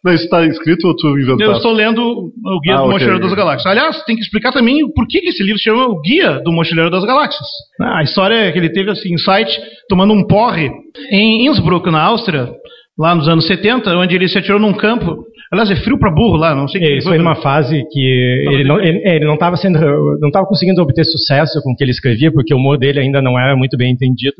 Mas 0.04 0.22
está 0.22 0.46
escrito 0.46 0.86
ou 0.86 0.94
tu 0.94 1.08
inventou? 1.18 1.46
Eu 1.46 1.52
estou 1.52 1.72
lendo 1.72 2.00
o 2.00 2.60
Guia 2.60 2.74
ah, 2.74 2.76
do 2.78 2.82
okay. 2.84 2.92
Mochileiro 2.92 3.20
das 3.20 3.34
Galáxias. 3.34 3.66
Aliás, 3.66 4.04
tem 4.04 4.14
que 4.14 4.22
explicar 4.22 4.52
também 4.52 4.88
por 4.92 5.06
que 5.08 5.18
esse 5.18 5.42
livro 5.42 5.58
se 5.58 5.64
chama 5.64 5.86
o 5.86 6.00
Guia 6.00 6.40
do 6.40 6.52
Mochileiro 6.52 6.90
das 6.90 7.04
Galáxias. 7.04 7.46
Ah, 7.80 7.98
a 7.98 8.02
história 8.02 8.34
é 8.34 8.52
que 8.52 8.58
ele 8.58 8.70
teve 8.70 8.90
assim, 8.90 9.12
insight 9.12 9.50
tomando 9.88 10.12
um 10.12 10.26
porre 10.26 10.70
em 11.10 11.46
Innsbruck, 11.46 11.90
na 11.90 12.02
Áustria, 12.02 12.48
lá 12.98 13.14
nos 13.14 13.28
anos 13.28 13.46
70, 13.46 13.96
onde 13.96 14.14
ele 14.14 14.28
se 14.28 14.38
atirou 14.38 14.60
num 14.60 14.72
campo. 14.72 15.24
Aliás, 15.50 15.70
é 15.70 15.76
frio 15.76 15.98
para 15.98 16.14
burro 16.14 16.36
lá, 16.36 16.54
não 16.54 16.68
sei. 16.68 16.82
É, 16.82 16.98
isso 16.98 17.08
foi 17.08 17.18
numa 17.18 17.36
fase 17.36 17.82
que 17.90 18.00
ele 18.50 18.64
não, 18.64 18.78
ele, 18.78 19.00
ele 19.04 19.24
não 19.24 19.34
estava 19.34 19.56
sendo, 19.56 19.78
não 20.20 20.28
estava 20.28 20.46
conseguindo 20.46 20.82
obter 20.82 21.04
sucesso 21.04 21.60
com 21.62 21.72
o 21.72 21.76
que 21.76 21.82
ele 21.82 21.90
escrevia, 21.90 22.30
porque 22.30 22.52
o 22.52 22.58
humor 22.58 22.78
dele 22.78 23.00
ainda 23.00 23.22
não 23.22 23.38
era 23.38 23.56
muito 23.56 23.76
bem 23.76 23.90
entendido. 23.90 24.36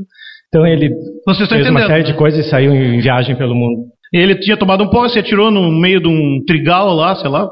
Então 0.49 0.67
ele 0.67 0.91
fez 1.25 1.41
entendendo. 1.41 1.71
uma 1.71 1.87
série 1.87 2.05
de 2.05 2.15
coisas 2.15 2.45
e 2.45 2.49
saiu 2.49 2.75
em 2.75 3.01
viagem 3.01 3.37
pelo 3.37 3.55
mundo. 3.55 3.87
Ele 4.13 4.35
tinha 4.37 4.57
tomado 4.57 4.85
um 4.85 4.89
pó, 4.89 5.09
se 5.09 5.19
atirou 5.19 5.51
no 5.51 5.71
meio 5.71 6.01
de 6.01 6.09
um 6.09 6.43
trigal 6.47 6.95
lá, 6.95 7.15
sei 7.17 7.29
lá, 7.29 7.49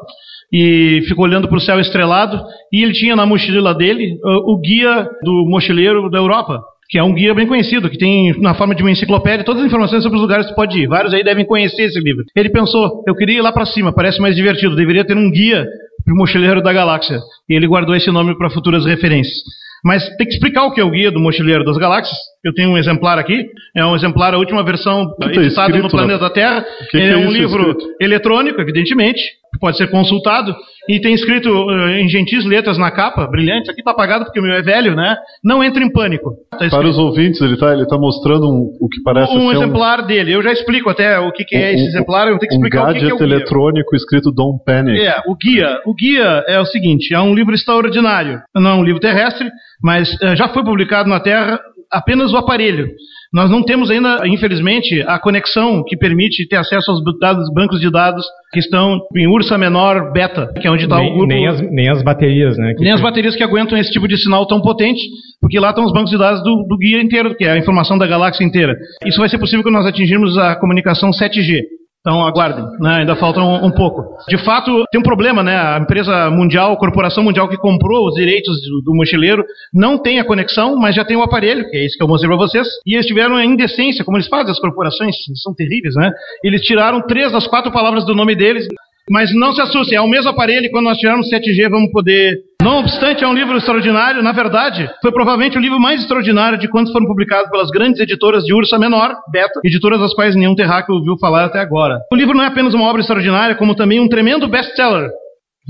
e 0.52 1.02
ficou 1.08 1.24
olhando 1.24 1.48
para 1.48 1.58
o 1.58 1.60
céu 1.60 1.78
estrelado. 1.80 2.40
E 2.72 2.82
ele 2.82 2.92
tinha 2.92 3.16
na 3.16 3.26
mochila 3.26 3.74
dele 3.74 4.14
uh, 4.24 4.52
o 4.52 4.60
guia 4.60 5.08
do 5.22 5.46
mochileiro 5.48 6.10
da 6.10 6.18
Europa, 6.18 6.60
que 6.88 6.98
é 6.98 7.02
um 7.02 7.12
guia 7.12 7.34
bem 7.34 7.46
conhecido, 7.46 7.90
que 7.90 7.98
tem 7.98 8.38
na 8.40 8.54
forma 8.54 8.74
de 8.74 8.82
uma 8.82 8.90
enciclopédia 8.90 9.44
todas 9.44 9.62
as 9.62 9.68
informações 9.68 10.02
sobre 10.02 10.16
os 10.16 10.22
lugares 10.22 10.46
que 10.46 10.52
você 10.52 10.56
pode 10.56 10.78
ir. 10.78 10.86
Vários 10.86 11.12
aí 11.12 11.24
devem 11.24 11.44
conhecer 11.44 11.82
esse 11.82 12.00
livro. 12.00 12.24
Ele 12.34 12.50
pensou, 12.50 13.02
eu 13.06 13.14
queria 13.14 13.38
ir 13.38 13.42
lá 13.42 13.52
para 13.52 13.66
cima, 13.66 13.92
parece 13.92 14.20
mais 14.20 14.36
divertido, 14.36 14.76
deveria 14.76 15.04
ter 15.04 15.16
um 15.16 15.30
guia 15.30 15.66
para 16.04 16.14
o 16.14 16.16
mochileiro 16.16 16.62
da 16.62 16.72
galáxia. 16.72 17.18
E 17.48 17.54
ele 17.54 17.66
guardou 17.66 17.94
esse 17.94 18.10
nome 18.10 18.36
para 18.38 18.50
futuras 18.50 18.86
referências. 18.86 19.42
Mas 19.84 20.04
tem 20.16 20.26
que 20.26 20.34
explicar 20.34 20.64
o 20.64 20.72
que 20.72 20.80
é 20.80 20.84
o 20.84 20.90
Guia 20.90 21.10
do 21.10 21.20
Mochileiro 21.20 21.64
das 21.64 21.76
Galáxias. 21.76 22.16
Eu 22.44 22.52
tenho 22.52 22.70
um 22.70 22.78
exemplar 22.78 23.18
aqui. 23.18 23.46
É 23.74 23.84
um 23.84 23.94
exemplar, 23.94 24.34
a 24.34 24.38
última 24.38 24.62
versão 24.62 25.14
tá 25.16 25.26
editada 25.26 25.78
no 25.78 25.88
planeta 25.88 26.30
Terra. 26.30 26.64
Que 26.90 26.98
é, 26.98 27.10
é 27.10 27.16
um 27.16 27.30
livro 27.30 27.70
escrito? 27.70 27.96
eletrônico, 28.00 28.60
evidentemente, 28.60 29.20
que 29.56 29.60
pode 29.60 29.76
ser 29.76 29.90
consultado. 29.90 30.54
E 30.88 31.00
tem 31.00 31.14
escrito 31.14 31.50
uh, 31.50 31.88
em 31.88 32.08
gentis 32.08 32.44
letras 32.44 32.78
na 32.78 32.90
capa, 32.90 33.26
brilhante. 33.26 33.70
Aqui 33.70 33.80
está 33.80 33.90
apagado 33.90 34.24
porque 34.24 34.38
o 34.38 34.42
meu 34.42 34.54
é 34.54 34.62
velho, 34.62 34.94
né? 34.94 35.16
Não 35.42 35.64
entre 35.64 35.84
em 35.84 35.90
pânico. 35.90 36.30
Tá 36.50 36.68
Para 36.68 36.86
os 36.86 36.96
ouvintes, 36.96 37.40
ele 37.40 37.54
está 37.54 37.72
ele 37.72 37.86
tá 37.86 37.98
mostrando 37.98 38.48
um, 38.48 38.76
o 38.80 38.88
que 38.88 39.02
parece 39.02 39.32
um 39.32 39.48
ser 39.48 39.56
exemplar 39.56 40.04
um... 40.04 40.06
dele. 40.06 40.32
Eu 40.32 40.42
já 40.42 40.52
explico 40.52 40.88
até 40.88 41.18
o 41.18 41.32
que, 41.32 41.44
que 41.44 41.56
é 41.56 41.70
um, 41.70 41.74
esse 41.74 41.86
exemplar. 41.86 42.28
Eu 42.28 42.38
tenho 42.38 42.48
que 42.48 42.54
explicar 42.54 42.86
um 42.86 42.90
o 42.90 42.92
que, 42.92 43.00
que 43.00 43.10
é 43.10 43.14
o 43.14 43.18
guia. 43.18 43.26
eletrônico 43.26 43.96
escrito 43.96 44.30
Don't 44.30 44.62
Panic. 44.64 45.00
É, 45.00 45.22
o 45.26 45.34
guia. 45.34 45.80
O 45.84 45.94
guia 45.94 46.44
é 46.46 46.60
o 46.60 46.66
seguinte: 46.66 47.12
é 47.12 47.20
um 47.20 47.34
livro 47.34 47.54
extraordinário. 47.54 48.40
Não 48.54 48.70
é 48.70 48.74
um 48.74 48.84
livro 48.84 49.00
terrestre, 49.00 49.50
mas 49.82 50.08
uh, 50.20 50.36
já 50.36 50.48
foi 50.48 50.62
publicado 50.62 51.08
na 51.08 51.18
Terra 51.18 51.60
apenas 51.90 52.32
o 52.32 52.36
aparelho. 52.36 52.88
Nós 53.32 53.50
não 53.50 53.62
temos 53.62 53.90
ainda, 53.90 54.26
infelizmente, 54.26 55.02
a 55.02 55.18
conexão 55.18 55.82
que 55.86 55.96
permite 55.96 56.46
ter 56.48 56.56
acesso 56.56 56.90
aos 56.90 57.00
dados, 57.18 57.52
bancos 57.52 57.80
de 57.80 57.90
dados 57.90 58.24
que 58.52 58.60
estão 58.60 58.98
em 59.16 59.26
Ursa 59.26 59.58
Menor 59.58 60.12
Beta, 60.12 60.52
que 60.60 60.66
é 60.66 60.70
onde 60.70 60.84
está 60.84 61.00
o 61.00 61.10
grupo. 61.10 61.26
Nem 61.26 61.46
as, 61.46 61.60
nem 61.60 61.88
as 61.88 62.02
baterias, 62.02 62.56
né? 62.56 62.74
Nem 62.78 62.92
as 62.92 63.00
baterias 63.00 63.34
que 63.36 63.42
aguentam 63.42 63.76
esse 63.76 63.90
tipo 63.90 64.06
de 64.06 64.16
sinal 64.16 64.46
tão 64.46 64.60
potente, 64.60 65.00
porque 65.40 65.58
lá 65.58 65.70
estão 65.70 65.84
os 65.84 65.92
bancos 65.92 66.10
de 66.10 66.18
dados 66.18 66.42
do, 66.42 66.64
do 66.68 66.78
guia 66.78 67.02
inteiro, 67.02 67.34
que 67.36 67.44
é 67.44 67.52
a 67.52 67.58
informação 67.58 67.98
da 67.98 68.06
galáxia 68.06 68.44
inteira. 68.44 68.74
Isso 69.04 69.18
vai 69.18 69.28
ser 69.28 69.38
possível 69.38 69.62
quando 69.62 69.74
nós 69.74 69.86
atingirmos 69.86 70.38
a 70.38 70.56
comunicação 70.56 71.10
7G. 71.10 71.60
Então 72.06 72.24
aguardem, 72.24 72.64
né? 72.78 72.98
ainda 73.00 73.16
falta 73.16 73.40
um, 73.40 73.66
um, 73.66 73.70
pouco. 73.72 74.16
De 74.28 74.38
fato, 74.38 74.84
tem 74.92 75.00
um 75.00 75.02
problema, 75.02 75.42
né? 75.42 75.56
A 75.56 75.76
empresa 75.76 76.30
mundial, 76.30 76.72
a 76.72 76.76
corporação 76.76 77.24
mundial 77.24 77.48
que 77.48 77.56
comprou 77.56 78.06
os 78.06 78.14
direitos 78.14 78.60
do, 78.62 78.80
do, 78.80 78.94
mochileiro, 78.94 79.44
não 79.74 79.98
tem 79.98 80.20
a 80.20 80.24
conexão, 80.24 80.76
mas 80.76 80.94
já 80.94 81.04
tem 81.04 81.16
o 81.16 81.22
aparelho, 81.22 81.68
que 81.68 81.76
é 81.76 81.84
isso 81.84 81.96
que 81.96 82.04
eu 82.04 82.06
mostrei 82.06 82.28
para 82.28 82.38
vocês. 82.38 82.68
E 82.86 82.94
eles 82.94 83.06
tiveram 83.06 83.34
a 83.34 83.44
indecência, 83.44 84.04
como 84.04 84.16
eles 84.16 84.28
fazem 84.28 84.52
as 84.52 84.60
corporações, 84.60 85.16
são 85.42 85.52
terríveis, 85.52 85.96
né? 85.96 86.12
Eles 86.44 86.60
tiraram 86.60 87.04
três 87.04 87.32
das 87.32 87.48
quatro 87.48 87.72
palavras 87.72 88.06
do 88.06 88.14
nome 88.14 88.36
deles 88.36 88.68
mas 89.08 89.32
não 89.32 89.52
se 89.52 89.60
assustem, 89.60 89.96
é 89.96 90.00
o 90.00 90.08
mesmo 90.08 90.30
aparelho 90.30 90.68
quando 90.70 90.86
nós 90.86 90.98
tivermos 90.98 91.30
7G 91.30 91.70
vamos 91.70 91.92
poder. 91.92 92.40
Não 92.66 92.78
obstante, 92.78 93.22
é 93.22 93.28
um 93.28 93.32
livro 93.32 93.56
extraordinário. 93.56 94.24
Na 94.24 94.32
verdade, 94.32 94.90
foi 95.00 95.12
provavelmente 95.12 95.56
o 95.56 95.60
livro 95.60 95.78
mais 95.78 96.00
extraordinário 96.00 96.58
de 96.58 96.66
quantos 96.66 96.92
foram 96.92 97.06
publicados 97.06 97.48
pelas 97.48 97.70
grandes 97.70 98.00
editoras 98.00 98.42
de 98.42 98.52
Ursa 98.52 98.76
Menor, 98.76 99.14
Beta, 99.30 99.60
editoras 99.64 100.00
das 100.00 100.12
quais 100.12 100.34
nenhum 100.34 100.56
terráqueo 100.56 100.96
ouviu 100.96 101.16
falar 101.20 101.44
até 101.44 101.60
agora. 101.60 102.00
O 102.12 102.16
livro 102.16 102.36
não 102.36 102.42
é 102.42 102.48
apenas 102.48 102.74
uma 102.74 102.88
obra 102.88 103.00
extraordinária, 103.00 103.54
como 103.54 103.76
também 103.76 104.00
um 104.00 104.08
tremendo 104.08 104.48
best-seller 104.48 105.08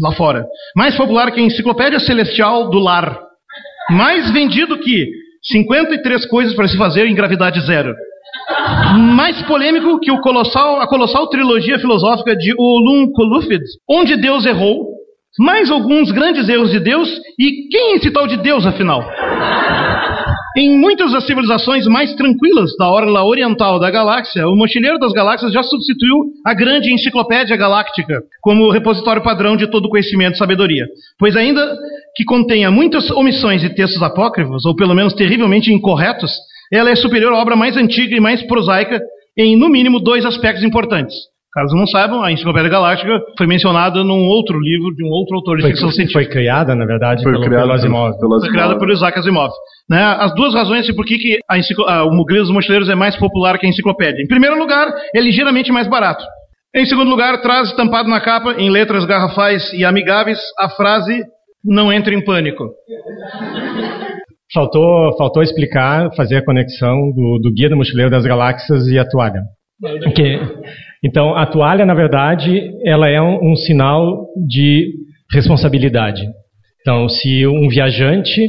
lá 0.00 0.12
fora. 0.12 0.46
Mais 0.74 0.96
popular 0.96 1.30
que 1.32 1.38
a 1.38 1.42
Enciclopédia 1.42 2.00
Celestial 2.00 2.70
do 2.70 2.78
Lar. 2.78 3.20
Mais 3.90 4.30
vendido 4.32 4.78
que 4.78 5.06
53 5.42 6.24
coisas 6.24 6.54
para 6.54 6.66
se 6.66 6.78
fazer 6.78 7.04
em 7.04 7.14
gravidade 7.14 7.60
zero 7.66 7.94
mais 9.14 9.40
polêmico 9.42 9.98
que 9.98 10.10
o 10.10 10.20
colossal, 10.20 10.80
a 10.80 10.86
colossal 10.86 11.28
trilogia 11.28 11.78
filosófica 11.78 12.36
de 12.36 12.54
Olum 12.58 13.10
Kolufid, 13.12 13.62
onde 13.88 14.16
Deus 14.16 14.46
errou, 14.46 14.95
mais 15.38 15.70
alguns 15.70 16.10
grandes 16.10 16.48
erros 16.48 16.70
de 16.70 16.80
Deus, 16.80 17.08
e 17.38 17.68
quem 17.68 17.92
é 17.92 17.96
esse 17.96 18.10
tal 18.10 18.26
de 18.26 18.36
Deus, 18.38 18.66
afinal? 18.66 19.02
Em 20.56 20.78
muitas 20.78 21.12
das 21.12 21.26
civilizações 21.26 21.86
mais 21.86 22.14
tranquilas 22.14 22.70
da 22.78 22.90
orla 22.90 23.22
oriental 23.22 23.78
da 23.78 23.90
galáxia, 23.90 24.48
o 24.48 24.56
Mochileiro 24.56 24.98
das 24.98 25.12
Galáxias 25.12 25.52
já 25.52 25.62
substituiu 25.62 26.32
a 26.46 26.54
grande 26.54 26.90
enciclopédia 26.90 27.54
galáctica 27.58 28.22
como 28.40 28.70
repositório 28.70 29.22
padrão 29.22 29.54
de 29.54 29.70
todo 29.70 29.90
conhecimento 29.90 30.36
e 30.36 30.38
sabedoria. 30.38 30.86
Pois 31.18 31.36
ainda 31.36 31.76
que 32.16 32.24
contenha 32.24 32.70
muitas 32.70 33.10
omissões 33.10 33.62
e 33.62 33.68
textos 33.68 34.02
apócrifos, 34.02 34.64
ou 34.64 34.74
pelo 34.74 34.94
menos 34.94 35.12
terrivelmente 35.12 35.70
incorretos, 35.70 36.32
ela 36.72 36.88
é 36.88 36.96
superior 36.96 37.34
à 37.34 37.36
obra 37.36 37.54
mais 37.54 37.76
antiga 37.76 38.16
e 38.16 38.20
mais 38.20 38.42
prosaica 38.42 38.98
em, 39.36 39.58
no 39.58 39.68
mínimo, 39.68 40.00
dois 40.00 40.24
aspectos 40.24 40.64
importantes. 40.64 41.14
Caso 41.56 41.74
não 41.74 41.86
saibam, 41.86 42.22
a 42.22 42.30
Enciclopédia 42.30 42.68
Galáctica 42.68 43.18
foi 43.38 43.46
mencionada 43.46 44.04
num 44.04 44.26
outro 44.26 44.60
livro 44.60 44.94
de 44.94 45.02
um 45.02 45.08
outro 45.08 45.36
autor 45.36 45.56
de 45.56 45.62
foi, 45.62 45.70
ficção 45.70 45.90
científica. 45.90 46.22
Foi 46.22 46.30
criada, 46.30 46.74
na 46.74 46.84
verdade, 46.84 47.22
foi 47.22 47.32
pelo, 47.32 47.44
criada 47.44 47.62
pelo 47.62 47.72
Asimov. 47.72 48.18
Pelo 48.20 48.40
Foi 48.40 48.50
criada 48.50 48.78
por 48.78 48.90
Isaac 48.90 49.18
Asimov. 49.18 49.50
Né? 49.88 49.98
As 49.98 50.34
duas 50.34 50.52
razões 50.52 50.84
de 50.84 50.92
por 50.92 51.06
que, 51.06 51.16
que 51.16 51.38
a 51.48 51.56
a, 51.90 52.04
o 52.04 52.24
Guia 52.26 52.42
dos 52.42 52.50
Mochileiros 52.50 52.90
é 52.90 52.94
mais 52.94 53.16
popular 53.16 53.56
que 53.56 53.64
a 53.64 53.70
Enciclopédia. 53.70 54.22
Em 54.22 54.28
primeiro 54.28 54.58
lugar, 54.58 54.86
é 55.14 55.18
ligeiramente 55.18 55.72
mais 55.72 55.88
barato. 55.88 56.22
Em 56.74 56.84
segundo 56.84 57.08
lugar, 57.08 57.40
traz 57.40 57.70
estampado 57.70 58.10
na 58.10 58.20
capa, 58.20 58.56
em 58.58 58.68
letras 58.68 59.06
garrafais 59.06 59.72
e 59.72 59.82
amigáveis, 59.82 60.38
a 60.58 60.68
frase 60.68 61.24
não 61.64 61.90
entre 61.90 62.14
em 62.14 62.22
pânico. 62.22 62.68
Faltou, 64.52 65.16
faltou 65.16 65.42
explicar, 65.42 66.14
fazer 66.14 66.36
a 66.36 66.44
conexão 66.44 67.10
do, 67.14 67.38
do 67.42 67.50
Guia 67.50 67.70
do 67.70 67.76
Mochileiro 67.78 68.10
das 68.10 68.26
Galáxias 68.26 68.86
e 68.88 68.98
a 68.98 69.08
toalha. 69.08 69.40
Okay. 70.08 70.38
Então, 71.04 71.36
a 71.36 71.46
toalha, 71.46 71.84
na 71.84 71.94
verdade, 71.94 72.70
ela 72.84 73.08
é 73.08 73.20
um, 73.20 73.52
um 73.52 73.56
sinal 73.56 74.26
de 74.48 74.92
responsabilidade. 75.32 76.22
Então, 76.80 77.08
se 77.08 77.46
um 77.46 77.68
viajante 77.68 78.48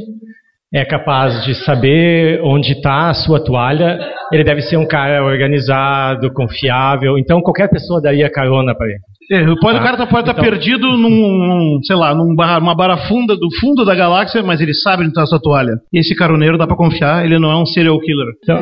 é 0.74 0.84
capaz 0.86 1.46
de 1.46 1.56
saber 1.64 2.42
onde 2.44 2.74
está 2.74 3.10
a 3.10 3.14
sua 3.14 3.44
toalha, 3.44 4.00
ele 4.32 4.44
deve 4.44 4.62
ser 4.62 4.78
um 4.78 4.88
cara 4.88 5.24
organizado, 5.24 6.32
confiável. 6.34 7.18
Então, 7.18 7.42
qualquer 7.42 7.70
pessoa 7.70 8.02
daria 8.02 8.30
carona 8.30 8.76
para 8.76 8.88
ele. 8.88 9.00
É, 9.30 9.44
pode, 9.60 9.78
ah, 9.78 9.82
o 9.82 9.84
cara 9.84 9.98
tá, 9.98 10.08
pode 10.08 10.30
estar 10.30 10.34
tá 10.34 10.42
então, 10.42 10.44
perdido 10.44 10.88
num, 10.98 11.10
num, 11.10 11.84
sei 11.84 11.96
lá, 11.96 12.16
numa 12.16 12.76
barafunda 12.76 13.36
do 13.36 13.50
fundo 13.60 13.84
da 13.84 13.94
galáxia, 13.94 14.42
mas 14.42 14.62
ele 14.62 14.74
sabe 14.74 15.02
onde 15.02 15.10
está 15.10 15.24
a 15.24 15.26
sua 15.26 15.40
toalha. 15.40 15.74
Esse 15.94 16.16
caroneiro 16.16 16.58
dá 16.58 16.66
para 16.66 16.78
confiar, 16.78 17.26
ele 17.26 17.38
não 17.38 17.52
é 17.52 17.58
um 17.58 17.66
serial 17.66 18.00
killer. 18.00 18.28
Então, 18.42 18.58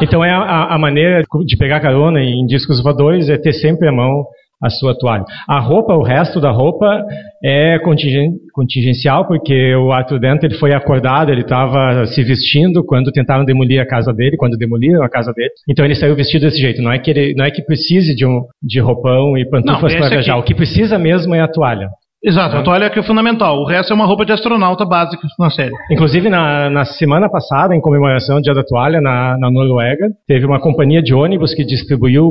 então 0.00 0.24
é 0.24 0.30
a, 0.30 0.74
a, 0.74 0.78
maneira 0.78 1.22
de 1.44 1.56
pegar 1.56 1.80
carona 1.80 2.20
em 2.20 2.46
discos 2.46 2.82
voadores 2.82 3.28
é 3.28 3.36
ter 3.36 3.52
sempre 3.52 3.88
à 3.88 3.92
mão 3.92 4.24
a 4.60 4.68
sua 4.70 4.96
toalha. 4.98 5.24
A 5.48 5.60
roupa, 5.60 5.94
o 5.94 6.02
resto 6.02 6.40
da 6.40 6.50
roupa 6.50 7.04
é 7.42 7.78
contingen, 7.78 8.32
contingencial, 8.52 9.26
porque 9.26 9.74
o 9.76 9.92
Arthur 9.92 10.18
Dent 10.18 10.42
ele 10.42 10.54
foi 10.54 10.74
acordado, 10.74 11.30
ele 11.30 11.42
estava 11.42 12.04
se 12.06 12.22
vestindo 12.24 12.84
quando 12.84 13.12
tentaram 13.12 13.44
demolir 13.44 13.80
a 13.80 13.86
casa 13.86 14.12
dele, 14.12 14.36
quando 14.36 14.56
demoliram 14.56 15.04
a 15.04 15.08
casa 15.08 15.32
dele. 15.32 15.50
Então 15.68 15.84
ele 15.84 15.94
saiu 15.94 16.16
vestido 16.16 16.42
desse 16.42 16.60
jeito. 16.60 16.82
Não 16.82 16.92
é 16.92 16.98
que 16.98 17.10
ele, 17.10 17.34
não 17.34 17.44
é 17.44 17.50
que 17.50 17.62
precise 17.62 18.14
de 18.14 18.26
um 18.26 18.42
de 18.60 18.80
roupão 18.80 19.38
e 19.38 19.48
pantufas 19.48 19.94
para 19.94 20.08
viajar. 20.08 20.36
O 20.36 20.42
que 20.42 20.54
precisa 20.54 20.98
mesmo 20.98 21.34
é 21.34 21.40
a 21.40 21.48
toalha. 21.48 21.88
Exato, 22.22 22.56
a 22.56 22.62
toalha 22.62 22.86
é 22.86 22.90
que 22.90 22.98
é 22.98 23.02
fundamental. 23.02 23.60
O 23.60 23.64
resto 23.64 23.92
é 23.92 23.94
uma 23.94 24.04
roupa 24.04 24.26
de 24.26 24.32
astronauta 24.32 24.84
básica 24.84 25.22
na 25.38 25.50
série. 25.50 25.72
Inclusive, 25.90 26.28
na, 26.28 26.68
na 26.68 26.84
semana 26.84 27.28
passada, 27.30 27.76
em 27.76 27.80
comemoração 27.80 28.36
do 28.36 28.42
Dia 28.42 28.54
da 28.54 28.64
Toalha, 28.64 29.00
na, 29.00 29.38
na 29.38 29.50
Noruega, 29.50 30.08
teve 30.26 30.44
uma 30.44 30.60
companhia 30.60 31.00
de 31.00 31.14
ônibus 31.14 31.54
que 31.54 31.64
distribuiu 31.64 32.30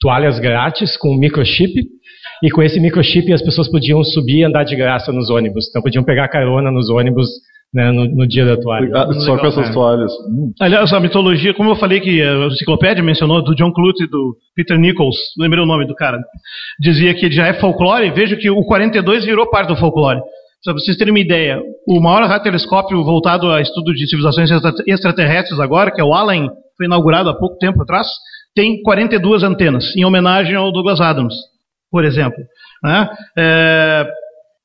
toalhas 0.00 0.40
grátis 0.40 0.96
com 0.96 1.14
microchip. 1.14 1.72
E 2.42 2.50
com 2.50 2.62
esse 2.62 2.80
microchip 2.80 3.32
as 3.32 3.42
pessoas 3.42 3.70
podiam 3.70 4.02
subir 4.02 4.38
e 4.38 4.44
andar 4.44 4.64
de 4.64 4.74
graça 4.74 5.12
nos 5.12 5.30
ônibus. 5.30 5.68
Então 5.68 5.82
podiam 5.82 6.02
pegar 6.02 6.26
carona 6.28 6.70
nos 6.70 6.90
ônibus 6.90 7.28
né, 7.72 7.92
no, 7.92 8.04
no, 8.04 8.26
dia 8.26 8.44
da 8.44 8.56
toalha. 8.56 8.90
Só 9.20 9.38
com 9.38 9.46
essas 9.46 9.72
toalhas. 9.72 10.12
Hum. 10.28 10.52
Aliás, 10.60 10.92
a 10.92 11.00
mitologia, 11.00 11.54
como 11.54 11.70
eu 11.70 11.76
falei 11.76 12.00
que 12.00 12.20
a 12.20 12.46
enciclopédia 12.46 13.02
mencionou, 13.02 13.42
do 13.42 13.54
John 13.54 13.72
Clute 13.72 14.04
e 14.04 14.08
do 14.08 14.36
Peter 14.54 14.78
Nichols, 14.78 15.16
lembrei 15.38 15.62
o 15.62 15.66
nome 15.66 15.86
do 15.86 15.94
cara, 15.94 16.18
dizia 16.80 17.14
que 17.14 17.30
já 17.30 17.46
é 17.46 17.54
folclore, 17.54 18.10
vejo 18.10 18.36
que 18.36 18.50
o 18.50 18.64
42 18.64 19.24
virou 19.24 19.48
parte 19.48 19.68
do 19.68 19.76
folclore. 19.76 20.20
Para 20.64 20.74
vocês 20.74 20.96
terem 20.96 21.12
uma 21.12 21.20
ideia, 21.20 21.62
o 21.88 22.00
maior 22.00 22.22
radiotelescópio 22.22 23.02
voltado 23.02 23.50
a 23.50 23.62
estudo 23.62 23.94
de 23.94 24.06
civilizações 24.06 24.50
extraterrestres 24.86 25.58
agora, 25.58 25.90
que 25.90 26.00
é 26.00 26.04
o 26.04 26.12
Allen, 26.12 26.50
foi 26.76 26.86
inaugurado 26.86 27.30
há 27.30 27.34
pouco 27.34 27.56
tempo 27.56 27.82
atrás, 27.82 28.06
tem 28.54 28.82
42 28.82 29.42
antenas, 29.42 29.96
em 29.96 30.04
homenagem 30.04 30.54
ao 30.56 30.70
Douglas 30.70 31.00
Adams, 31.00 31.34
por 31.90 32.04
exemplo. 32.04 32.38
Né? 32.82 33.08
É, 33.38 34.06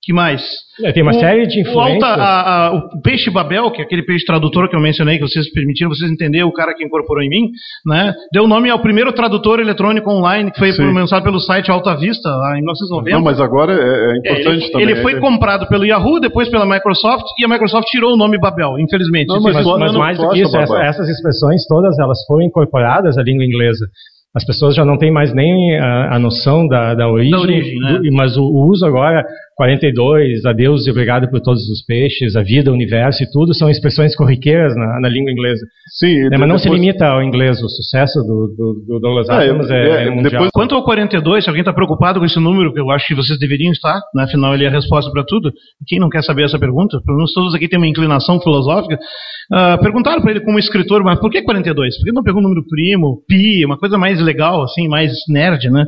que 0.06 0.14
mais? 0.14 0.44
É, 0.84 0.92
tem 0.92 1.02
uma 1.02 1.14
o, 1.14 1.20
série 1.20 1.48
de 1.48 1.62
influências. 1.62 2.00
O, 2.00 2.06
alta, 2.06 2.22
a, 2.22 2.68
a, 2.68 2.74
o, 2.76 3.02
peixe 3.02 3.32
Babel, 3.32 3.72
que 3.72 3.82
é 3.82 3.86
aquele 3.86 4.04
peixe 4.04 4.24
tradutor 4.24 4.70
que 4.70 4.76
eu 4.76 4.80
mencionei, 4.80 5.18
que 5.18 5.28
vocês 5.28 5.52
permitiram 5.52 5.90
vocês 5.90 6.12
entenderem, 6.12 6.46
o 6.46 6.54
cara 6.54 6.76
que 6.76 6.86
incorporou 6.86 7.24
em 7.24 7.30
mim, 7.30 7.50
né? 7.84 8.14
Deu 8.32 8.48
nome 8.48 8.70
ao 8.70 8.80
primeiro 8.80 9.12
tradutor 9.12 9.60
eletrônico 9.60 10.08
online 10.12 10.52
que 10.52 10.60
foi 10.60 10.94
lançado 10.94 11.24
pelo 11.24 11.40
site 11.40 11.72
Alta 11.72 11.96
Vista, 11.96 12.30
lá 12.30 12.52
em 12.52 12.62
1990. 12.62 13.18
Não, 13.18 13.24
mas 13.24 13.42
agora 13.42 13.74
é, 13.74 14.12
é 14.12 14.18
importante 14.20 14.48
é, 14.48 14.52
ele, 14.52 14.72
também. 14.72 14.88
Ele 14.88 15.02
foi 15.02 15.14
ele... 15.14 15.22
comprado 15.22 15.68
pelo 15.68 15.84
Yahoo, 15.84 16.20
depois 16.20 16.50
pela 16.50 16.68
Microsoft, 16.68 17.26
e 17.40 17.46
a 17.46 17.48
Microsoft 17.48 17.88
tirou 17.88 18.14
o 18.14 18.18
nome 18.18 18.38
Babel, 18.38 18.78
infelizmente. 18.78 19.30
Não, 19.30 19.42
mas, 19.42 19.56
mas, 19.56 19.66
mas 19.66 19.96
mais 19.96 20.18
do 20.20 20.30
que 20.30 20.40
isso, 20.40 20.56
essa, 20.56 20.78
essas 20.84 21.10
expressões 21.10 21.66
todas 21.68 21.98
elas 21.98 22.24
foram 22.28 22.44
incorporadas 22.44 23.18
à 23.18 23.24
língua 23.24 23.44
inglesa. 23.44 23.88
As 24.36 24.44
pessoas 24.44 24.76
já 24.76 24.84
não 24.84 24.98
têm 24.98 25.12
mais 25.12 25.34
nem 25.34 25.80
a, 25.80 26.16
a 26.16 26.20
noção 26.20 26.68
da, 26.68 26.94
da 26.94 27.08
origem, 27.08 27.32
da 27.32 27.40
origem 27.40 27.80
né? 27.80 28.00
do, 28.00 28.14
mas 28.14 28.36
o, 28.36 28.44
o, 28.44 28.70
uso 28.70 28.86
agora, 28.86 29.26
42, 29.56 30.46
adeus 30.46 30.86
e 30.86 30.92
obrigado 30.92 31.30
por 31.30 31.40
todos 31.40 31.62
os 31.70 31.82
peixes, 31.86 32.36
a 32.36 32.44
vida, 32.44 32.70
o 32.70 32.74
universo 32.74 33.24
e 33.24 33.32
tudo, 33.32 33.54
são 33.54 33.70
expressões 33.70 34.14
corriqueiras 34.14 34.76
na, 34.76 35.00
na 35.00 35.08
língua 35.08 35.32
inglesa. 35.32 35.66
Sim. 35.98 36.30
Né? 36.30 36.38
Mas 36.38 36.50
não 36.50 36.58
se 36.58 36.70
limita 36.70 37.08
ao 37.08 37.24
inglês, 37.24 37.64
o 37.64 37.70
sucesso 37.70 38.20
do, 38.24 38.54
do, 38.56 38.86
do 38.86 39.00
Douglas 39.00 39.30
é, 39.30 39.34
Adams 39.34 39.70
é, 39.70 39.76
é, 39.76 40.08
é 40.08 40.10
mundial. 40.10 40.24
Depois... 40.24 40.52
Quanto 40.52 40.76
ao 40.76 40.84
42, 40.84 41.44
se 41.44 41.50
alguém 41.50 41.62
está 41.62 41.72
preocupado 41.72 42.20
com 42.20 42.26
esse 42.26 42.40
número, 42.40 42.74
que 42.74 42.82
eu 42.82 42.92
acho 42.92 43.08
que 43.08 43.16
vocês 43.16 43.40
deveriam 43.40 43.72
estar, 43.72 43.98
né? 44.14 44.24
afinal 44.24 44.54
ele 44.54 44.66
é 44.66 44.68
a 44.68 44.72
resposta 44.72 45.10
para 45.10 45.24
tudo, 45.24 45.50
quem 45.88 46.00
não 46.00 46.10
quer 46.10 46.22
saber 46.22 46.44
essa 46.44 46.60
pergunta, 46.60 47.00
pelo 47.06 47.18
menos 47.18 47.34
todos 47.34 47.56
aqui 47.56 47.70
têm 47.70 47.80
uma 47.80 47.88
inclinação 47.88 48.42
filosófica, 48.42 48.96
uh, 48.96 49.82
perguntaram 49.82 50.22
para 50.22 50.32
ele 50.32 50.42
como 50.42 50.60
escritor, 50.60 51.02
mas 51.02 51.18
por 51.18 51.32
que 51.32 51.42
42? 51.42 51.98
Por 51.98 52.04
que 52.04 52.12
não 52.12 52.24
pegou 52.24 52.42
o 52.42 52.44
número 52.44 52.66
primo, 52.68 53.24
pi, 53.26 53.66
uma 53.66 53.78
coisa 53.78 53.98
mais 53.98 54.20
legal, 54.20 54.64
assim, 54.64 54.90
mais 54.90 55.14
nerd, 55.30 55.70
né? 55.70 55.86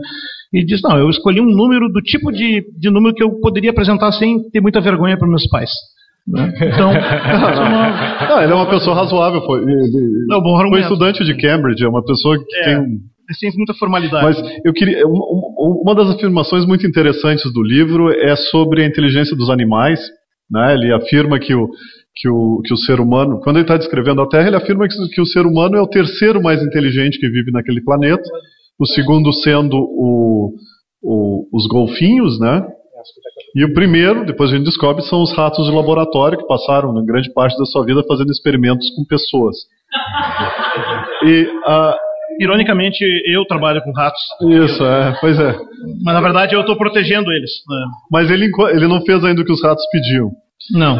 E 0.53 0.63
diz, 0.65 0.81
não, 0.81 0.97
eu 0.97 1.09
escolhi 1.09 1.41
um 1.41 1.45
número 1.45 1.89
do 1.89 2.01
tipo 2.01 2.31
de, 2.31 2.63
de 2.77 2.89
número 2.89 3.13
que 3.13 3.23
eu 3.23 3.39
poderia 3.39 3.71
apresentar 3.71 4.11
sem 4.13 4.49
ter 4.49 4.61
muita 4.61 4.79
vergonha 4.79 5.17
para 5.17 5.27
meus 5.27 5.47
pais. 5.47 5.69
Né? 6.27 6.53
Então, 6.55 6.91
não, 8.29 8.41
ele 8.41 8.51
é 8.51 8.55
uma 8.55 8.69
pessoa 8.69 8.95
razoável. 8.95 9.41
Foi, 9.41 9.61
ele, 9.61 10.25
não, 10.27 10.41
bom 10.41 10.57
foi 10.69 10.81
estudante 10.81 11.23
de 11.23 11.35
Cambridge, 11.35 11.83
é 11.83 11.89
uma 11.89 12.03
pessoa 12.03 12.37
que 12.37 12.55
é, 12.59 12.63
tem 12.63 12.99
tem 13.39 13.51
muita 13.57 13.73
formalidade. 13.73 14.23
Mas 14.23 14.59
eu 14.63 14.73
queria 14.73 15.05
uma, 15.05 15.81
uma 15.83 15.95
das 15.95 16.09
afirmações 16.15 16.65
muito 16.65 16.87
interessantes 16.87 17.51
do 17.51 17.61
livro 17.61 18.09
é 18.11 18.35
sobre 18.35 18.83
a 18.83 18.87
inteligência 18.87 19.35
dos 19.35 19.49
animais. 19.49 19.99
Né? 20.49 20.73
Ele 20.73 20.93
afirma 20.93 21.37
que 21.37 21.53
o, 21.53 21.69
que 22.15 22.29
o, 22.29 22.61
que 22.63 22.73
o 22.73 22.77
ser 22.77 22.99
humano, 22.99 23.39
quando 23.41 23.57
ele 23.57 23.65
está 23.65 23.75
descrevendo 23.75 24.21
a 24.21 24.27
Terra, 24.27 24.47
ele 24.47 24.55
afirma 24.55 24.87
que, 24.87 24.95
que, 25.13 25.21
o 25.21 25.25
ser 25.25 25.45
humano 25.45 25.75
é 25.75 25.81
o 25.81 25.89
terceiro 25.89 26.41
mais 26.41 26.63
inteligente 26.63 27.19
que 27.19 27.29
vive 27.29 27.51
naquele 27.51 27.81
planeta, 27.83 28.23
o 28.79 28.85
segundo 28.85 29.31
sendo 29.33 29.77
o, 29.77 30.53
o, 31.01 31.47
os 31.53 31.67
golfinhos, 31.67 32.39
né? 32.39 32.65
E 33.55 33.63
o 33.65 33.73
primeiro, 33.73 34.25
depois 34.25 34.51
a 34.51 34.55
gente 34.55 34.65
descobre, 34.65 35.03
são 35.03 35.21
os 35.21 35.35
ratos 35.35 35.65
de 35.65 35.71
laboratório 35.71 36.37
que 36.37 36.47
passaram 36.47 36.93
né, 36.93 37.01
grande 37.05 37.31
parte 37.33 37.57
da 37.57 37.65
sua 37.65 37.85
vida 37.85 38.03
fazendo 38.07 38.31
experimentos 38.31 38.89
com 38.95 39.05
pessoas. 39.05 39.55
E 41.23 41.43
uh, 41.43 41.95
Ironicamente, 42.39 43.03
eu 43.25 43.45
trabalho 43.45 43.81
com 43.81 43.91
ratos. 43.91 44.21
Isso, 44.41 44.83
é, 44.85 45.17
pois 45.19 45.39
é. 45.39 45.55
Mas 46.03 46.13
na 46.13 46.21
verdade 46.21 46.53
eu 46.53 46.61
estou 46.61 46.77
protegendo 46.77 47.31
eles. 47.31 47.51
Né? 47.67 47.85
Mas 48.11 48.29
ele, 48.29 48.51
ele 48.71 48.87
não 48.87 49.01
fez 49.01 49.23
ainda 49.23 49.41
o 49.41 49.45
que 49.45 49.51
os 49.51 49.63
ratos 49.63 49.83
pediam. 49.91 50.31
Não. 50.71 50.97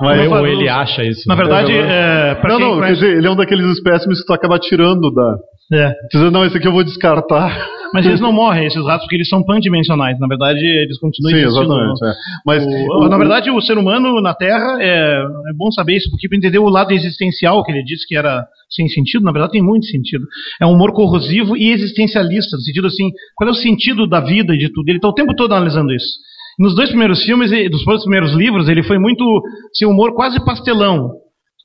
Mas, 0.00 0.30
ou 0.30 0.46
ele 0.46 0.68
acha 0.68 1.04
isso. 1.04 1.28
Na 1.28 1.34
verdade, 1.34 1.72
é, 1.72 2.32
é 2.32 2.48
não, 2.48 2.58
não, 2.58 2.80
quer 2.80 2.92
dizer, 2.94 3.16
ele 3.18 3.26
é 3.26 3.30
um 3.30 3.36
daqueles 3.36 3.66
espécimes 3.66 4.20
que 4.20 4.26
tu 4.26 4.32
acaba 4.32 4.58
tirando 4.58 5.12
da. 5.12 5.36
É. 5.72 5.92
Dizer, 6.12 6.30
não, 6.30 6.44
esse 6.44 6.56
aqui 6.56 6.66
eu 6.66 6.72
vou 6.72 6.84
descartar. 6.84 7.76
Mas 7.92 8.04
eles 8.04 8.20
não 8.20 8.32
morrem, 8.34 8.66
esses 8.66 8.84
ratos, 8.84 9.04
porque 9.04 9.16
eles 9.16 9.28
são 9.28 9.44
pandimensionais. 9.44 10.18
Na 10.18 10.26
verdade, 10.26 10.64
eles 10.64 10.98
continuam 10.98 11.32
Sim, 11.32 11.46
exatamente. 11.46 12.04
É. 12.04 12.12
Mas, 12.44 12.64
o, 12.64 13.04
o, 13.04 13.08
na 13.08 13.16
verdade, 13.16 13.50
o 13.50 13.60
ser 13.60 13.78
humano 13.78 14.20
na 14.20 14.34
Terra, 14.34 14.78
é, 14.80 15.22
é 15.22 15.52
bom 15.56 15.70
saber 15.70 15.96
isso, 15.96 16.10
porque 16.10 16.28
para 16.28 16.38
entender 16.38 16.58
o 16.58 16.68
lado 16.68 16.92
existencial 16.92 17.62
que 17.64 17.72
ele 17.72 17.84
disse 17.84 18.06
que 18.06 18.16
era 18.16 18.44
sem 18.68 18.88
sentido, 18.88 19.24
na 19.24 19.32
verdade 19.32 19.52
tem 19.52 19.62
muito 19.62 19.86
sentido. 19.86 20.24
É 20.60 20.66
um 20.66 20.72
humor 20.72 20.92
corrosivo 20.92 21.56
e 21.56 21.70
existencialista, 21.70 22.56
no 22.56 22.62
sentido 22.62 22.88
assim, 22.88 23.10
qual 23.36 23.48
é 23.48 23.52
o 23.52 23.54
sentido 23.54 24.06
da 24.06 24.20
vida 24.20 24.54
e 24.54 24.58
de 24.58 24.68
tudo. 24.72 24.88
Ele 24.88 24.98
está 24.98 25.08
o 25.08 25.14
tempo 25.14 25.34
todo 25.34 25.52
analisando 25.52 25.92
isso. 25.92 26.18
Nos 26.58 26.74
dois 26.74 26.88
primeiros 26.88 27.22
filmes, 27.22 27.50
dos 27.70 27.84
dois 27.84 28.02
primeiros 28.02 28.32
livros, 28.32 28.68
ele 28.68 28.82
foi 28.82 28.98
muito, 28.98 29.24
assim, 29.70 29.84
humor 29.84 30.14
quase 30.14 30.42
pastelão. 30.44 31.10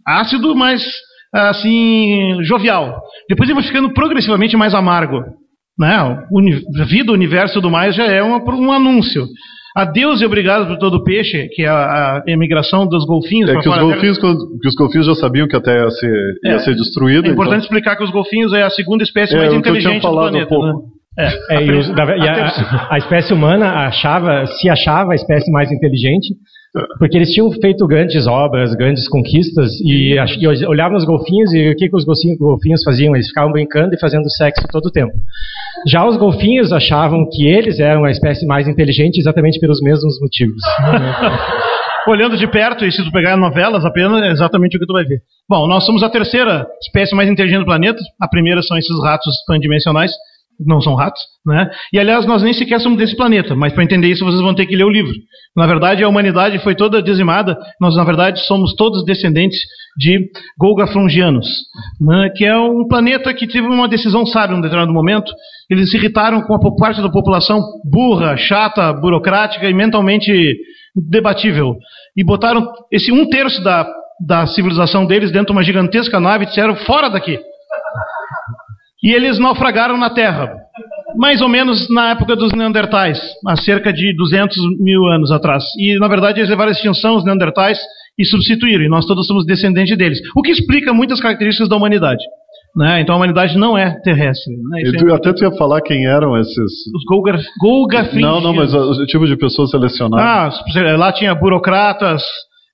Ácido, 0.06 0.56
mas, 0.56 0.84
assim, 1.34 2.38
jovial. 2.44 3.00
Depois 3.30 3.50
ele 3.50 3.60
vai 3.60 3.68
ficando 3.68 3.94
progressivamente 3.94 4.58
mais 4.58 4.74
amargo. 4.74 5.22
Né? 5.80 5.96
A 5.96 6.84
vida, 6.86 7.12
o 7.12 7.16
universo 7.16 7.54
e 7.54 7.62
tudo 7.62 7.72
mais 7.72 7.96
já 7.96 8.06
é 8.06 8.22
uma, 8.22 8.38
um 8.54 8.72
anúncio. 8.72 9.26
Adeus 9.76 10.22
e 10.22 10.26
obrigado 10.26 10.68
por 10.68 10.78
todo 10.78 10.96
o 10.96 11.04
peixe, 11.04 11.48
que 11.54 11.64
é 11.64 11.70
a, 11.70 12.22
emigração 12.28 12.86
dos 12.86 13.06
golfinhos. 13.06 13.50
É 13.50 13.54
que 13.58 13.70
os 13.70 13.78
golfinhos, 13.78 14.20
que 14.20 14.68
os 14.68 14.76
golfinhos 14.76 15.08
já 15.08 15.16
sabiam 15.16 15.48
que 15.48 15.56
até 15.56 15.82
ia 15.82 15.90
ser, 15.90 16.34
ia 16.44 16.52
é, 16.56 16.60
ser 16.60 16.76
destruído. 16.76 17.28
É 17.28 17.32
importante 17.32 17.64
então... 17.64 17.78
explicar 17.78 17.96
que 17.96 18.04
os 18.04 18.12
golfinhos 18.12 18.52
é 18.52 18.64
a 18.64 18.70
segunda 18.70 19.04
espécie 19.04 19.34
é, 19.34 19.38
mais 19.38 19.54
inteligente 19.54 20.02
do 20.02 20.12
planeta. 20.12 20.54
Um 20.54 20.66
né? 20.66 20.74
É, 21.18 21.56
é 21.58 21.66
e, 21.66 21.72
os, 21.72 21.94
da, 21.94 22.06
e 22.16 22.28
a, 22.28 22.88
a, 22.90 22.98
espécie 22.98 23.34
humana 23.34 23.88
achava, 23.88 24.46
se 24.46 24.70
achava 24.70 25.12
a 25.12 25.16
espécie 25.16 25.52
mais 25.52 25.70
inteligente, 25.70 26.34
porque 26.98 27.18
eles 27.18 27.34
tinham 27.34 27.52
feito 27.52 27.86
grandes 27.86 28.26
obras, 28.28 28.74
grandes 28.76 29.10
conquistas, 29.10 29.74
e, 29.82 30.16
e 30.16 30.66
olhavam 30.66 30.96
os 30.96 31.04
golfinhos 31.04 31.54
e 31.54 31.70
o 31.70 31.76
que, 31.76 31.90
que 31.90 31.96
os 31.96 32.06
golfinhos, 32.06 32.82
faziam? 32.84 33.14
Eles 33.14 33.28
ficavam 33.28 33.52
brincando 33.52 33.94
e 33.94 34.00
fazendo 34.00 34.30
sexo 34.30 34.66
todo 34.72 34.86
o 34.86 34.92
tempo. 34.92 35.12
Já 35.86 36.06
os 36.08 36.16
golfinhos 36.16 36.72
achavam 36.72 37.28
que 37.30 37.46
eles 37.46 37.80
eram 37.80 38.06
a 38.06 38.12
espécie 38.12 38.46
mais 38.46 38.66
inteligente 38.66 39.18
exatamente 39.18 39.60
pelos 39.60 39.82
mesmos 39.82 40.18
motivos. 40.22 40.62
Olhando 42.08 42.36
de 42.38 42.48
perto, 42.48 42.86
e 42.86 42.92
se 42.92 43.04
tu 43.04 43.12
pegar 43.12 43.38
novelas 43.38 43.86
apenas, 43.86 44.24
é 44.24 44.32
exatamente 44.32 44.76
o 44.78 44.80
que 44.80 44.88
tu 44.88 44.94
vai 44.94 45.04
ver. 45.04 45.20
Bom, 45.48 45.68
nós 45.68 45.86
somos 45.86 46.02
a 46.02 46.10
terceira 46.10 46.66
espécie 46.82 47.14
mais 47.16 47.30
inteligente 47.30 47.60
do 47.60 47.66
planeta. 47.66 48.00
A 48.20 48.28
primeira 48.28 48.62
são 48.64 48.78
esses 48.78 48.98
ratos 49.04 49.36
pandimensionais 49.46 50.12
não 50.66 50.82
são 50.82 50.96
ratos, 50.96 51.22
né? 51.46 51.70
E 51.94 52.00
aliás, 52.00 52.26
nós 52.26 52.44
nem 52.44 52.54
sequer 52.54 52.80
somos 52.80 52.98
desse 52.98 53.16
planeta, 53.16 53.56
mas 53.56 53.74
para 53.74 53.84
entender 53.84 54.08
isso 54.08 54.26
vocês 54.26 54.42
vão 54.42 54.56
ter 54.56 54.66
que 54.66 54.76
ler 54.76 54.84
o 54.84 54.90
livro. 54.90 55.14
Na 55.56 55.68
verdade, 55.68 56.04
a 56.04 56.08
humanidade 56.08 56.60
foi 56.60 56.76
toda 56.76 57.02
dizimada, 57.02 57.58
nós 57.80 57.96
na 57.96 58.04
verdade 58.04 58.40
somos 58.46 58.74
todos 58.76 59.04
descendentes 59.04 59.60
de 59.98 60.30
golgafrongianos, 60.58 61.48
né? 62.00 62.30
que 62.36 62.46
é 62.46 62.58
um 62.58 62.88
planeta 62.88 63.34
que 63.34 63.48
teve 63.48 63.68
uma 63.68 63.88
decisão 63.88 64.26
sábia 64.26 64.56
em 64.56 64.60
um 64.60 64.62
determinado 64.62 64.94
momento. 64.94 65.32
Eles 65.70 65.90
se 65.90 65.98
irritaram 65.98 66.42
com 66.42 66.56
a 66.56 66.76
parte 66.78 67.02
da 67.02 67.10
população 67.10 67.62
burra, 67.84 68.38
chata, 68.38 68.94
burocrática 68.94 69.70
e 69.70 69.74
mentalmente 69.74 70.32
debatível. 70.96 71.76
E 72.16 72.24
botaram 72.24 72.68
esse 72.92 73.12
um 73.12 73.28
terço 73.30 73.64
da, 73.64 73.86
da 74.26 74.48
civilização 74.48 75.06
deles 75.06 75.32
dentro 75.32 75.48
de 75.48 75.52
uma 75.54 75.64
gigantesca 75.64 76.20
nave 76.20 76.46
e 76.46 76.48
disseram: 76.48 76.76
fora 76.76 77.10
daqui. 77.10 77.40
E 79.04 79.12
eles 79.12 79.40
naufragaram 79.40 79.98
na 79.98 80.12
Terra, 80.12 80.54
mais 81.16 81.42
ou 81.42 81.50
menos 81.50 81.90
na 81.90 82.12
época 82.12 82.36
dos 82.36 82.54
Neandertais, 82.54 83.20
há 83.48 83.56
cerca 83.56 83.92
de 83.92 84.16
200 84.16 84.58
mil 84.80 85.06
anos 85.06 85.32
atrás. 85.32 85.64
E, 85.80 85.98
na 86.00 86.08
verdade, 86.08 86.40
eles 86.40 86.50
levaram 86.50 86.70
a 86.70 86.74
extinção 86.74 87.16
os 87.16 87.26
Neandertais 87.26 87.80
e 88.18 88.26
substituíram, 88.26 88.84
e 88.84 88.90
nós 88.90 89.06
todos 89.06 89.26
somos 89.26 89.46
descendentes 89.46 89.98
deles. 89.98 90.20
O 90.36 90.42
que 90.42 90.52
explica 90.52 90.94
muitas 90.94 91.20
características 91.20 91.68
da 91.68 91.76
humanidade. 91.76 92.24
Né? 92.76 93.02
Então 93.02 93.16
a 93.16 93.18
humanidade 93.18 93.58
não 93.58 93.78
é 93.78 94.00
terrestre. 94.02 94.54
Né? 94.70 94.82
E 94.84 94.98
tu, 94.98 95.10
é... 95.10 95.14
até 95.14 95.34
tu 95.34 95.44
ia 95.44 95.52
falar 95.52 95.82
quem 95.82 96.06
eram 96.06 96.38
esses. 96.38 96.88
Os 96.96 97.04
Golga, 97.06 97.38
Golga 97.60 98.10
Não, 98.14 98.40
não, 98.40 98.54
mas 98.54 98.74
o, 98.74 98.92
o 98.92 99.06
tipo 99.06 99.28
de 99.28 99.36
pessoas 99.36 99.72
selecionadas. 99.72 100.58
Ah, 100.58 100.98
lá 100.98 101.12
tinha 101.12 101.36
burocratas, 101.36 102.24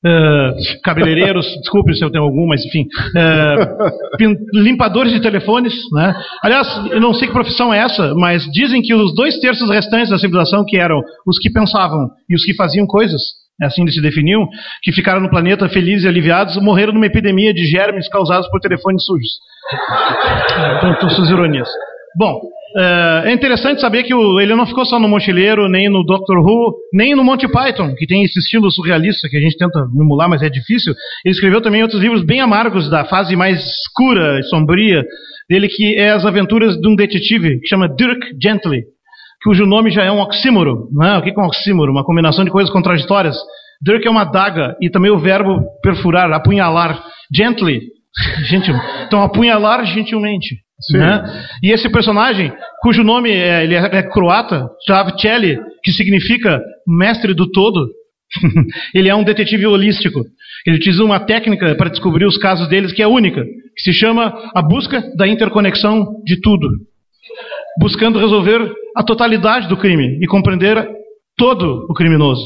Uh, 0.08 0.82
cabeleireiros, 0.84 1.46
desculpe 1.60 1.94
se 1.94 2.04
eu 2.04 2.10
tenho 2.10 2.24
algum, 2.24 2.48
mas 2.48 2.64
enfim, 2.66 2.84
uh, 2.84 4.22
limpadores 4.54 5.12
de 5.12 5.22
telefones, 5.22 5.74
né? 5.92 6.14
Aliás, 6.44 6.68
eu 6.92 7.02
não 7.02 7.14
sei 7.14 7.28
que 7.28 7.34
profissão 7.34 7.74
é 7.74 7.80
essa, 7.80 8.14
mas 8.16 8.44
dizem 8.52 8.82
que 8.82 8.94
os 8.94 9.14
dois 9.16 9.40
terços 9.40 9.70
restantes 9.70 10.10
da 10.10 10.18
civilização, 10.18 10.64
que 10.66 10.78
eram 10.78 11.02
os 11.26 11.40
que 11.40 11.50
pensavam 11.50 12.10
e 12.30 12.36
os 12.36 12.46
que 12.46 12.54
faziam 12.56 12.86
coisas, 12.86 13.22
é 13.62 13.66
assim 13.66 13.82
eles 13.82 13.96
se 13.96 14.02
definiam, 14.02 14.48
que 14.84 14.92
ficaram 14.92 15.20
no 15.20 15.30
planeta 15.30 15.68
felizes 15.68 16.06
e 16.06 16.08
aliviados, 16.08 16.62
morreram 16.62 16.94
numa 16.94 17.08
epidemia 17.08 17.54
de 17.54 17.66
germes 17.66 18.08
causados 18.08 18.48
por 18.50 18.60
telefones 18.60 19.04
sujos. 19.04 19.32
Então, 20.98 21.10
suas 21.10 21.30
ironias. 21.30 21.68
Bom, 22.18 22.40
é 22.76 23.32
interessante 23.32 23.82
saber 23.82 24.04
que 24.04 24.14
ele 24.14 24.56
não 24.56 24.66
ficou 24.66 24.86
só 24.86 25.00
no 25.00 25.08
Mochileiro, 25.08 25.70
nem 25.70 25.90
no 25.90 26.04
Doctor 26.04 26.38
Who, 26.40 26.76
nem 26.94 27.16
no 27.16 27.24
Monty 27.24 27.48
Python, 27.48 27.96
que 27.96 28.06
tem 28.06 28.24
esse 28.24 28.40
estilo 28.40 28.70
surrealista 28.72 29.30
que 29.30 29.38
a 29.38 29.40
gente 29.40 29.58
tenta 29.58 29.80
emular, 29.96 30.30
mas 30.30 30.42
é 30.42 30.50
difícil. 30.50 30.94
Ele 31.26 31.34
escreveu 31.34 31.62
também 31.62 31.82
outros 31.82 32.02
livros 32.02 32.24
bem 32.24 32.42
amargos 32.42 32.90
da 32.90 33.06
fase 33.06 33.36
mais 33.36 33.60
escura 33.60 34.40
e 34.40 34.44
sombria 34.44 35.04
dele, 35.50 35.68
que 35.70 35.96
é 35.96 36.12
as 36.12 36.26
aventuras 36.26 36.76
de 36.76 36.88
um 36.88 36.96
detetive 36.96 37.60
que 37.60 37.68
chama 37.68 37.88
Dirk 37.88 38.20
Gently, 38.42 38.84
cujo 39.44 39.66
nome 39.66 39.90
já 39.90 40.04
é 40.04 40.12
um 40.12 40.20
oxímoro. 40.20 40.90
Né? 40.92 41.18
O 41.18 41.22
que 41.22 41.30
é 41.30 41.42
um 41.42 41.46
oxímoro? 41.46 41.92
Uma 41.92 42.04
combinação 42.04 42.44
de 42.44 42.52
coisas 42.52 42.72
contraditórias. 42.72 43.38
Dirk 43.82 44.06
é 44.06 44.12
uma 44.12 44.26
daga 44.26 44.76
e 44.82 44.90
também 44.90 45.12
o 45.12 45.20
verbo 45.20 45.64
perfurar, 45.82 46.32
apunhalar. 46.32 47.02
Gently, 47.34 47.82
gentil. 48.50 48.76
Então, 49.06 49.22
apunhalar 49.22 49.86
gentilmente. 49.86 50.67
Né? 50.92 51.44
E 51.64 51.72
esse 51.72 51.90
personagem, 51.90 52.54
cujo 52.82 53.04
nome 53.04 53.32
é, 53.32 53.64
ele 53.64 53.76
é, 53.76 53.80
é 53.80 54.04
croata, 54.04 54.70
Javcelli, 54.88 55.60
que 55.84 55.92
significa 55.92 56.62
mestre 56.86 57.34
do 57.34 57.50
todo, 57.50 57.88
ele 58.94 59.10
é 59.10 59.16
um 59.16 59.24
detetive 59.24 59.66
holístico. 59.66 60.24
Ele 60.66 60.78
utiliza 60.78 61.04
uma 61.04 61.20
técnica 61.20 61.76
para 61.76 61.90
descobrir 61.90 62.26
os 62.26 62.38
casos 62.38 62.68
deles 62.68 62.92
que 62.92 63.02
é 63.02 63.08
única, 63.08 63.44
que 63.44 63.82
se 63.82 63.94
chama 63.94 64.52
a 64.54 64.62
busca 64.62 65.02
da 65.16 65.28
interconexão 65.28 66.22
de 66.24 66.40
tudo. 66.40 66.68
Buscando 67.80 68.20
resolver 68.20 68.72
a 68.96 69.04
totalidade 69.04 69.68
do 69.68 69.78
crime 69.78 70.20
e 70.22 70.28
compreender 70.28 70.88
todo 71.38 71.86
o 71.90 71.94
criminoso, 71.94 72.44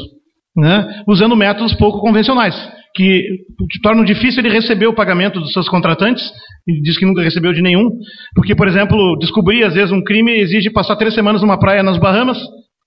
né? 0.55 1.03
usando 1.07 1.35
métodos 1.35 1.73
pouco 1.75 1.99
convencionais 1.99 2.55
que 2.93 3.79
tornam 3.81 4.03
difícil 4.03 4.43
ele 4.43 4.53
receber 4.53 4.87
o 4.87 4.93
pagamento 4.93 5.39
dos 5.39 5.53
seus 5.53 5.69
contratantes, 5.69 6.23
ele 6.67 6.81
diz 6.81 6.97
que 6.97 7.05
nunca 7.05 7.21
recebeu 7.21 7.53
de 7.53 7.61
nenhum, 7.61 7.89
porque, 8.35 8.55
por 8.55 8.67
exemplo, 8.67 9.17
descobrir 9.19 9.63
às 9.63 9.73
vezes 9.73 9.91
um 9.91 10.03
crime 10.03 10.39
exige 10.39 10.69
passar 10.69 10.95
três 10.95 11.13
semanas 11.13 11.41
numa 11.41 11.59
praia 11.59 11.83
nas 11.83 11.97
Bahamas, 11.97 12.37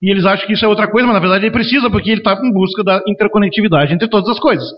e 0.02 0.10
eles 0.10 0.26
acham 0.26 0.46
que 0.46 0.52
isso 0.52 0.64
é 0.64 0.68
outra 0.68 0.90
coisa, 0.90 1.06
mas 1.06 1.14
na 1.14 1.20
verdade 1.20 1.44
ele 1.46 1.52
precisa, 1.52 1.88
porque 1.88 2.10
ele 2.10 2.20
está 2.20 2.38
em 2.44 2.52
busca 2.52 2.84
da 2.84 3.00
interconectividade 3.08 3.94
entre 3.94 4.08
todas 4.08 4.28
as 4.28 4.38
coisas. 4.38 4.68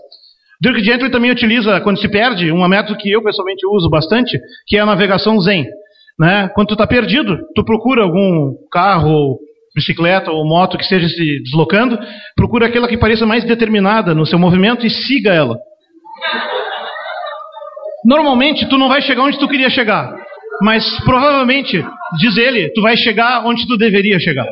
Dirk 0.61 0.81
Gently 0.83 1.11
também 1.11 1.31
utiliza, 1.31 1.79
quando 1.81 1.99
se 1.99 2.09
perde, 2.09 2.51
um 2.51 2.67
método 2.67 2.97
que 2.97 3.11
eu 3.11 3.21
pessoalmente 3.21 3.65
uso 3.67 3.89
bastante, 3.89 4.39
que 4.65 4.77
é 4.77 4.79
a 4.79 4.85
navegação 4.85 5.39
Zen. 5.39 5.65
Né? 6.19 6.49
Quando 6.55 6.69
tu 6.69 6.73
está 6.73 6.87
perdido, 6.87 7.37
tu 7.53 7.63
procura 7.63 8.03
algum 8.03 8.53
carro 8.71 9.37
bicicleta 9.77 10.31
ou 10.31 10.43
moto 10.43 10.75
que 10.75 10.83
esteja 10.83 11.07
se 11.07 11.39
deslocando, 11.43 11.99
procura 12.35 12.65
aquela 12.65 12.87
que 12.87 12.97
pareça 12.97 13.27
mais 13.27 13.43
determinada 13.43 14.15
no 14.15 14.25
seu 14.25 14.39
movimento 14.39 14.85
e 14.85 14.89
siga 14.89 15.31
ela. 15.31 15.55
Normalmente 18.03 18.67
tu 18.67 18.77
não 18.77 18.89
vai 18.89 19.01
chegar 19.01 19.23
onde 19.23 19.37
tu 19.37 19.47
queria 19.47 19.69
chegar, 19.69 20.15
mas 20.61 20.83
provavelmente, 21.05 21.85
diz 22.19 22.37
ele, 22.37 22.69
tu 22.73 22.81
vai 22.81 22.97
chegar 22.97 23.45
onde 23.45 23.67
tu 23.67 23.77
deveria 23.77 24.19
chegar. 24.19 24.47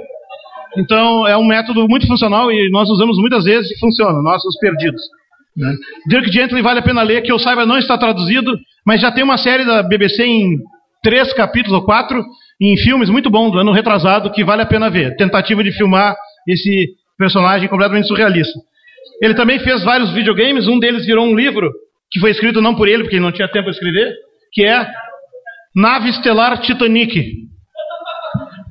Então 0.78 1.28
é 1.28 1.36
um 1.36 1.46
método 1.46 1.88
muito 1.88 2.06
funcional 2.06 2.52
e 2.52 2.70
nós 2.70 2.88
usamos 2.90 3.18
muitas 3.18 3.46
vezes 3.46 3.72
e 3.72 3.80
funciona, 3.80 4.22
nós 4.22 4.44
os 4.46 4.58
perdidos. 4.60 5.02
Né? 5.58 5.74
Dirk 6.08 6.32
Gently 6.32 6.62
vale 6.62 6.80
a 6.80 6.84
pena 6.84 7.02
ler, 7.02 7.22
que 7.22 7.32
eu 7.32 7.40
saiba 7.40 7.66
não 7.66 7.78
está 7.78 7.98
traduzido, 7.98 8.58
mas 8.86 9.02
já 9.02 9.12
tem 9.12 9.24
uma 9.24 9.38
série 9.38 9.66
da 9.66 9.82
BBC 9.82 10.24
em 10.24 10.60
três 11.02 11.34
capítulos 11.34 11.80
ou 11.80 11.86
quatro 11.86 12.24
em 12.62 12.78
filmes 12.78 13.10
muito 13.10 13.30
bom 13.30 13.50
do 13.50 13.60
ano 13.60 13.72
retrasado 13.72 14.32
que 14.32 14.44
vale 14.44 14.62
a 14.62 14.66
pena 14.66 14.90
ver. 14.90 15.16
Tentativa 15.16 15.64
de 15.64 15.72
filmar 15.72 16.16
esse 16.48 16.90
personagem 17.18 17.68
completamente 17.68 18.08
surrealista. 18.08 18.60
Ele 19.22 19.34
também 19.34 19.60
fez 19.60 19.84
vários 19.84 20.12
videogames, 20.12 20.68
um 20.68 20.80
deles 20.80 21.06
virou 21.06 21.26
um 21.26 21.36
livro 21.36 21.72
que 22.12 22.20
foi 22.20 22.32
escrito 22.32 22.62
não 22.62 22.76
por 22.76 22.88
ele, 22.88 23.04
porque 23.04 23.16
ele 23.16 23.24
não 23.24 23.32
tinha 23.32 23.48
tempo 23.48 23.66
para 23.66 23.72
escrever, 23.72 24.14
que 24.54 24.66
é 24.66 24.88
Nave 25.76 26.10
Estelar 26.10 26.58
Titanic. 26.62 27.46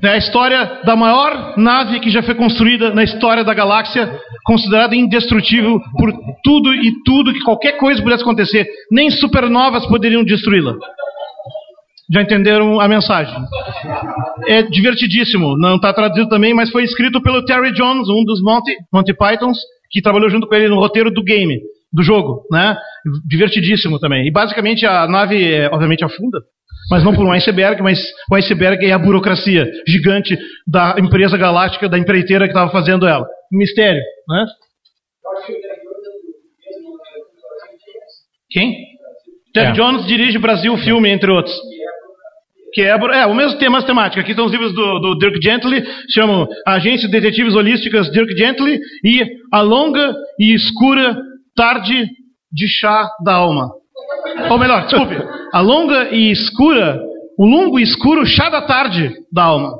É 0.03 0.09
a 0.09 0.17
história 0.19 0.83
da 0.85 0.95
maior 0.95 1.57
nave 1.57 1.99
que 2.01 2.11
já 2.11 2.23
foi 2.23 2.35
construída 2.35 2.93
na 2.93 3.03
história 3.03 3.43
da 3.43 3.55
galáxia, 3.55 4.21
considerada 4.45 4.95
indestrutível 4.95 5.81
por 5.99 6.13
tudo 6.43 6.75
e 6.75 6.93
tudo 7.05 7.33
que 7.33 7.41
qualquer 7.41 7.79
coisa 7.79 8.03
pudesse 8.03 8.23
acontecer. 8.23 8.67
Nem 8.91 9.11
supernovas 9.11 9.87
poderiam 9.87 10.23
destruí-la. 10.23 10.75
Já 12.15 12.23
entenderam 12.23 12.79
a 12.79 12.87
mensagem? 12.87 13.35
É 14.47 14.63
divertidíssimo. 14.63 15.59
Não 15.59 15.75
está 15.75 15.93
traduzido 15.93 16.29
também, 16.29 16.55
mas 16.55 16.71
foi 16.71 16.85
escrito 16.85 17.21
pelo 17.21 17.45
Terry 17.45 17.73
Jones, 17.73 18.09
um 18.09 18.25
dos 18.25 18.41
Monty, 18.41 18.73
Monty 18.93 19.13
Pythons, 19.13 19.59
que 19.91 20.01
trabalhou 20.01 20.31
junto 20.31 20.47
com 20.47 20.55
ele 20.55 20.69
no 20.69 20.79
roteiro 20.79 21.11
do 21.11 21.25
game, 21.25 21.61
do 21.93 22.05
jogo, 22.05 22.47
né? 22.53 22.77
Divertidíssimo 23.27 23.99
também. 23.99 24.29
E 24.29 24.31
basicamente 24.31 24.87
a 24.87 25.09
nave, 25.09 25.55
é, 25.55 25.67
obviamente, 25.67 26.05
afunda, 26.05 26.39
mas 26.89 27.03
não 27.03 27.13
por 27.13 27.27
um 27.27 27.33
iceberg, 27.33 27.83
mas 27.83 27.99
o 28.31 28.37
iceberg 28.37 28.87
é 28.87 28.93
a 28.93 28.99
burocracia 28.99 29.69
gigante 29.85 30.39
da 30.65 30.95
empresa 31.01 31.37
galáctica, 31.37 31.89
da 31.89 31.99
empreiteira 31.99 32.45
que 32.45 32.53
estava 32.53 32.71
fazendo 32.71 33.09
ela. 33.09 33.27
Mistério, 33.51 34.03
né? 34.29 34.47
Quem? 38.51 38.73
Terry 39.53 39.71
é. 39.71 39.73
Jones 39.73 40.07
dirige 40.07 40.39
Brasil 40.39 40.77
Filme, 40.79 41.09
entre 41.09 41.29
outros 41.29 41.74
que 42.75 42.83
é, 42.83 43.25
o 43.27 43.35
mesmo 43.35 43.59
tema, 43.59 43.83
temática. 43.83 44.21
Aqui 44.21 44.33
estão 44.33 44.47
os 44.47 44.53
livros 44.53 44.75
do, 44.75 44.99
do 44.99 45.19
Dirk 45.19 45.41
Gently, 45.41 45.85
chamam 46.11 46.47
Agência 46.67 47.09
de 47.09 47.13
Detetives 47.13 47.55
Holísticas 47.55 48.11
Dirk 48.11 48.37
Gently 48.37 48.81
e 49.05 49.25
A 49.53 49.61
Longa 49.61 50.15
e 50.41 50.53
Escura 50.53 51.17
Tarde 51.57 52.09
de 52.53 52.69
Chá 52.69 53.09
da 53.25 53.35
Alma. 53.35 53.71
Ou 54.51 54.59
melhor, 54.59 54.87
desculpe, 54.87 55.15
A 55.53 55.61
Longa 55.61 56.09
e 56.11 56.33
Escura, 56.33 57.01
o 57.39 57.47
longo 57.47 57.79
e 57.79 57.83
escuro 57.83 58.25
chá 58.27 58.49
da 58.49 58.63
tarde 58.63 59.13
da 59.33 59.45
alma. 59.45 59.77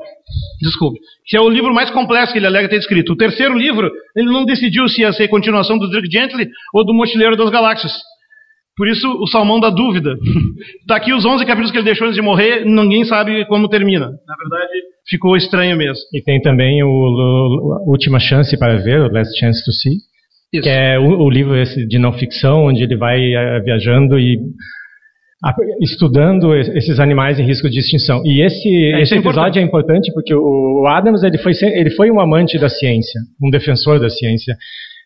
Desculpe. 0.61 0.99
Que 1.25 1.37
é 1.37 1.41
o 1.41 1.49
livro 1.49 1.73
mais 1.73 1.89
complexo 1.89 2.33
que 2.33 2.39
ele 2.39 2.47
alega 2.47 2.69
ter 2.69 2.77
escrito. 2.77 3.13
O 3.13 3.17
terceiro 3.17 3.57
livro, 3.57 3.89
ele 4.15 4.27
não 4.27 4.45
decidiu 4.45 4.87
se 4.87 5.01
ia 5.01 5.13
ser 5.13 5.27
continuação 5.27 5.77
do 5.77 5.89
Dirk 5.89 6.11
Gently 6.11 6.49
ou 6.73 6.85
do 6.85 6.93
Mochileiro 6.93 7.37
das 7.37 7.49
Galáxias. 7.49 7.93
Por 8.77 8.89
isso, 8.89 9.07
o 9.21 9.27
salmão 9.27 9.59
da 9.59 9.69
dúvida. 9.69 10.15
Está 10.81 10.97
aqui 10.97 11.13
os 11.13 11.25
11 11.25 11.45
capítulos 11.45 11.71
que 11.71 11.77
ele 11.77 11.85
deixou 11.85 12.07
antes 12.07 12.15
de 12.15 12.21
morrer, 12.21 12.65
ninguém 12.65 13.05
sabe 13.05 13.45
como 13.45 13.69
termina. 13.69 14.07
Na 14.07 14.35
verdade, 14.35 14.73
ficou 15.07 15.37
estranho 15.37 15.77
mesmo. 15.77 16.03
E 16.13 16.21
tem 16.21 16.41
também 16.41 16.83
o, 16.83 16.87
o 16.87 17.89
Última 17.89 18.19
Chance 18.19 18.57
para 18.57 18.77
Ver, 18.77 19.01
o 19.01 19.11
Last 19.11 19.37
Chance 19.39 19.63
to 19.63 19.71
See, 19.71 19.95
isso. 20.53 20.63
que 20.63 20.69
é 20.69 20.99
o, 20.99 21.21
o, 21.21 21.29
livro 21.29 21.55
esse 21.55 21.87
de 21.87 21.97
não 21.97 22.11
ficção, 22.13 22.65
onde 22.65 22.83
ele 22.83 22.97
vai 22.97 23.17
uh, 23.17 23.63
viajando 23.63 24.19
e 24.19 24.39
estudando 25.81 26.55
esses 26.55 26.99
animais 26.99 27.39
em 27.39 27.43
risco 27.43 27.69
de 27.69 27.79
extinção. 27.79 28.21
E 28.25 28.41
esse, 28.41 28.67
é, 28.67 29.01
esse 29.01 29.13
é 29.13 29.17
episódio 29.17 29.59
é 29.59 29.63
importante 29.63 30.11
porque 30.13 30.33
o 30.33 30.85
Adams 30.87 31.23
ele 31.23 31.37
foi, 31.37 31.53
ele 31.61 31.91
foi 31.91 32.09
um 32.09 32.19
amante 32.19 32.57
da 32.57 32.67
ciência, 32.67 33.21
um 33.41 33.49
defensor 33.49 33.99
da 33.99 34.09
ciência. 34.09 34.55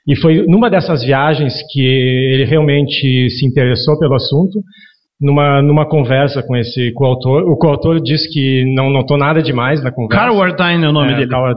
E 0.10 0.16
foi 0.16 0.44
numa 0.48 0.72
dessas 0.72 1.04
viagens 1.04 1.54
que 1.72 1.80
ele 1.80 2.44
realmente 2.46 3.30
se 3.30 3.46
interessou 3.46 3.98
pelo 4.00 4.16
assunto, 4.16 4.60
numa, 5.22 5.62
numa 5.62 5.88
conversa 5.88 6.42
com 6.42 6.58
esse 6.58 6.92
coautor. 6.94 7.44
O 7.44 7.56
coautor 7.56 8.02
disse 8.02 8.28
que 8.32 8.66
não 8.74 8.90
notou 8.90 9.20
nada 9.20 9.40
demais 9.40 9.84
na 9.84 9.92
conversa. 9.92 10.20
Carl 10.20 10.36
é 10.84 10.90
o 10.90 10.92
nome 10.92 11.14
é, 11.14 11.16
dele. 11.18 11.30
Carl. 11.30 11.54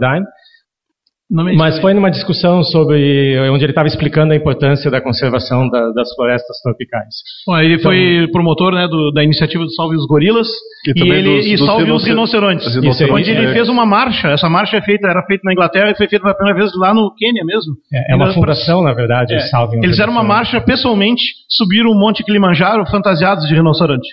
Mas 1.33 1.79
foi 1.81 1.95
numa 1.95 2.11
discussão 2.11 2.63
sobre 2.63 3.39
onde 3.51 3.65
ele 3.65 3.73
estava 3.73 3.89
explicando 3.89 4.35
a 4.35 4.37
importância 4.37 4.91
da 4.91 5.01
conservação 5.01 5.67
da, 5.69 5.91
das 5.93 6.15
florestas 6.15 6.59
tropicais. 6.63 7.15
Bom, 7.47 7.57
ele 7.59 7.75
então, 7.75 7.91
foi 7.91 8.29
promotor 8.31 8.75
né, 8.75 8.87
do, 8.87 9.11
da 9.13 9.25
iniciativa 9.25 9.65
do 9.65 9.71
Salve 9.73 9.97
os 9.97 10.07
Gorilas 10.07 10.47
e, 10.87 10.93
e 10.95 11.11
ele 11.11 11.37
dos, 11.37 11.47
e 11.47 11.57
dos 11.57 11.67
Salve 11.67 11.91
os 11.91 12.05
Rinocerontes. 12.05 12.75
rinocerontes. 12.75 13.11
Onde 13.11 13.31
ele 13.31 13.47
é. 13.47 13.53
fez 13.55 13.69
uma 13.71 13.87
marcha. 13.87 14.29
Essa 14.29 14.51
marcha 14.51 14.77
é 14.77 14.83
feita, 14.83 15.09
era 15.09 15.23
feita 15.23 15.43
na 15.45 15.53
Inglaterra 15.53 15.91
e 15.91 15.97
foi 15.97 16.07
feita 16.07 16.23
pela 16.23 16.35
primeira 16.35 16.59
vez 16.59 16.71
lá 16.77 16.93
no 16.93 17.15
Quênia 17.15 17.45
mesmo. 17.45 17.73
É, 17.93 18.13
é 18.13 18.15
uma 18.15 18.35
fundação, 18.35 18.83
na 18.83 18.93
verdade, 18.93 19.35
é. 19.35 19.41
Salve. 19.41 19.79
Eles 19.79 19.93
fizeram 19.93 20.13
uma 20.13 20.23
marcha 20.23 20.61
pessoalmente, 20.61 21.23
subiram 21.49 21.91
o 21.91 21.99
Monte 21.99 22.23
Kilimanjaro 22.23 22.85
fantasiados 22.91 23.49
de 23.49 23.55
rinoceronte. 23.55 24.09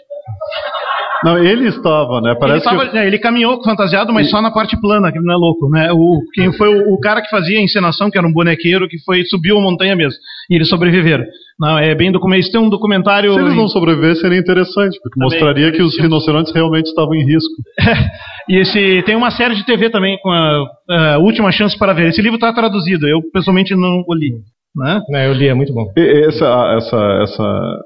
Não, 1.24 1.38
ele 1.38 1.68
estava, 1.68 2.22
né? 2.22 2.36
Parece 2.40 2.68
ele, 2.68 2.78
tava, 2.78 2.90
que... 2.90 2.98
é, 2.98 3.06
ele 3.06 3.20
caminhou 3.20 3.62
fantasiado, 3.64 4.14
mas 4.14 4.30
só 4.30 4.42
na 4.42 4.52
parte 4.52 4.80
plana, 4.80 5.12
que 5.12 5.20
não 5.20 5.34
é 5.34 5.38
louco, 5.38 5.70
né? 5.70 5.92
O, 5.92 6.20
quem 6.34 6.52
foi 6.54 6.70
o, 6.70 6.94
o, 6.94 7.00
cara 7.00 7.22
que 7.22 7.30
fazia 7.30 7.60
a 7.60 7.62
encenação, 7.62 8.10
que 8.10 8.18
era 8.18 8.28
um 8.28 8.32
bonequeiro, 8.32 8.88
que 8.88 8.98
foi 9.04 9.24
subiu 9.26 9.58
a 9.58 9.62
montanha 9.62 9.96
mesmo. 9.96 10.18
E 10.50 10.56
eles 10.56 10.70
sobreviveram. 10.70 11.26
Não, 11.60 11.78
é 11.78 11.94
bem 11.94 12.10
documentário. 12.10 12.52
Tem 12.52 12.62
um 12.62 12.70
documentário. 12.70 13.34
Se 13.34 13.40
eles 13.40 13.56
não 13.56 13.68
sobrevivessem, 13.68 14.22
seria 14.22 14.40
interessante, 14.40 14.98
porque 15.04 15.20
também, 15.20 15.30
mostraria 15.30 15.72
que 15.74 15.82
os 15.82 16.00
rinocerontes 16.00 16.54
realmente 16.54 16.86
estavam 16.86 17.14
em 17.16 17.26
risco. 17.26 17.54
e 18.48 18.56
esse 18.58 19.04
tem 19.04 19.16
uma 19.16 19.30
série 19.30 19.56
de 19.56 19.66
TV 19.66 19.90
também 19.90 20.18
com 20.22 20.32
a, 20.32 21.16
a 21.16 21.18
Última 21.18 21.52
Chance 21.52 21.78
para 21.78 21.94
Ver. 21.94 22.08
Esse 22.08 22.22
livro 22.22 22.36
está 22.36 22.54
traduzido. 22.54 23.06
Eu 23.08 23.22
pessoalmente 23.34 23.76
não 23.76 24.04
o 24.08 24.16
li. 24.16 24.32
Né? 24.74 25.02
É, 25.16 25.28
eu 25.28 25.34
li, 25.34 25.48
é 25.48 25.54
muito 25.54 25.74
bom. 25.74 25.92
E, 25.98 26.28
essa, 26.28 26.46
essa, 26.78 27.20
essa 27.24 27.80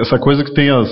essa 0.00 0.18
coisa 0.18 0.42
que 0.44 0.54
tem 0.54 0.70
as, 0.70 0.88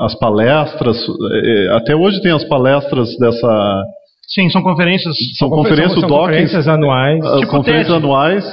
as 0.00 0.14
palestras, 0.18 0.96
é, 1.32 1.76
até 1.76 1.94
hoje 1.94 2.20
tem 2.20 2.32
as 2.32 2.44
palestras 2.44 3.16
dessa. 3.18 3.82
Sim, 4.26 4.48
são 4.50 4.62
conferências. 4.62 5.16
São, 5.38 5.48
conferências, 5.48 5.92
são, 5.92 6.00
são 6.00 6.08
conferências 6.08 6.68
anuais. 6.68 7.24
As 7.24 7.40
tipo 7.40 7.50
conferências 7.50 7.94
TED. 7.94 8.04
anuais. 8.04 8.44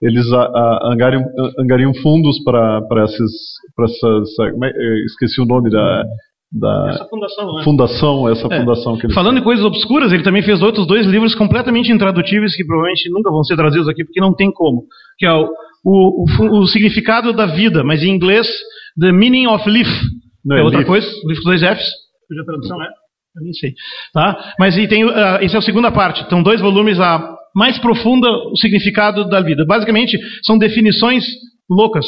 Eles 0.00 0.32
a, 0.32 0.42
a, 0.42 0.92
angariam, 0.92 1.24
angariam 1.58 1.92
fundos 1.94 2.42
para 2.44 3.04
esses. 3.04 3.32
Pra 3.74 3.84
essas, 3.84 4.28
é, 4.64 5.04
esqueci 5.06 5.40
o 5.40 5.46
nome 5.46 5.70
da. 5.70 6.04
Da 6.50 6.88
essa 6.88 7.04
fundação, 7.04 7.54
né? 7.54 7.62
fundação, 7.62 8.28
essa 8.30 8.46
é. 8.50 8.60
fundação 8.60 8.96
que 8.96 9.06
ele 9.06 9.12
Falando 9.12 9.38
em 9.38 9.42
coisas 9.42 9.62
obscuras, 9.64 10.12
ele 10.12 10.22
também 10.22 10.42
fez 10.42 10.62
outros 10.62 10.86
dois 10.86 11.04
livros 11.04 11.34
completamente 11.34 11.92
intradutíveis 11.92 12.56
que 12.56 12.64
provavelmente 12.64 13.10
nunca 13.10 13.30
vão 13.30 13.44
ser 13.44 13.54
traduzidos 13.54 13.86
aqui 13.86 14.02
porque 14.02 14.20
não 14.20 14.34
tem 14.34 14.50
como. 14.50 14.84
Que 15.18 15.26
é 15.26 15.32
o 15.32 15.46
o, 15.84 16.24
o, 16.24 16.60
o, 16.60 16.66
significado 16.66 17.32
da 17.32 17.46
vida, 17.46 17.84
mas 17.84 18.02
em 18.02 18.10
inglês, 18.10 18.46
the 19.00 19.12
meaning 19.12 19.46
of 19.46 19.68
life. 19.68 19.90
Não 20.44 20.56
é, 20.56 20.60
é 20.60 20.62
outra 20.62 20.84
coisa, 20.84 21.06
life 21.26 21.42
com 21.42 21.50
dois 21.50 21.60
Fs. 21.60 21.90
Cuja 22.26 22.44
tradução 22.44 22.82
é? 22.82 22.86
Eu 23.36 23.42
nem 23.42 23.52
sei. 23.52 23.74
Tá? 24.12 24.54
Mas 24.58 24.76
e 24.76 24.88
tem, 24.88 25.04
uh, 25.04 25.10
essa 25.40 25.56
é 25.56 25.58
a 25.58 25.62
segunda 25.62 25.90
parte. 25.90 26.22
Então, 26.26 26.42
dois 26.42 26.60
volumes, 26.60 26.98
a 27.00 27.36
mais 27.54 27.78
profunda 27.78 28.28
o 28.28 28.56
significado 28.56 29.28
da 29.28 29.40
vida. 29.40 29.64
Basicamente, 29.66 30.18
são 30.42 30.58
definições 30.58 31.24
loucas. 31.70 32.06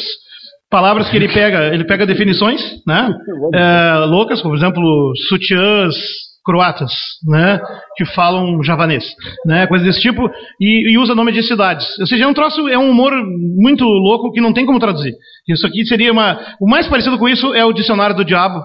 Palavras 0.71 1.09
que 1.09 1.17
ele 1.17 1.27
pega, 1.27 1.73
ele 1.73 1.83
pega 1.83 2.05
definições, 2.05 2.61
né? 2.87 3.13
É, 3.53 4.05
loucas, 4.05 4.41
por 4.41 4.55
exemplo, 4.55 5.13
sutiãs, 5.27 5.95
croatas, 6.43 6.91
né, 7.27 7.59
que 7.95 8.05
falam 8.05 8.63
javanês, 8.63 9.03
né, 9.45 9.67
coisa 9.67 9.85
desse 9.85 10.01
tipo, 10.01 10.29
e, 10.59 10.91
e, 10.91 10.97
usa 10.97 11.13
nome 11.13 11.31
de 11.31 11.43
cidades. 11.43 11.85
Ou 11.99 12.07
seja, 12.07 12.23
é 12.23 12.27
um 12.27 12.33
troço, 12.33 12.67
é 12.67 12.77
um 12.77 12.89
humor 12.89 13.11
muito 13.55 13.83
louco 13.83 14.31
que 14.31 14.41
não 14.41 14.53
tem 14.53 14.65
como 14.65 14.79
traduzir. 14.79 15.13
Isso 15.47 15.65
aqui 15.67 15.85
seria 15.85 16.11
uma, 16.11 16.39
o 16.59 16.67
mais 16.67 16.87
parecido 16.87 17.17
com 17.17 17.29
isso 17.29 17.53
é 17.53 17.63
o 17.63 17.73
dicionário 17.73 18.15
do 18.15 18.25
diabo 18.25 18.63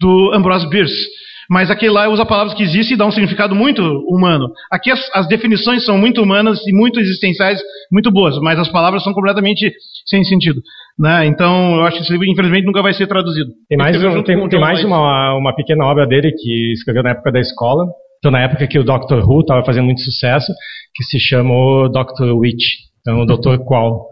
do 0.00 0.32
Ambrose 0.34 0.68
Bierce. 0.68 1.06
Mas 1.48 1.70
aquele 1.70 1.92
lá 1.92 2.08
usa 2.08 2.26
palavras 2.26 2.54
que 2.54 2.62
existem 2.62 2.94
e 2.94 2.98
dá 2.98 3.06
um 3.06 3.10
significado 3.10 3.54
muito 3.54 3.82
humano. 4.06 4.52
Aqui 4.70 4.90
as, 4.90 5.00
as, 5.14 5.26
definições 5.26 5.84
são 5.84 5.96
muito 5.96 6.22
humanas 6.22 6.60
e 6.66 6.72
muito 6.72 7.00
existenciais, 7.00 7.58
muito 7.90 8.10
boas, 8.10 8.38
mas 8.38 8.58
as 8.58 8.68
palavras 8.68 9.02
são 9.02 9.14
completamente 9.14 9.72
sem 10.06 10.22
sentido. 10.24 10.60
Né? 10.98 11.26
Então, 11.26 11.76
eu 11.76 11.82
acho 11.84 11.96
que 11.96 12.02
esse 12.02 12.12
livro, 12.12 12.26
infelizmente, 12.26 12.66
nunca 12.66 12.82
vai 12.82 12.92
ser 12.92 13.06
traduzido. 13.06 13.50
Tem 13.66 13.78
mais, 13.78 13.96
um, 13.96 14.22
tem, 14.22 14.48
tem 14.48 14.60
mais 14.60 14.84
uma, 14.84 15.34
uma 15.36 15.54
pequena 15.54 15.86
obra 15.86 16.06
dele 16.06 16.32
que 16.32 16.72
escreveu 16.72 17.02
na 17.02 17.10
época 17.10 17.32
da 17.32 17.40
escola, 17.40 17.86
então 18.18 18.30
na 18.30 18.40
época 18.40 18.66
que 18.66 18.78
o 18.78 18.84
Dr. 18.84 19.24
Who 19.24 19.40
estava 19.40 19.64
fazendo 19.64 19.86
muito 19.86 20.02
sucesso, 20.02 20.52
que 20.94 21.04
se 21.04 21.18
chamou 21.18 21.88
Dr. 21.88 22.32
Witch, 22.34 22.64
então 23.00 23.20
o 23.20 23.26
Dr. 23.26 23.58
Qual. 23.64 24.06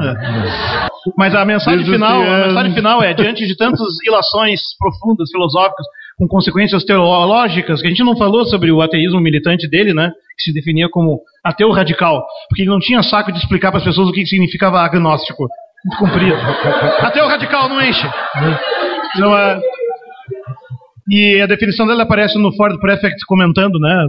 É. 0.00 0.88
Mas 1.18 1.34
a 1.34 1.44
mensagem 1.44 1.84
final, 1.84 2.22
a 2.22 2.46
mensagem 2.46 2.74
final 2.74 3.02
é 3.02 3.12
diante 3.12 3.46
de 3.46 3.56
tantas 3.56 3.80
ilações 4.06 4.60
profundas, 4.78 5.28
filosóficas, 5.30 5.84
com 6.16 6.26
consequências 6.26 6.84
teológicas, 6.84 7.80
que 7.80 7.86
a 7.86 7.90
gente 7.90 8.04
não 8.04 8.16
falou 8.16 8.44
sobre 8.46 8.70
o 8.70 8.80
ateísmo 8.80 9.20
militante 9.20 9.68
dele, 9.68 9.92
né? 9.94 10.12
Que 10.36 10.44
se 10.44 10.52
definia 10.52 10.88
como 10.88 11.20
ateu 11.44 11.70
radical, 11.70 12.24
porque 12.48 12.62
ele 12.62 12.70
não 12.70 12.78
tinha 12.78 13.02
saco 13.02 13.32
de 13.32 13.38
explicar 13.38 13.70
para 13.70 13.78
as 13.78 13.84
pessoas 13.84 14.08
o 14.08 14.12
que 14.12 14.26
significava 14.26 14.80
agnóstico. 14.80 15.48
Muito 15.84 15.98
comprido. 15.98 16.36
ateu 17.00 17.26
radical 17.26 17.68
não 17.68 17.80
enche. 17.80 18.06
Então, 19.16 19.36
é... 19.36 19.60
E 21.10 21.40
a 21.40 21.46
definição 21.46 21.86
dele 21.86 22.02
aparece 22.02 22.38
no 22.38 22.54
Ford 22.54 22.78
Prefect 22.78 23.26
comentando, 23.26 23.78
né? 23.78 24.08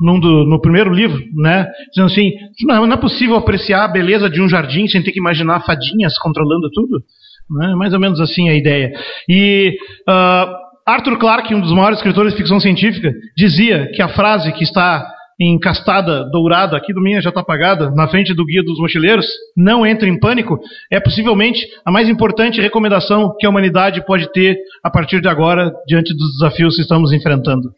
Do, 0.00 0.46
no 0.46 0.60
primeiro 0.60 0.90
livro, 0.90 1.22
né? 1.34 1.66
Dizendo 1.90 2.06
assim: 2.06 2.32
não, 2.62 2.86
não, 2.86 2.94
é 2.94 3.00
possível 3.00 3.36
apreciar 3.36 3.84
a 3.84 3.88
beleza 3.88 4.30
de 4.30 4.40
um 4.40 4.48
jardim 4.48 4.86
sem 4.86 5.02
ter 5.02 5.12
que 5.12 5.18
imaginar 5.18 5.60
fadinhas 5.60 6.16
controlando 6.18 6.70
tudo. 6.70 7.02
Né? 7.50 7.74
Mais 7.74 7.92
ou 7.92 8.00
menos 8.00 8.20
assim 8.20 8.48
a 8.48 8.54
ideia. 8.54 8.92
E 9.28 9.76
uh, 10.08 10.69
Arthur 10.92 11.18
Clarke, 11.18 11.54
um 11.54 11.60
dos 11.60 11.72
maiores 11.72 11.98
escritores 11.98 12.32
de 12.32 12.38
ficção 12.38 12.58
científica, 12.58 13.12
dizia 13.36 13.90
que 13.94 14.02
a 14.02 14.08
frase 14.08 14.52
que 14.52 14.64
está 14.64 15.06
encastada, 15.40 16.28
dourada, 16.30 16.76
aqui 16.76 16.92
do 16.92 17.00
minha 17.00 17.20
já 17.22 17.30
está 17.30 17.40
apagada, 17.40 17.90
na 17.92 18.06
frente 18.08 18.34
do 18.34 18.44
Guia 18.44 18.62
dos 18.62 18.78
Mochileiros, 18.78 19.26
não 19.56 19.86
entre 19.86 20.08
em 20.08 20.18
pânico, 20.18 20.58
é 20.90 21.00
possivelmente 21.00 21.66
a 21.84 21.90
mais 21.90 22.08
importante 22.08 22.60
recomendação 22.60 23.34
que 23.38 23.46
a 23.46 23.48
humanidade 23.48 24.04
pode 24.04 24.30
ter 24.32 24.58
a 24.84 24.90
partir 24.90 25.20
de 25.22 25.28
agora, 25.28 25.72
diante 25.86 26.12
dos 26.14 26.32
desafios 26.38 26.76
que 26.76 26.82
estamos 26.82 27.12
enfrentando. 27.12 27.70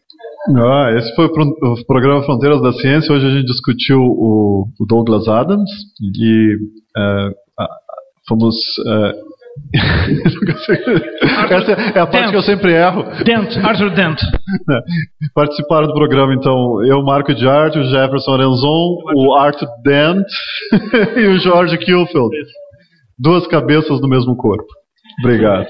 Ah, 0.57 0.93
esse 0.99 1.15
foi 1.15 1.27
o 1.27 1.87
programa 1.87 2.25
Fronteiras 2.25 2.61
da 2.61 2.73
Ciência. 2.73 3.15
Hoje 3.15 3.27
a 3.27 3.31
gente 3.31 3.47
discutiu 3.47 4.01
o, 4.01 4.67
Douglas 4.89 5.29
Adams 5.29 5.71
e 6.03 6.57
uh, 6.57 7.33
fomos 8.27 8.57
uh, 8.79 9.15
Essa 11.51 11.73
é 11.73 12.01
a 12.01 12.07
parte 12.07 12.23
Dent. 12.25 12.31
que 12.31 12.37
eu 12.37 12.43
sempre 12.43 12.73
erro. 12.73 13.05
Dent, 13.25 13.57
Arthur 13.65 13.91
Dent. 13.91 14.21
Participaram 15.35 15.87
do 15.89 15.95
programa, 15.95 16.35
então, 16.35 16.83
eu, 16.85 17.03
Marco 17.03 17.35
de 17.35 17.47
Arte, 17.49 17.79
o 17.79 17.85
Jefferson 17.85 18.35
Arenzon, 18.35 18.99
o 19.15 19.35
Arthur 19.35 19.69
Dent 19.85 20.27
e 21.17 21.27
o 21.27 21.39
Jorge 21.39 21.77
Kilfield. 21.79 22.35
Duas 23.19 23.47
cabeças 23.47 24.01
no 24.01 24.09
mesmo 24.09 24.37
corpo. 24.37 24.67
Obrigado. 25.21 25.67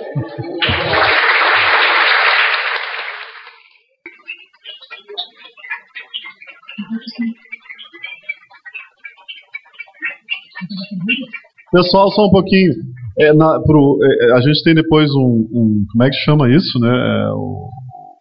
Pessoal, 11.73 12.11
só 12.11 12.27
um 12.27 12.31
pouquinho. 12.31 12.75
É, 13.19 13.33
na, 13.33 13.61
pro, 13.61 13.99
é, 14.03 14.27
é, 14.27 14.33
a 14.33 14.41
gente 14.41 14.63
tem 14.63 14.75
depois 14.75 15.11
um, 15.15 15.47
um, 15.53 15.87
Como 15.91 16.05
é 16.05 16.09
que 16.09 16.17
chama 16.17 16.51
isso, 16.51 16.79
né? 16.79 16.89
É, 16.89 17.31
o, 17.33 17.69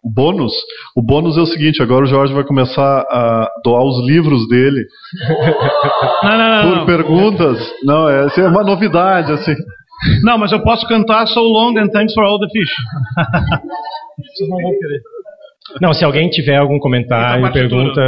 o, 0.04 0.10
bônus. 0.10 0.52
O 0.96 1.02
bônus 1.02 1.36
é 1.38 1.40
o 1.40 1.46
seguinte: 1.46 1.82
agora 1.82 2.04
o 2.04 2.08
Jorge 2.08 2.34
vai 2.34 2.44
começar 2.44 3.00
a 3.00 3.50
doar 3.64 3.82
os 3.84 4.06
livros 4.06 4.48
dele. 4.48 4.84
Não, 6.22 6.38
não, 6.38 6.48
não. 6.48 6.68
Por 6.68 6.76
não. 6.76 6.86
perguntas. 6.86 7.72
Não, 7.84 8.08
é, 8.08 8.26
é 8.38 8.48
uma 8.48 8.62
novidade, 8.62 9.32
assim. 9.32 9.54
Não, 10.22 10.38
mas 10.38 10.52
eu 10.52 10.62
posso 10.62 10.86
cantar 10.86 11.26
So 11.26 11.40
Long 11.40 11.78
and 11.78 11.88
Thanks 11.88 12.14
for 12.14 12.24
All 12.24 12.38
the 12.38 12.48
Fish. 12.48 12.70
Vocês 14.36 14.48
não 14.48 14.58
vão 14.58 14.70
querer. 14.78 15.00
Não, 15.80 15.92
se 15.92 16.04
alguém 16.04 16.28
tiver 16.28 16.56
algum 16.56 16.78
comentário, 16.78 17.52
pergunta, 17.52 18.00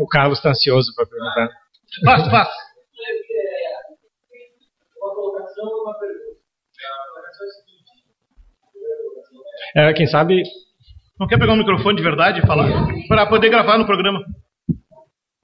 o 0.00 0.06
Carlos 0.06 0.38
está 0.38 0.50
ansioso 0.50 0.92
para 0.94 1.06
perguntar. 1.06 1.48
Faz, 2.04 2.28
faz. 2.28 2.48
É, 9.76 9.92
quem 9.92 10.06
sabe. 10.06 10.42
Não 11.18 11.26
quer 11.26 11.38
pegar 11.38 11.52
um 11.52 11.56
microfone 11.56 11.96
de 11.96 12.02
verdade 12.02 12.40
e 12.40 12.46
falar? 12.46 12.68
Para 13.08 13.26
poder 13.26 13.48
gravar 13.50 13.78
no 13.78 13.86
programa. 13.86 14.20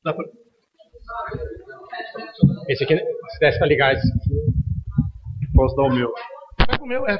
Dá 0.04 0.12
pra... 0.12 0.24
Esse 2.68 2.84
aqui, 2.84 2.96
se 2.96 3.40
desse 3.40 3.58
para 3.58 3.66
ligar 3.68 3.94
esse 3.94 4.06
aqui. 4.06 5.50
Posso 5.54 5.76
dar 5.76 5.82
o 5.82 5.94
meu? 5.94 6.12
Pega 6.66 6.82
o 6.82 6.86
meu, 6.86 7.06
é. 7.06 7.18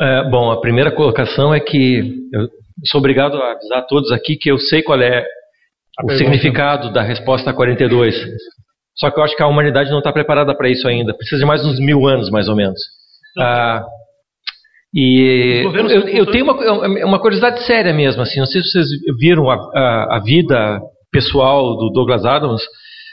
É, 0.00 0.30
bom, 0.30 0.50
a 0.50 0.60
primeira 0.60 0.90
colocação 0.90 1.54
é 1.54 1.60
que 1.60 2.14
eu 2.32 2.48
sou 2.86 3.00
obrigado 3.00 3.36
a 3.36 3.52
avisar 3.52 3.78
a 3.78 3.82
todos 3.82 4.10
aqui 4.12 4.36
que 4.36 4.50
eu 4.50 4.58
sei 4.58 4.82
qual 4.82 5.00
é 5.00 5.18
a 5.18 6.02
o 6.02 6.06
pergunta. 6.06 6.16
significado 6.16 6.92
da 6.92 7.02
resposta 7.02 7.52
42. 7.52 8.14
Só 9.00 9.10
que 9.10 9.18
eu 9.18 9.24
acho 9.24 9.34
que 9.34 9.42
a 9.42 9.46
humanidade 9.46 9.90
não 9.90 9.98
está 9.98 10.12
preparada 10.12 10.54
para 10.54 10.68
isso 10.68 10.86
ainda. 10.86 11.16
Precisa 11.16 11.40
de 11.40 11.46
mais 11.46 11.64
uns 11.64 11.80
mil 11.80 12.06
anos, 12.06 12.30
mais 12.30 12.48
ou 12.48 12.54
menos. 12.54 12.78
Ah, 13.38 13.82
e 14.94 15.62
eu, 15.64 16.08
eu, 16.08 16.26
tenho 16.26 16.44
uma, 16.44 17.06
uma, 17.06 17.18
curiosidade 17.18 17.62
séria 17.64 17.94
mesmo. 17.94 18.20
Assim, 18.20 18.40
não 18.40 18.46
sei 18.46 18.60
se 18.60 18.70
vocês 18.70 18.88
viram 19.18 19.48
a, 19.48 19.54
a, 19.54 20.16
a 20.16 20.20
vida 20.20 20.80
pessoal 21.10 21.76
do 21.78 21.90
Douglas 21.90 22.26
Adams. 22.26 22.62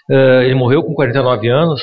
Uh, 0.10 0.42
ele 0.44 0.56
morreu 0.56 0.84
com 0.84 0.94
49 0.94 1.48
anos 1.48 1.82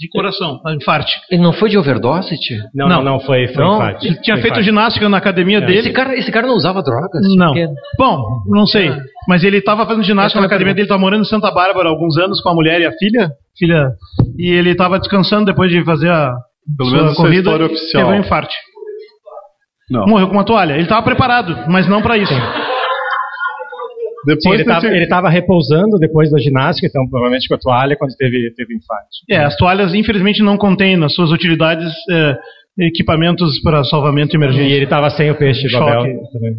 de 0.00 0.08
coração, 0.08 0.58
infarte. 0.74 1.12
Ele 1.30 1.42
não 1.42 1.52
foi 1.52 1.68
de 1.68 1.76
overdose, 1.76 2.34
tio? 2.40 2.56
Não, 2.74 2.88
não, 2.88 3.02
não, 3.02 3.20
foi, 3.20 3.48
foi 3.48 3.62
não, 3.62 3.74
infarte. 3.74 4.06
Ele 4.06 4.16
tinha 4.22 4.36
foi 4.36 4.42
feito 4.42 4.54
infarte. 4.54 4.64
ginástica 4.64 5.08
na 5.10 5.18
academia 5.18 5.58
é. 5.58 5.60
dele. 5.60 5.78
Esse 5.80 5.92
cara, 5.92 6.16
esse 6.16 6.32
cara 6.32 6.46
não 6.46 6.54
usava 6.54 6.82
drogas? 6.82 7.22
Não. 7.36 7.52
Porque... 7.52 7.66
Bom, 7.98 8.24
não 8.46 8.64
sei. 8.64 8.88
Ah. 8.88 8.98
Mas 9.28 9.44
ele 9.44 9.58
estava 9.58 9.84
fazendo 9.84 10.02
ginástica 10.02 10.40
na 10.40 10.46
academia 10.46 10.72
dele, 10.72 10.86
estava 10.86 10.98
morando 11.00 11.20
em 11.20 11.26
Santa 11.26 11.50
Bárbara 11.50 11.86
há 11.86 11.92
alguns 11.92 12.16
anos 12.16 12.40
com 12.40 12.48
a 12.48 12.54
mulher 12.54 12.80
e 12.80 12.86
a 12.86 12.92
filha. 12.92 13.30
Filha. 13.58 13.90
E 14.38 14.50
ele 14.50 14.70
estava 14.70 14.98
descansando 14.98 15.44
depois 15.44 15.70
de 15.70 15.84
fazer 15.84 16.10
a 16.10 16.32
Pelo 16.78 16.88
sua 16.88 16.98
menos 16.98 17.10
é 17.10 17.12
a 17.12 17.16
corrida. 17.16 17.38
história 17.50 17.66
oficial. 17.66 18.04
Teve 18.06 18.16
um 18.16 18.20
infarte. 18.20 18.56
Não. 19.90 20.06
Morreu 20.06 20.28
com 20.28 20.34
uma 20.34 20.44
toalha. 20.44 20.72
Ele 20.72 20.84
estava 20.84 21.02
preparado, 21.02 21.68
mas 21.68 21.86
não 21.86 22.00
para 22.00 22.16
isso. 22.16 22.32
Depois 22.32 22.79
Sim, 24.40 24.52
ele 24.52 24.62
estava 24.62 24.86
ele 24.86 25.06
tava 25.06 25.28
repousando 25.30 25.98
depois 25.98 26.30
da 26.30 26.38
ginástica, 26.38 26.86
então 26.86 27.08
provavelmente 27.08 27.48
com 27.48 27.54
a 27.54 27.58
toalha 27.58 27.96
quando 27.96 28.14
teve, 28.16 28.52
teve 28.54 28.74
infarte. 28.74 29.24
É, 29.30 29.38
as 29.44 29.56
toalhas 29.56 29.94
infelizmente 29.94 30.42
não 30.42 30.58
contêm 30.58 30.96
nas 30.96 31.14
suas 31.14 31.30
utilidades 31.30 31.92
é, 32.10 32.36
equipamentos 32.78 33.60
para 33.62 33.82
salvamento 33.84 34.34
E 34.34 34.36
emergente. 34.36 34.72
ele 34.72 34.84
estava 34.84 35.08
sem 35.10 35.30
o 35.30 35.34
peixe 35.36 35.62
do 35.62 35.70
Choque. 35.70 35.90
Abel 35.90 36.20
também. 36.32 36.54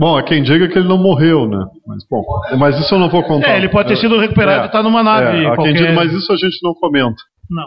Bom, 0.00 0.16
há 0.16 0.22
quem 0.22 0.42
diga 0.42 0.68
que 0.68 0.78
ele 0.78 0.86
não 0.86 0.96
morreu, 0.96 1.48
né? 1.48 1.58
Mas, 1.84 2.04
bom, 2.08 2.22
mas 2.56 2.78
isso 2.78 2.94
eu 2.94 3.00
não 3.00 3.10
vou 3.10 3.22
contar. 3.24 3.50
É, 3.50 3.56
ele 3.56 3.68
pode 3.68 3.88
ter 3.88 3.96
sido 3.96 4.16
recuperado 4.18 4.64
e 4.64 4.66
estar 4.66 4.82
numa 4.82 5.02
nave. 5.02 5.38
É, 5.38 5.40
há 5.40 5.50
quem 5.50 5.54
qualquer... 5.56 5.72
diga, 5.74 5.92
mas 5.92 6.12
isso 6.12 6.32
a 6.32 6.36
gente 6.36 6.56
não 6.62 6.72
comenta. 6.74 7.16
Não. 7.50 7.66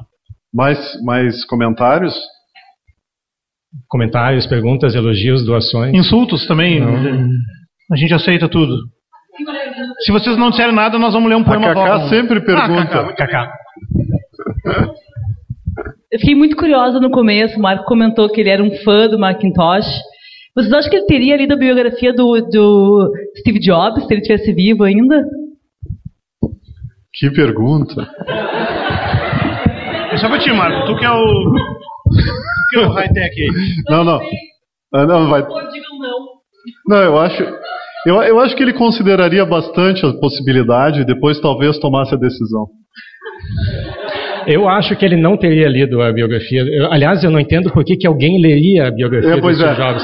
Mais, 0.54 0.80
mais 1.04 1.44
comentários? 1.46 2.16
Comentários, 3.89 4.48
perguntas, 4.48 4.96
elogios, 4.96 5.46
doações. 5.46 5.94
Insultos 5.94 6.48
também. 6.48 6.82
A 7.92 7.96
gente 7.96 8.14
aceita 8.14 8.48
tudo. 8.48 8.76
Se 10.06 10.12
vocês 10.12 10.38
não 10.38 10.50
disserem 10.50 10.74
nada, 10.74 10.98
nós 11.00 11.14
vamos 11.14 11.30
ler 11.30 11.36
um 11.36 11.42
A 11.42 11.46
poema 11.46 11.74
Cacá 11.74 11.98
bom. 12.00 12.10
sempre 12.10 12.39
Ah, 12.39 12.42
pergunta. 12.42 12.86
Cacá, 12.86 13.04
muito 13.04 13.18
Cacá. 13.18 13.54
Eu 16.12 16.20
fiquei 16.20 16.36
muito 16.36 16.56
curiosa 16.56 17.00
no 17.00 17.10
começo. 17.10 17.58
O 17.58 17.62
Marco 17.62 17.86
comentou 17.86 18.30
que 18.30 18.42
ele 18.42 18.50
era 18.50 18.62
um 18.64 18.72
fã 18.84 19.08
do 19.08 19.18
Macintosh. 19.18 19.88
Vocês 20.56 20.74
acham 20.74 20.89
que 20.89 20.98
ele 20.98 21.06
teria 21.06 21.38
lido 21.38 21.54
a 21.54 21.58
biografia 21.58 22.14
do, 22.14 22.42
do 22.42 23.10
Steve 23.39 23.60
Jobs, 23.60 24.06
se 24.06 24.14
ele 24.14 24.22
tivesse 24.22 24.54
vivo 24.54 24.84
ainda? 24.84 25.24
Que 27.14 27.30
pergunta. 27.32 28.08
É 30.12 30.18
só 30.18 30.28
pra 30.28 30.39
ti, 30.39 30.52
Marco. 30.52 30.88
Tu 30.88 30.98
que 30.98 31.06
é 31.06 31.12
o. 31.12 31.54
Tu 31.54 32.70
que 32.72 32.80
é 32.80 32.86
o 32.86 32.89
high-tech 32.89 33.42
aí. 33.42 33.50
Não, 33.89 34.04
não. 34.04 34.20
Ah, 34.94 35.06
não, 35.06 35.30
vai. 35.30 35.42
digam 35.42 35.98
não. 36.00 36.28
Não, 36.88 36.98
eu 37.04 37.18
acho. 37.18 37.44
Eu, 38.06 38.22
eu 38.24 38.39
acho 38.39 38.56
que 38.56 38.64
ele 38.64 38.74
consideraria 38.74 39.45
bastante 39.45 40.06
a 40.06 40.14
possibilidade 40.14 41.02
e 41.02 41.06
depois 41.06 41.39
talvez 41.39 41.78
tomasse 41.80 42.14
a 42.16 42.18
decisão. 42.18 42.66
Eu 44.47 44.68
acho 44.68 44.95
que 44.95 45.06
ele 45.06 45.16
não 45.16 45.38
teria 45.38 45.68
lido 45.68 46.02
a 46.02 46.12
biografia. 46.12 46.62
Eu- 46.64 46.91
aliás, 46.91 47.24
eu 47.24 47.30
não 47.30 47.39
entendo 47.39 47.70
por 47.72 47.84
que, 47.84 47.95
que 47.95 48.08
alguém 48.08 48.41
leria 48.41 48.88
a 48.88 48.91
biografia 48.91 49.34
É, 49.34 49.39
do 49.39 49.54
Steve 49.54 49.70
é. 49.70 49.76
Jobs. 49.76 50.04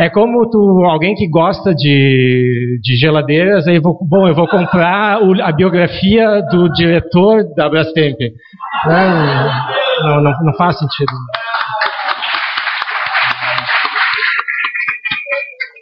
É 0.00 0.08
como 0.08 0.48
tu, 0.50 0.84
alguém 0.86 1.14
que 1.14 1.28
gosta 1.28 1.74
de, 1.74 2.78
de 2.82 2.96
geladeiras, 2.96 3.68
aí 3.68 3.78
vou, 3.78 3.96
bom, 4.08 4.26
eu 4.26 4.34
vou 4.34 4.48
comprar 4.48 5.22
o- 5.22 5.40
a 5.42 5.52
biografia 5.52 6.40
do 6.50 6.72
diretor 6.72 7.44
da 7.54 7.68
Brastemp. 7.68 8.16
Não, 8.86 10.22
não, 10.22 10.32
não 10.44 10.54
faz 10.54 10.78
sentido. 10.78 11.12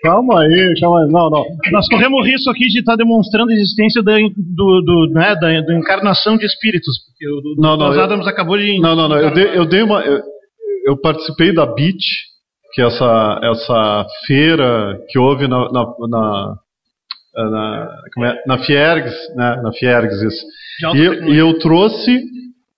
Calma 0.02 0.40
aí, 0.42 0.74
calma 0.80 1.02
aí. 1.04 1.10
Não, 1.10 1.28
não. 1.30 1.44
Nós 1.72 1.86
corremos 1.88 2.20
o 2.20 2.24
risco 2.24 2.48
aqui 2.50 2.66
de 2.68 2.78
estar 2.80 2.96
demonstrando 2.96 3.50
a 3.50 3.54
existência 3.54 4.02
da, 4.02 4.16
do, 4.36 4.80
do, 4.82 5.10
né, 5.12 5.34
da, 5.36 5.60
da 5.60 5.74
encarnação 5.78 6.38
de 6.38 6.46
espíritos. 6.46 6.96
Porque 7.06 7.28
o 7.28 7.40
do, 7.40 7.54
Não, 7.60 7.70
não, 7.70 7.76
Douglas 7.78 7.96
eu- 7.98 8.04
Adams 8.04 8.26
acabou 8.26 8.56
de. 8.56 8.80
Não, 8.80 8.96
não, 8.96 9.08
não. 9.08 9.18
Eu 9.18 9.30
dei, 9.32 9.46
eu 9.58 9.66
dei 9.66 9.82
uma. 9.82 10.00
Eu, 10.02 10.22
eu 10.86 11.00
participei 11.00 11.52
da 11.52 11.66
Beat, 11.66 11.98
que 12.72 12.80
é 12.80 12.86
essa, 12.86 13.40
essa 13.42 14.06
feira 14.26 14.98
que 15.10 15.18
houve 15.18 15.46
na. 15.46 15.70
na, 15.70 15.84
na 16.08 16.56
na, 17.32 17.88
como 18.12 18.26
é? 18.26 18.42
na 18.46 18.58
Fiergs, 18.58 19.14
né? 19.36 19.60
Na 19.62 19.72
Fiergs, 19.72 20.20
isso. 20.22 20.44
E, 20.96 20.98
eu- 20.98 21.28
e 21.32 21.38
eu 21.38 21.58
trouxe 21.60 22.24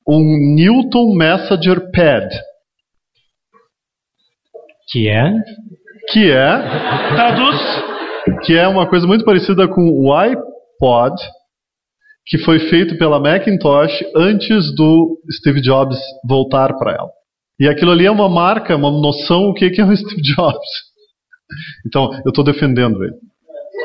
um 0.06 0.54
Newton 0.56 1.14
Messenger 1.14 1.90
Pad, 1.92 2.28
Que 4.90 5.08
é? 5.08 5.32
Que 6.12 6.30
é 6.30 6.58
Traduz. 7.14 7.58
que 8.44 8.56
é 8.56 8.66
uma 8.68 8.86
coisa 8.88 9.06
muito 9.06 9.24
parecida 9.24 9.66
com 9.68 9.82
o 9.82 10.12
iPod, 10.12 11.14
que 12.26 12.38
foi 12.38 12.58
feito 12.68 12.96
pela 12.98 13.18
Macintosh 13.20 14.04
antes 14.16 14.74
do 14.74 15.18
Steve 15.38 15.60
Jobs 15.60 15.98
voltar 16.28 16.72
para 16.76 16.92
ela. 16.92 17.08
E 17.60 17.68
aquilo 17.68 17.90
ali 17.92 18.06
é 18.06 18.10
uma 18.10 18.28
marca, 18.28 18.76
uma 18.76 18.90
noção 18.90 19.48
o 19.50 19.54
que 19.54 19.64
é 19.80 19.84
o 19.84 19.94
Steve 19.96 20.22
Jobs. 20.22 20.68
Então, 21.86 22.10
eu 22.24 22.28
estou 22.30 22.44
defendendo 22.44 23.02
ele. 23.04 23.14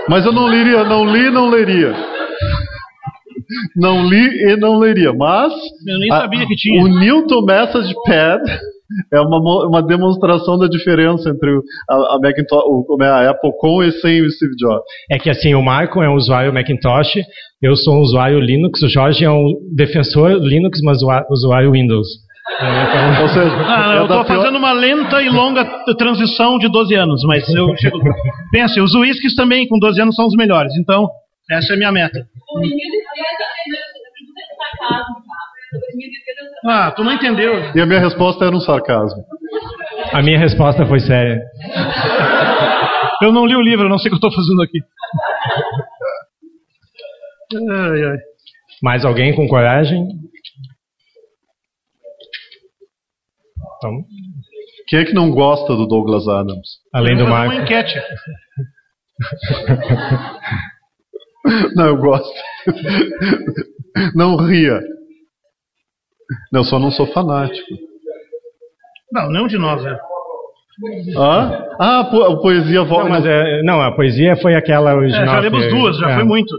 Mas 0.08 0.26
eu 0.26 0.32
não 0.32 0.46
leria, 0.46 0.84
não 0.84 1.04
li, 1.06 1.30
não 1.30 1.50
leria. 1.50 1.94
Não 3.76 4.06
li 4.08 4.26
e 4.52 4.56
não 4.58 4.78
leria. 4.78 5.14
Mas 5.14 5.54
Eu 5.86 6.00
nem 6.00 6.12
a- 6.12 6.22
sabia 6.22 6.46
que 6.46 6.56
tinha. 6.56 6.82
o 6.84 6.88
Newton 6.88 7.42
Message 7.44 7.94
Pad 8.06 8.44
é 9.14 9.20
uma, 9.20 9.38
uma 9.68 9.82
demonstração 9.84 10.58
da 10.58 10.68
diferença 10.68 11.30
entre 11.30 11.50
o- 11.52 11.62
a, 11.90 12.16
a 12.16 12.20
Macintosh, 12.22 12.64
o, 12.66 12.98
é, 13.04 13.08
a 13.08 13.30
Apple 13.32 13.52
com 13.60 13.84
e 13.84 13.92
sem 13.92 14.22
o 14.22 14.30
Steve 14.32 14.56
Jobs. 14.58 14.84
É 15.12 15.18
que 15.18 15.30
assim, 15.30 15.54
o 15.54 15.62
Marco 15.62 16.02
é 16.02 16.10
um 16.10 16.16
usuário 16.16 16.54
Macintosh, 16.54 17.16
eu 17.62 17.76
sou 17.76 17.96
um 17.96 18.02
usuário 18.02 18.40
Linux, 18.40 18.82
o 18.84 18.88
Jorge 18.90 19.26
é 19.26 19.30
um 19.32 19.54
defensor 19.76 20.32
Linux, 20.42 20.80
mas 20.84 21.00
usuário 21.30 21.72
Windows. 21.72 22.08
É, 22.62 22.64
então- 23.14 23.22
Ou 23.24 23.28
seja, 23.30 23.56
Ah, 23.68 23.94
é 23.96 23.98
eu 23.98 24.02
estou 24.04 24.24
pior- 24.24 24.38
fazendo 24.38 24.58
uma 24.58 24.72
lenta 24.72 25.22
e 25.22 25.30
longa 25.30 25.66
transição 25.98 26.58
de 26.58 26.72
12 26.72 26.96
anos, 26.96 27.22
mas 27.26 27.48
eu 27.54 27.76
chego. 27.78 28.00
Pensa, 28.52 28.82
os 28.82 28.94
uísques 28.96 29.36
também 29.36 29.68
com 29.68 29.78
12 29.80 30.02
anos 30.02 30.16
são 30.16 30.26
os 30.26 30.34
melhores, 30.36 30.72
então 30.80 31.10
essa 31.52 31.74
é 31.74 31.76
a 31.76 31.78
minha 31.78 31.92
meta. 31.92 32.20
Ah, 36.66 36.92
tu 36.92 37.04
não 37.04 37.14
entendeu. 37.14 37.54
E 37.76 37.82
a 37.82 37.86
minha 37.86 38.00
resposta 38.00 38.46
era 38.46 38.56
um 38.56 38.60
sarcasmo. 38.60 39.24
a 40.14 40.22
minha 40.22 40.40
resposta 40.40 40.86
foi 40.86 41.00
séria. 41.00 41.42
Eu 43.22 43.32
não 43.32 43.46
li 43.46 43.56
o 43.56 43.62
livro, 43.62 43.86
eu 43.86 43.90
não 43.90 43.98
sei 43.98 44.12
o 44.12 44.18
que 44.18 44.24
eu 44.24 44.30
estou 44.30 44.34
fazendo 44.34 44.62
aqui. 44.62 44.80
Ai, 47.70 48.04
ai. 48.04 48.18
Mais 48.84 49.04
alguém 49.06 49.36
com 49.36 49.48
coragem? 49.48 50.06
Então, 53.78 54.04
Quem 54.88 55.00
é 55.00 55.06
que 55.06 55.14
não 55.14 55.32
gosta 55.32 55.76
do 55.76 55.88
Douglas 55.88 56.28
Adams? 56.28 56.80
além 56.94 57.18
do 57.18 57.28
Marco. 57.28 57.54
Uma 57.54 57.64
enquete. 57.64 58.00
Não, 61.76 61.88
eu 61.88 61.98
gosto. 61.98 62.30
Não 64.16 64.36
ria. 64.36 64.80
Não, 66.52 66.62
eu 66.62 66.66
só 66.66 66.80
não 66.80 66.92
sou 66.92 67.08
fanático. 67.08 67.68
Não, 69.12 69.30
nenhum 69.32 69.48
de 69.48 69.58
nós 69.58 69.84
é. 69.86 69.98
Ah, 71.18 71.68
ah 71.80 72.04
po 72.12 72.22
a 72.24 72.42
poesia 72.42 72.80
Não, 72.82 72.88
volta. 72.88 73.10
mas 73.10 73.26
é, 73.26 73.64
não, 73.64 73.82
a 73.82 73.92
poesia 73.96 74.36
foi 74.38 74.54
aquela 74.56 74.92
É, 74.92 74.96
original. 74.96 75.26
já 75.26 75.40
lemos 75.40 75.64
que- 75.64 75.70
duas, 75.70 75.98
já 75.98 76.12
é. 76.12 76.16
foi 76.16 76.24
muito. 76.24 76.54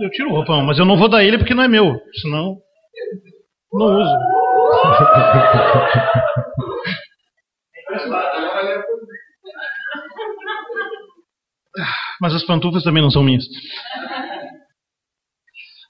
Eu 0.00 0.10
tiro 0.10 0.30
o 0.30 0.32
roupão, 0.32 0.62
mas 0.62 0.78
eu 0.78 0.86
não 0.86 0.96
vou 0.96 1.08
dar 1.08 1.22
ele 1.22 1.36
porque 1.36 1.52
não 1.54 1.64
é 1.64 1.68
meu. 1.68 1.94
Senão. 2.22 2.56
Não 3.72 4.00
uso. 4.00 4.10
Mas 12.20 12.34
as 12.34 12.44
pantufas 12.44 12.82
também 12.82 13.02
não 13.02 13.10
são 13.10 13.22
minhas. 13.22 13.44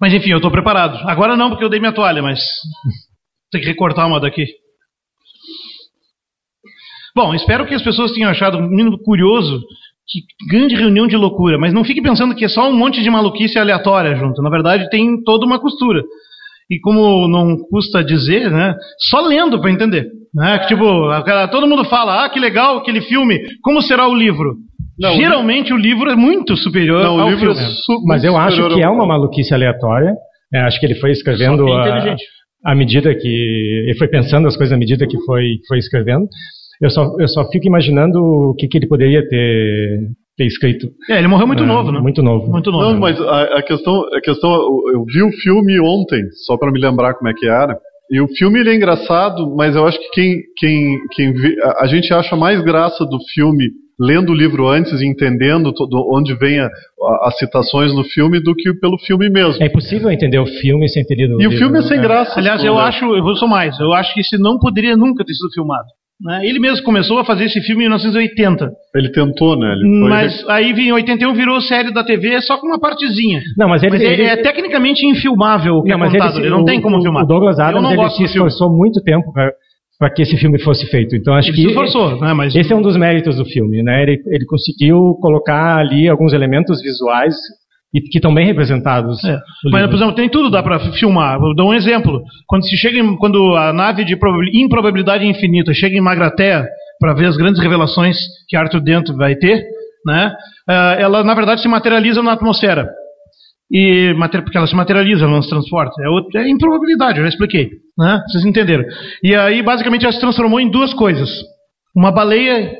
Mas 0.01 0.14
enfim, 0.14 0.30
eu 0.30 0.38
estou 0.38 0.51
preparado. 0.51 0.96
Agora 1.09 1.36
não, 1.36 1.51
porque 1.51 1.64
eu 1.64 1.68
dei 1.68 1.78
minha 1.78 1.92
toalha, 1.92 2.22
mas 2.22 2.40
tem 3.53 3.61
que 3.61 3.66
recortar 3.66 4.07
uma 4.07 4.20
daqui. 4.20 4.46
Bom, 7.14 7.34
espero 7.34 7.66
que 7.66 7.74
as 7.74 7.82
pessoas 7.82 8.12
tenham 8.12 8.30
achado 8.30 8.57
um 8.57 8.68
mínimo 8.68 8.98
curioso 8.98 9.61
que 10.09 10.20
grande 10.48 10.74
reunião 10.74 11.07
de 11.07 11.16
loucura, 11.16 11.59
mas 11.59 11.72
não 11.72 11.84
fique 11.84 12.03
pensando 12.03 12.34
que 12.34 12.44
é 12.44 12.48
só 12.48 12.68
um 12.68 12.76
monte 12.76 13.03
de 13.03 13.11
maluquice 13.11 13.59
aleatória 13.59 14.16
junto. 14.16 14.42
Na 14.42 14.51
verdade, 14.51 14.88
tem 14.90 15.22
toda 15.22 15.46
uma 15.46 15.61
costura. 15.61 16.03
E 16.68 16.78
como 16.80 17.28
não 17.28 17.57
custa 17.68 18.03
dizer, 18.03 18.51
né? 18.51 18.74
Só 19.09 19.20
lendo 19.20 19.61
para 19.61 19.70
entender. 19.70 20.07
Né? 20.32 20.59
Tipo, 20.66 20.84
todo 21.51 21.66
mundo 21.66 21.84
fala, 21.84 22.24
ah, 22.24 22.28
que 22.28 22.38
legal 22.38 22.78
aquele 22.78 23.01
filme, 23.03 23.40
como 23.62 23.82
será 23.82 24.09
o 24.09 24.14
livro? 24.14 24.57
Não, 25.01 25.12
o 25.14 25.16
Geralmente 25.16 25.72
o 25.72 25.76
livro 25.76 26.11
é 26.11 26.16
muito 26.16 26.57
superior 26.57 27.03
Não, 27.03 27.16
o 27.16 27.20
ao 27.22 27.30
livro 27.30 27.53
é 27.53 27.55
su- 27.55 28.05
Mas 28.07 28.22
eu 28.22 28.36
acho 28.36 28.68
que 28.68 28.82
é 28.82 28.88
uma 28.88 29.07
maluquice 29.07 29.55
aleatória. 29.55 30.12
É, 30.53 30.61
acho 30.62 30.78
que 30.80 30.86
ele 30.86 30.96
foi 30.96 31.11
escrevendo 31.12 31.66
é 31.68 31.72
a, 31.72 32.16
à 32.66 32.74
medida 32.74 33.14
que. 33.14 33.28
Ele 33.86 33.94
foi 33.96 34.09
pensando 34.09 34.46
as 34.48 34.57
coisas 34.57 34.74
à 34.74 34.78
medida 34.78 35.07
que 35.07 35.18
foi, 35.24 35.55
foi 35.68 35.78
escrevendo. 35.78 36.26
Eu 36.82 36.90
só, 36.90 37.14
eu 37.18 37.28
só 37.28 37.48
fico 37.51 37.66
imaginando 37.66 38.18
o 38.18 38.55
que, 38.55 38.66
que 38.66 38.78
ele 38.78 38.88
poderia 38.88 39.26
ter, 39.28 39.98
ter 40.36 40.46
escrito. 40.46 40.88
É, 41.11 41.18
ele 41.18 41.28
morreu 41.28 41.46
muito 41.46 41.62
É, 41.62 41.66
novo, 41.66 41.92
né? 41.92 42.01
Muito 42.01 42.22
novo. 42.22 42.51
Muito 42.51 42.70
novo. 42.70 42.84
Não, 42.84 42.98
mas 42.98 43.20
a, 43.20 43.59
a 43.59 43.62
questão, 43.62 44.03
a 44.14 44.20
questão, 44.20 44.51
eu, 44.51 44.82
eu 44.94 45.05
vi 45.05 45.22
o 45.22 45.30
filme 45.42 45.78
ontem, 45.80 46.22
só 46.46 46.57
para 46.57 46.72
me 46.72 46.80
lembrar 46.80 47.14
como 47.14 47.28
é 47.30 47.34
que 47.34 47.46
era. 47.46 47.76
E 48.11 48.20
o 48.20 48.26
filme 48.28 48.59
ele 48.59 48.70
é 48.70 48.74
engraçado, 48.74 49.55
mas 49.55 49.76
eu 49.76 49.86
acho 49.86 49.98
que 50.01 50.09
quem, 50.12 50.40
quem, 50.57 50.98
quem 51.12 51.32
vê, 51.32 51.55
a, 51.62 51.84
a 51.84 51.86
gente 51.86 52.12
acha 52.12 52.34
mais 52.34 52.61
graça 52.62 53.05
do 53.07 53.18
filme 53.32 53.66
lendo 54.01 54.30
o 54.30 54.34
livro 54.34 54.66
antes 54.66 55.01
e 55.01 55.07
entendendo 55.07 55.72
todo, 55.74 56.09
onde 56.12 56.34
vem 56.34 56.59
a, 56.59 56.66
a, 56.66 57.28
as 57.28 57.36
citações 57.38 57.94
no 57.94 58.03
filme 58.05 58.40
do 58.42 58.55
que 58.55 58.72
pelo 58.80 58.98
filme 58.98 59.28
mesmo. 59.28 59.62
É 59.62 59.66
impossível 59.66 60.11
entender 60.11 60.38
o 60.38 60.46
filme 60.46 60.88
sem 60.88 61.05
ter 61.05 61.16
lido 61.16 61.36
o 61.36 61.40
E 61.40 61.42
livro. 61.42 61.55
o 61.55 61.59
filme 61.59 61.78
é 61.78 61.82
sem 61.82 61.98
né? 61.98 62.03
graça. 62.03 62.38
Aliás, 62.40 62.64
eu 62.64 62.78
acho, 62.78 63.05
eu 63.05 63.34
sou 63.36 63.46
mais, 63.48 63.78
eu 63.78 63.92
acho 63.92 64.14
que 64.14 64.20
esse 64.20 64.38
não 64.38 64.59
poderia 64.59 64.96
nunca 64.96 65.24
ter 65.24 65.34
sido 65.34 65.51
filmado. 65.53 65.84
né? 66.22 66.40
Ele 66.44 66.59
mesmo 66.59 66.84
começou 66.84 67.18
a 67.18 67.24
fazer 67.24 67.44
esse 67.44 67.61
filme 67.62 67.82
em 67.84 67.88
1980, 67.88 68.70
Ele 68.94 69.11
tentou, 69.11 69.57
né? 69.59 69.72
Ele 69.72 69.82
foi- 70.01 70.09
mas 70.11 70.44
aí 70.48 70.70
em 70.72 70.92
81 70.92 71.32
virou 71.34 71.61
série 71.62 71.92
da 71.92 72.03
TV 72.05 72.40
só 72.42 72.59
com 72.59 72.66
uma 72.66 72.78
partezinha. 72.80 73.40
Não, 73.57 73.68
mas 73.68 73.82
ele, 73.82 73.92
Mas 73.92 74.03
é, 74.03 74.12
ele- 74.12 74.22
é 74.24 74.36
tecnicamente 74.36 75.07
infilmável 75.07 75.76
o 75.76 75.82
que 75.82 75.88
não, 75.90 75.96
é 75.96 76.01
mas 76.01 76.12
contado, 76.12 76.36
ele, 76.36 76.42
ele, 76.46 76.51
não 76.51 76.62
o- 76.62 76.64
tem 76.64 76.80
como 76.80 77.01
filmar. 77.03 77.24
O 77.24 77.26
Douglas 77.26 77.59
Adams 77.59 77.82
não 77.82 77.92
ele 78.05 78.11
se 78.11 78.24
esforçou 78.24 78.70
muito 78.70 79.03
tempo 79.03 79.32
para 79.32 79.51
que 80.09 80.22
esse 80.22 80.36
filme 80.38 80.59
fosse 80.62 80.86
feito. 80.86 81.14
Então 81.14 81.34
acho 81.34 81.48
Ele 81.48 81.57
que 81.57 81.62
se 81.62 81.68
esforçou, 81.68 82.18
né? 82.20 82.32
Mas 82.32 82.55
esse 82.55 82.72
é 82.72 82.76
um 82.76 82.80
dos 82.80 82.96
méritos 82.96 83.36
do 83.36 83.44
filme, 83.44 83.82
né? 83.82 84.03
Ele, 84.03 84.18
ele 84.28 84.46
conseguiu 84.46 85.18
colocar 85.20 85.76
ali 85.76 86.09
alguns 86.09 86.32
elementos 86.32 86.80
visuais 86.80 87.34
e 87.92 88.01
que 88.01 88.18
estão 88.18 88.32
bem 88.32 88.46
representados. 88.46 89.22
É. 89.24 89.36
Mas, 89.70 89.84
por 89.88 89.96
exemplo, 89.96 90.14
tem 90.14 90.28
tudo, 90.28 90.48
dá 90.48 90.62
pra 90.62 90.78
filmar. 90.92 91.38
Vou 91.40 91.55
dar 91.55 91.64
um 91.64 91.74
exemplo. 91.74 92.22
Quando 92.46 92.64
se 92.64 92.76
chega 92.76 92.98
em- 92.98 93.16
quando 93.16 93.57
a 93.57 93.72
nave 93.72 94.05
de 94.05 94.16
probabil- 94.16 94.51
improbabilidade 94.55 95.26
infinita 95.26 95.74
chega 95.74 95.96
em 95.96 96.01
Magratea 96.01 96.64
para 97.01 97.12
ver 97.14 97.26
as 97.26 97.36
grandes 97.36 97.61
revelações 97.61 98.16
que 98.48 98.57
Arthur 98.57 98.80
Dent 98.80 99.09
vai 99.16 99.34
ter, 99.34 99.64
né? 100.07 100.32
ah, 100.68 100.96
ela 101.01 101.24
na 101.24 101.34
verdade 101.34 101.61
se 101.61 101.68
materializa 101.68 102.22
na 102.22 102.32
atmosfera. 102.32 102.88
E 103.73 104.12
porque 104.43 104.59
ela 104.59 104.66
se 104.66 104.75
materializa, 104.75 105.25
ela 105.25 105.35
não 105.35 105.43
se 105.43 105.49
transporta. 105.49 105.93
É, 106.03 106.09
outra, 106.09 106.43
é 106.43 106.49
improbabilidade, 106.51 107.18
eu 107.18 107.25
já 107.25 107.29
expliquei, 107.29 107.71
né? 107.97 108.21
Vocês 108.27 108.45
entenderam? 108.45 108.85
E 109.23 109.35
aí 109.35 109.62
basicamente 109.62 110.05
ela 110.05 110.12
se 110.12 110.21
transformou 110.21 110.59
em 110.59 110.68
duas 110.68 110.93
coisas: 110.93 111.31
uma 111.95 112.11
baleia 112.11 112.73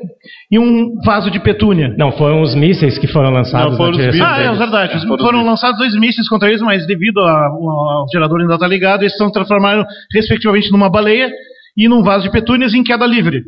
e 0.51 0.59
um 0.59 0.95
vaso 1.05 1.31
de 1.31 1.39
petúnia. 1.39 1.95
Não, 1.97 2.11
foram 2.11 2.41
os 2.41 2.53
mísseis 2.55 2.97
que 2.97 3.07
foram 3.07 3.29
lançados 3.29 3.71
Não, 3.71 3.77
foram 3.77 3.91
na 3.91 3.97
os 3.97 4.03
direção 4.03 4.27
Ah, 4.27 4.39
é, 4.41 4.53
verdade. 4.53 4.91
Foram 4.91 5.01
os 5.01 5.07
Foram 5.21 5.39
mísseis. 5.39 5.45
lançados 5.45 5.77
dois 5.79 5.95
mísseis 5.95 6.27
contra 6.27 6.49
eles, 6.49 6.61
mas 6.61 6.85
devido 6.85 7.19
ao 7.19 8.05
gerador 8.11 8.41
ainda 8.41 8.55
estar 8.55 8.67
ligado, 8.67 9.03
eles 9.03 9.15
se 9.15 9.31
transformaram, 9.31 9.85
respectivamente, 10.13 10.71
numa 10.71 10.89
baleia 10.89 11.31
e 11.77 11.87
num 11.87 12.03
vaso 12.03 12.23
de 12.25 12.31
petúnias 12.31 12.73
em 12.73 12.83
queda 12.83 13.05
livre. 13.05 13.43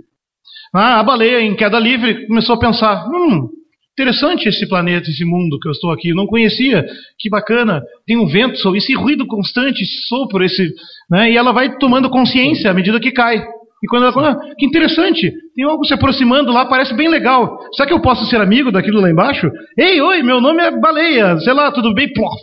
Ah, 0.74 1.00
a 1.00 1.04
baleia, 1.04 1.42
em 1.42 1.56
queda 1.56 1.78
livre, 1.78 2.26
começou 2.28 2.56
a 2.56 2.60
pensar: 2.60 3.06
hum, 3.08 3.50
interessante 3.94 4.50
esse 4.50 4.68
planeta, 4.68 5.10
esse 5.10 5.24
mundo 5.24 5.60
que 5.60 5.68
eu 5.68 5.72
estou 5.72 5.92
aqui. 5.92 6.10
Eu 6.10 6.16
não 6.16 6.26
conhecia. 6.26 6.86
Que 7.18 7.30
bacana. 7.30 7.82
Tem 8.06 8.18
um 8.18 8.28
vento, 8.28 8.76
esse 8.76 8.94
ruído 8.94 9.26
constante, 9.26 9.82
esse 9.82 10.08
sopro, 10.08 10.44
esse. 10.44 10.74
Né? 11.10 11.32
E 11.32 11.38
ela 11.38 11.52
vai 11.52 11.78
tomando 11.78 12.10
consciência 12.10 12.70
à 12.70 12.74
medida 12.74 13.00
que 13.00 13.12
cai. 13.12 13.38
E 13.38 13.88
quando 13.88 14.04
ela 14.04 14.14
fala, 14.14 14.32
ah, 14.32 14.56
que 14.58 14.66
interessante, 14.66 15.34
tem 15.54 15.66
algo 15.66 15.84
se 15.84 15.94
aproximando 15.94 16.54
lá, 16.54 16.66
parece 16.66 16.94
bem 16.94 17.10
legal. 17.10 17.60
Será 17.74 17.86
que 17.86 17.94
eu 17.94 18.02
posso 18.02 18.26
ser 18.28 18.40
amigo 18.40 18.72
daquilo 18.72 19.02
lá 19.02 19.12
embaixo? 19.12 19.52
Ei, 19.78 20.00
oi, 20.02 20.24
meu 20.24 20.40
nome 20.40 20.64
é 20.64 20.72
Baleia, 20.72 21.38
sei 21.40 21.52
lá, 21.52 21.70
tudo 21.70 21.94
bem? 21.94 22.12
Plof. 22.14 22.34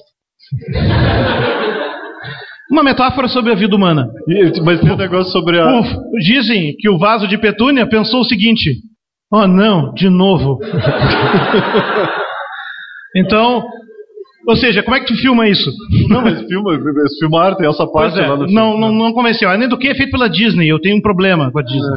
Uma 2.71 2.85
metáfora 2.85 3.27
sobre 3.27 3.53
a 3.53 3.57
vida 3.57 3.75
humana. 3.75 4.07
Mas 4.65 4.81
tem 4.81 4.93
um 4.93 4.97
negócio 4.97 5.33
sobre 5.33 5.59
a. 5.59 5.81
Uf, 5.81 5.89
dizem 6.21 6.77
que 6.79 6.89
o 6.89 6.99
vaso 6.99 7.27
de 7.27 7.37
petúnia 7.37 7.85
pensou 7.85 8.21
o 8.21 8.25
seguinte: 8.25 8.77
oh 9.31 9.47
não, 9.47 9.93
de 9.95 10.09
novo. 10.09 10.59
então, 13.17 13.65
ou 14.47 14.57
seja, 14.57 14.83
como 14.83 14.97
é 14.97 15.01
que 15.01 15.07
tu 15.07 15.15
filma 15.17 15.49
isso? 15.49 15.71
Não, 16.09 16.23
mas 16.23 16.41
filma, 16.47 16.73
eles 16.73 17.19
filmaram, 17.19 17.57
tem 17.57 17.69
essa 17.69 17.87
parte 17.87 18.19
é, 18.19 18.27
lá 18.27 18.37
no 18.37 18.47
filme. 18.47 18.55
não, 18.55 18.79
não, 18.79 18.93
não 18.93 19.13
convenceu. 19.13 19.57
Nem 19.57 19.69
do 19.69 19.79
que 19.79 19.89
é 19.89 19.95
feito 19.95 20.11
pela 20.11 20.29
Disney. 20.29 20.69
Eu 20.69 20.81
tenho 20.81 20.97
um 20.97 21.01
problema 21.01 21.51
com 21.53 21.59
a 21.59 21.63
Disney. 21.63 21.97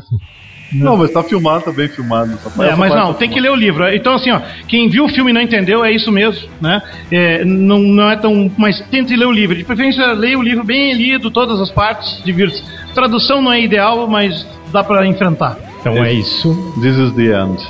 Não, 0.73 0.97
mas 0.97 1.11
tá 1.11 1.23
filmado, 1.23 1.65
tá 1.65 1.71
bem 1.71 1.87
filmado. 1.87 2.33
Essa 2.33 2.63
É, 2.63 2.75
mas 2.75 2.93
não, 2.93 3.13
tá 3.13 3.19
tem 3.19 3.29
que 3.29 3.35
filmada. 3.35 3.41
ler 3.41 3.51
o 3.51 3.55
livro. 3.55 3.95
Então, 3.95 4.15
assim, 4.15 4.31
ó, 4.31 4.41
quem 4.67 4.89
viu 4.89 5.05
o 5.05 5.09
filme 5.09 5.31
e 5.31 5.33
não 5.33 5.41
entendeu, 5.41 5.85
é 5.85 5.91
isso 5.91 6.11
mesmo, 6.11 6.49
né? 6.59 6.81
É, 7.11 7.45
não, 7.45 7.79
não 7.79 8.09
é 8.09 8.15
tão. 8.15 8.51
Mas 8.57 8.81
tente 8.89 9.15
ler 9.15 9.25
o 9.25 9.31
livro. 9.31 9.55
De 9.55 9.63
preferência, 9.63 10.05
leia 10.13 10.37
o 10.37 10.41
livro 10.41 10.63
bem 10.63 10.93
lido, 10.93 11.29
todas 11.29 11.61
as 11.61 11.69
partes, 11.69 12.21
divirta-se. 12.23 12.63
Tradução 12.93 13.41
não 13.41 13.53
é 13.53 13.61
ideal, 13.61 14.07
mas 14.07 14.47
dá 14.71 14.83
pra 14.83 15.05
enfrentar. 15.05 15.57
Então 15.83 16.01
é 16.01 16.13
isso. 16.13 16.55
This 16.81 16.95
is 16.95 17.13
the 17.13 17.37
end. 17.43 17.61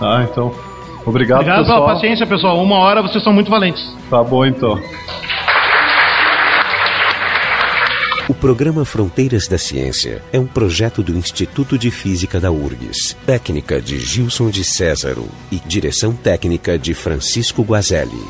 Tá, 0.00 0.26
então. 0.28 0.52
Obrigado, 1.06 1.40
Obrigado 1.40 1.60
pessoal. 1.60 1.82
pela 1.82 1.94
paciência, 1.94 2.26
pessoal. 2.26 2.60
Uma 2.60 2.78
hora 2.78 3.00
vocês 3.00 3.22
são 3.22 3.32
muito 3.32 3.48
valentes. 3.48 3.94
Tá 4.10 4.24
bom, 4.24 4.44
então. 4.44 4.76
O 8.28 8.34
programa 8.34 8.84
Fronteiras 8.84 9.46
da 9.46 9.56
Ciência 9.56 10.20
é 10.32 10.38
um 10.38 10.46
projeto 10.46 11.00
do 11.00 11.16
Instituto 11.16 11.78
de 11.78 11.92
Física 11.92 12.40
da 12.40 12.50
URGS, 12.50 13.16
técnica 13.24 13.80
de 13.80 13.98
Gilson 14.00 14.50
de 14.50 14.64
Césaro 14.64 15.28
e 15.50 15.56
direção 15.56 16.12
técnica 16.12 16.76
de 16.76 16.92
Francisco 16.92 17.62
Guazelli. 17.62 18.22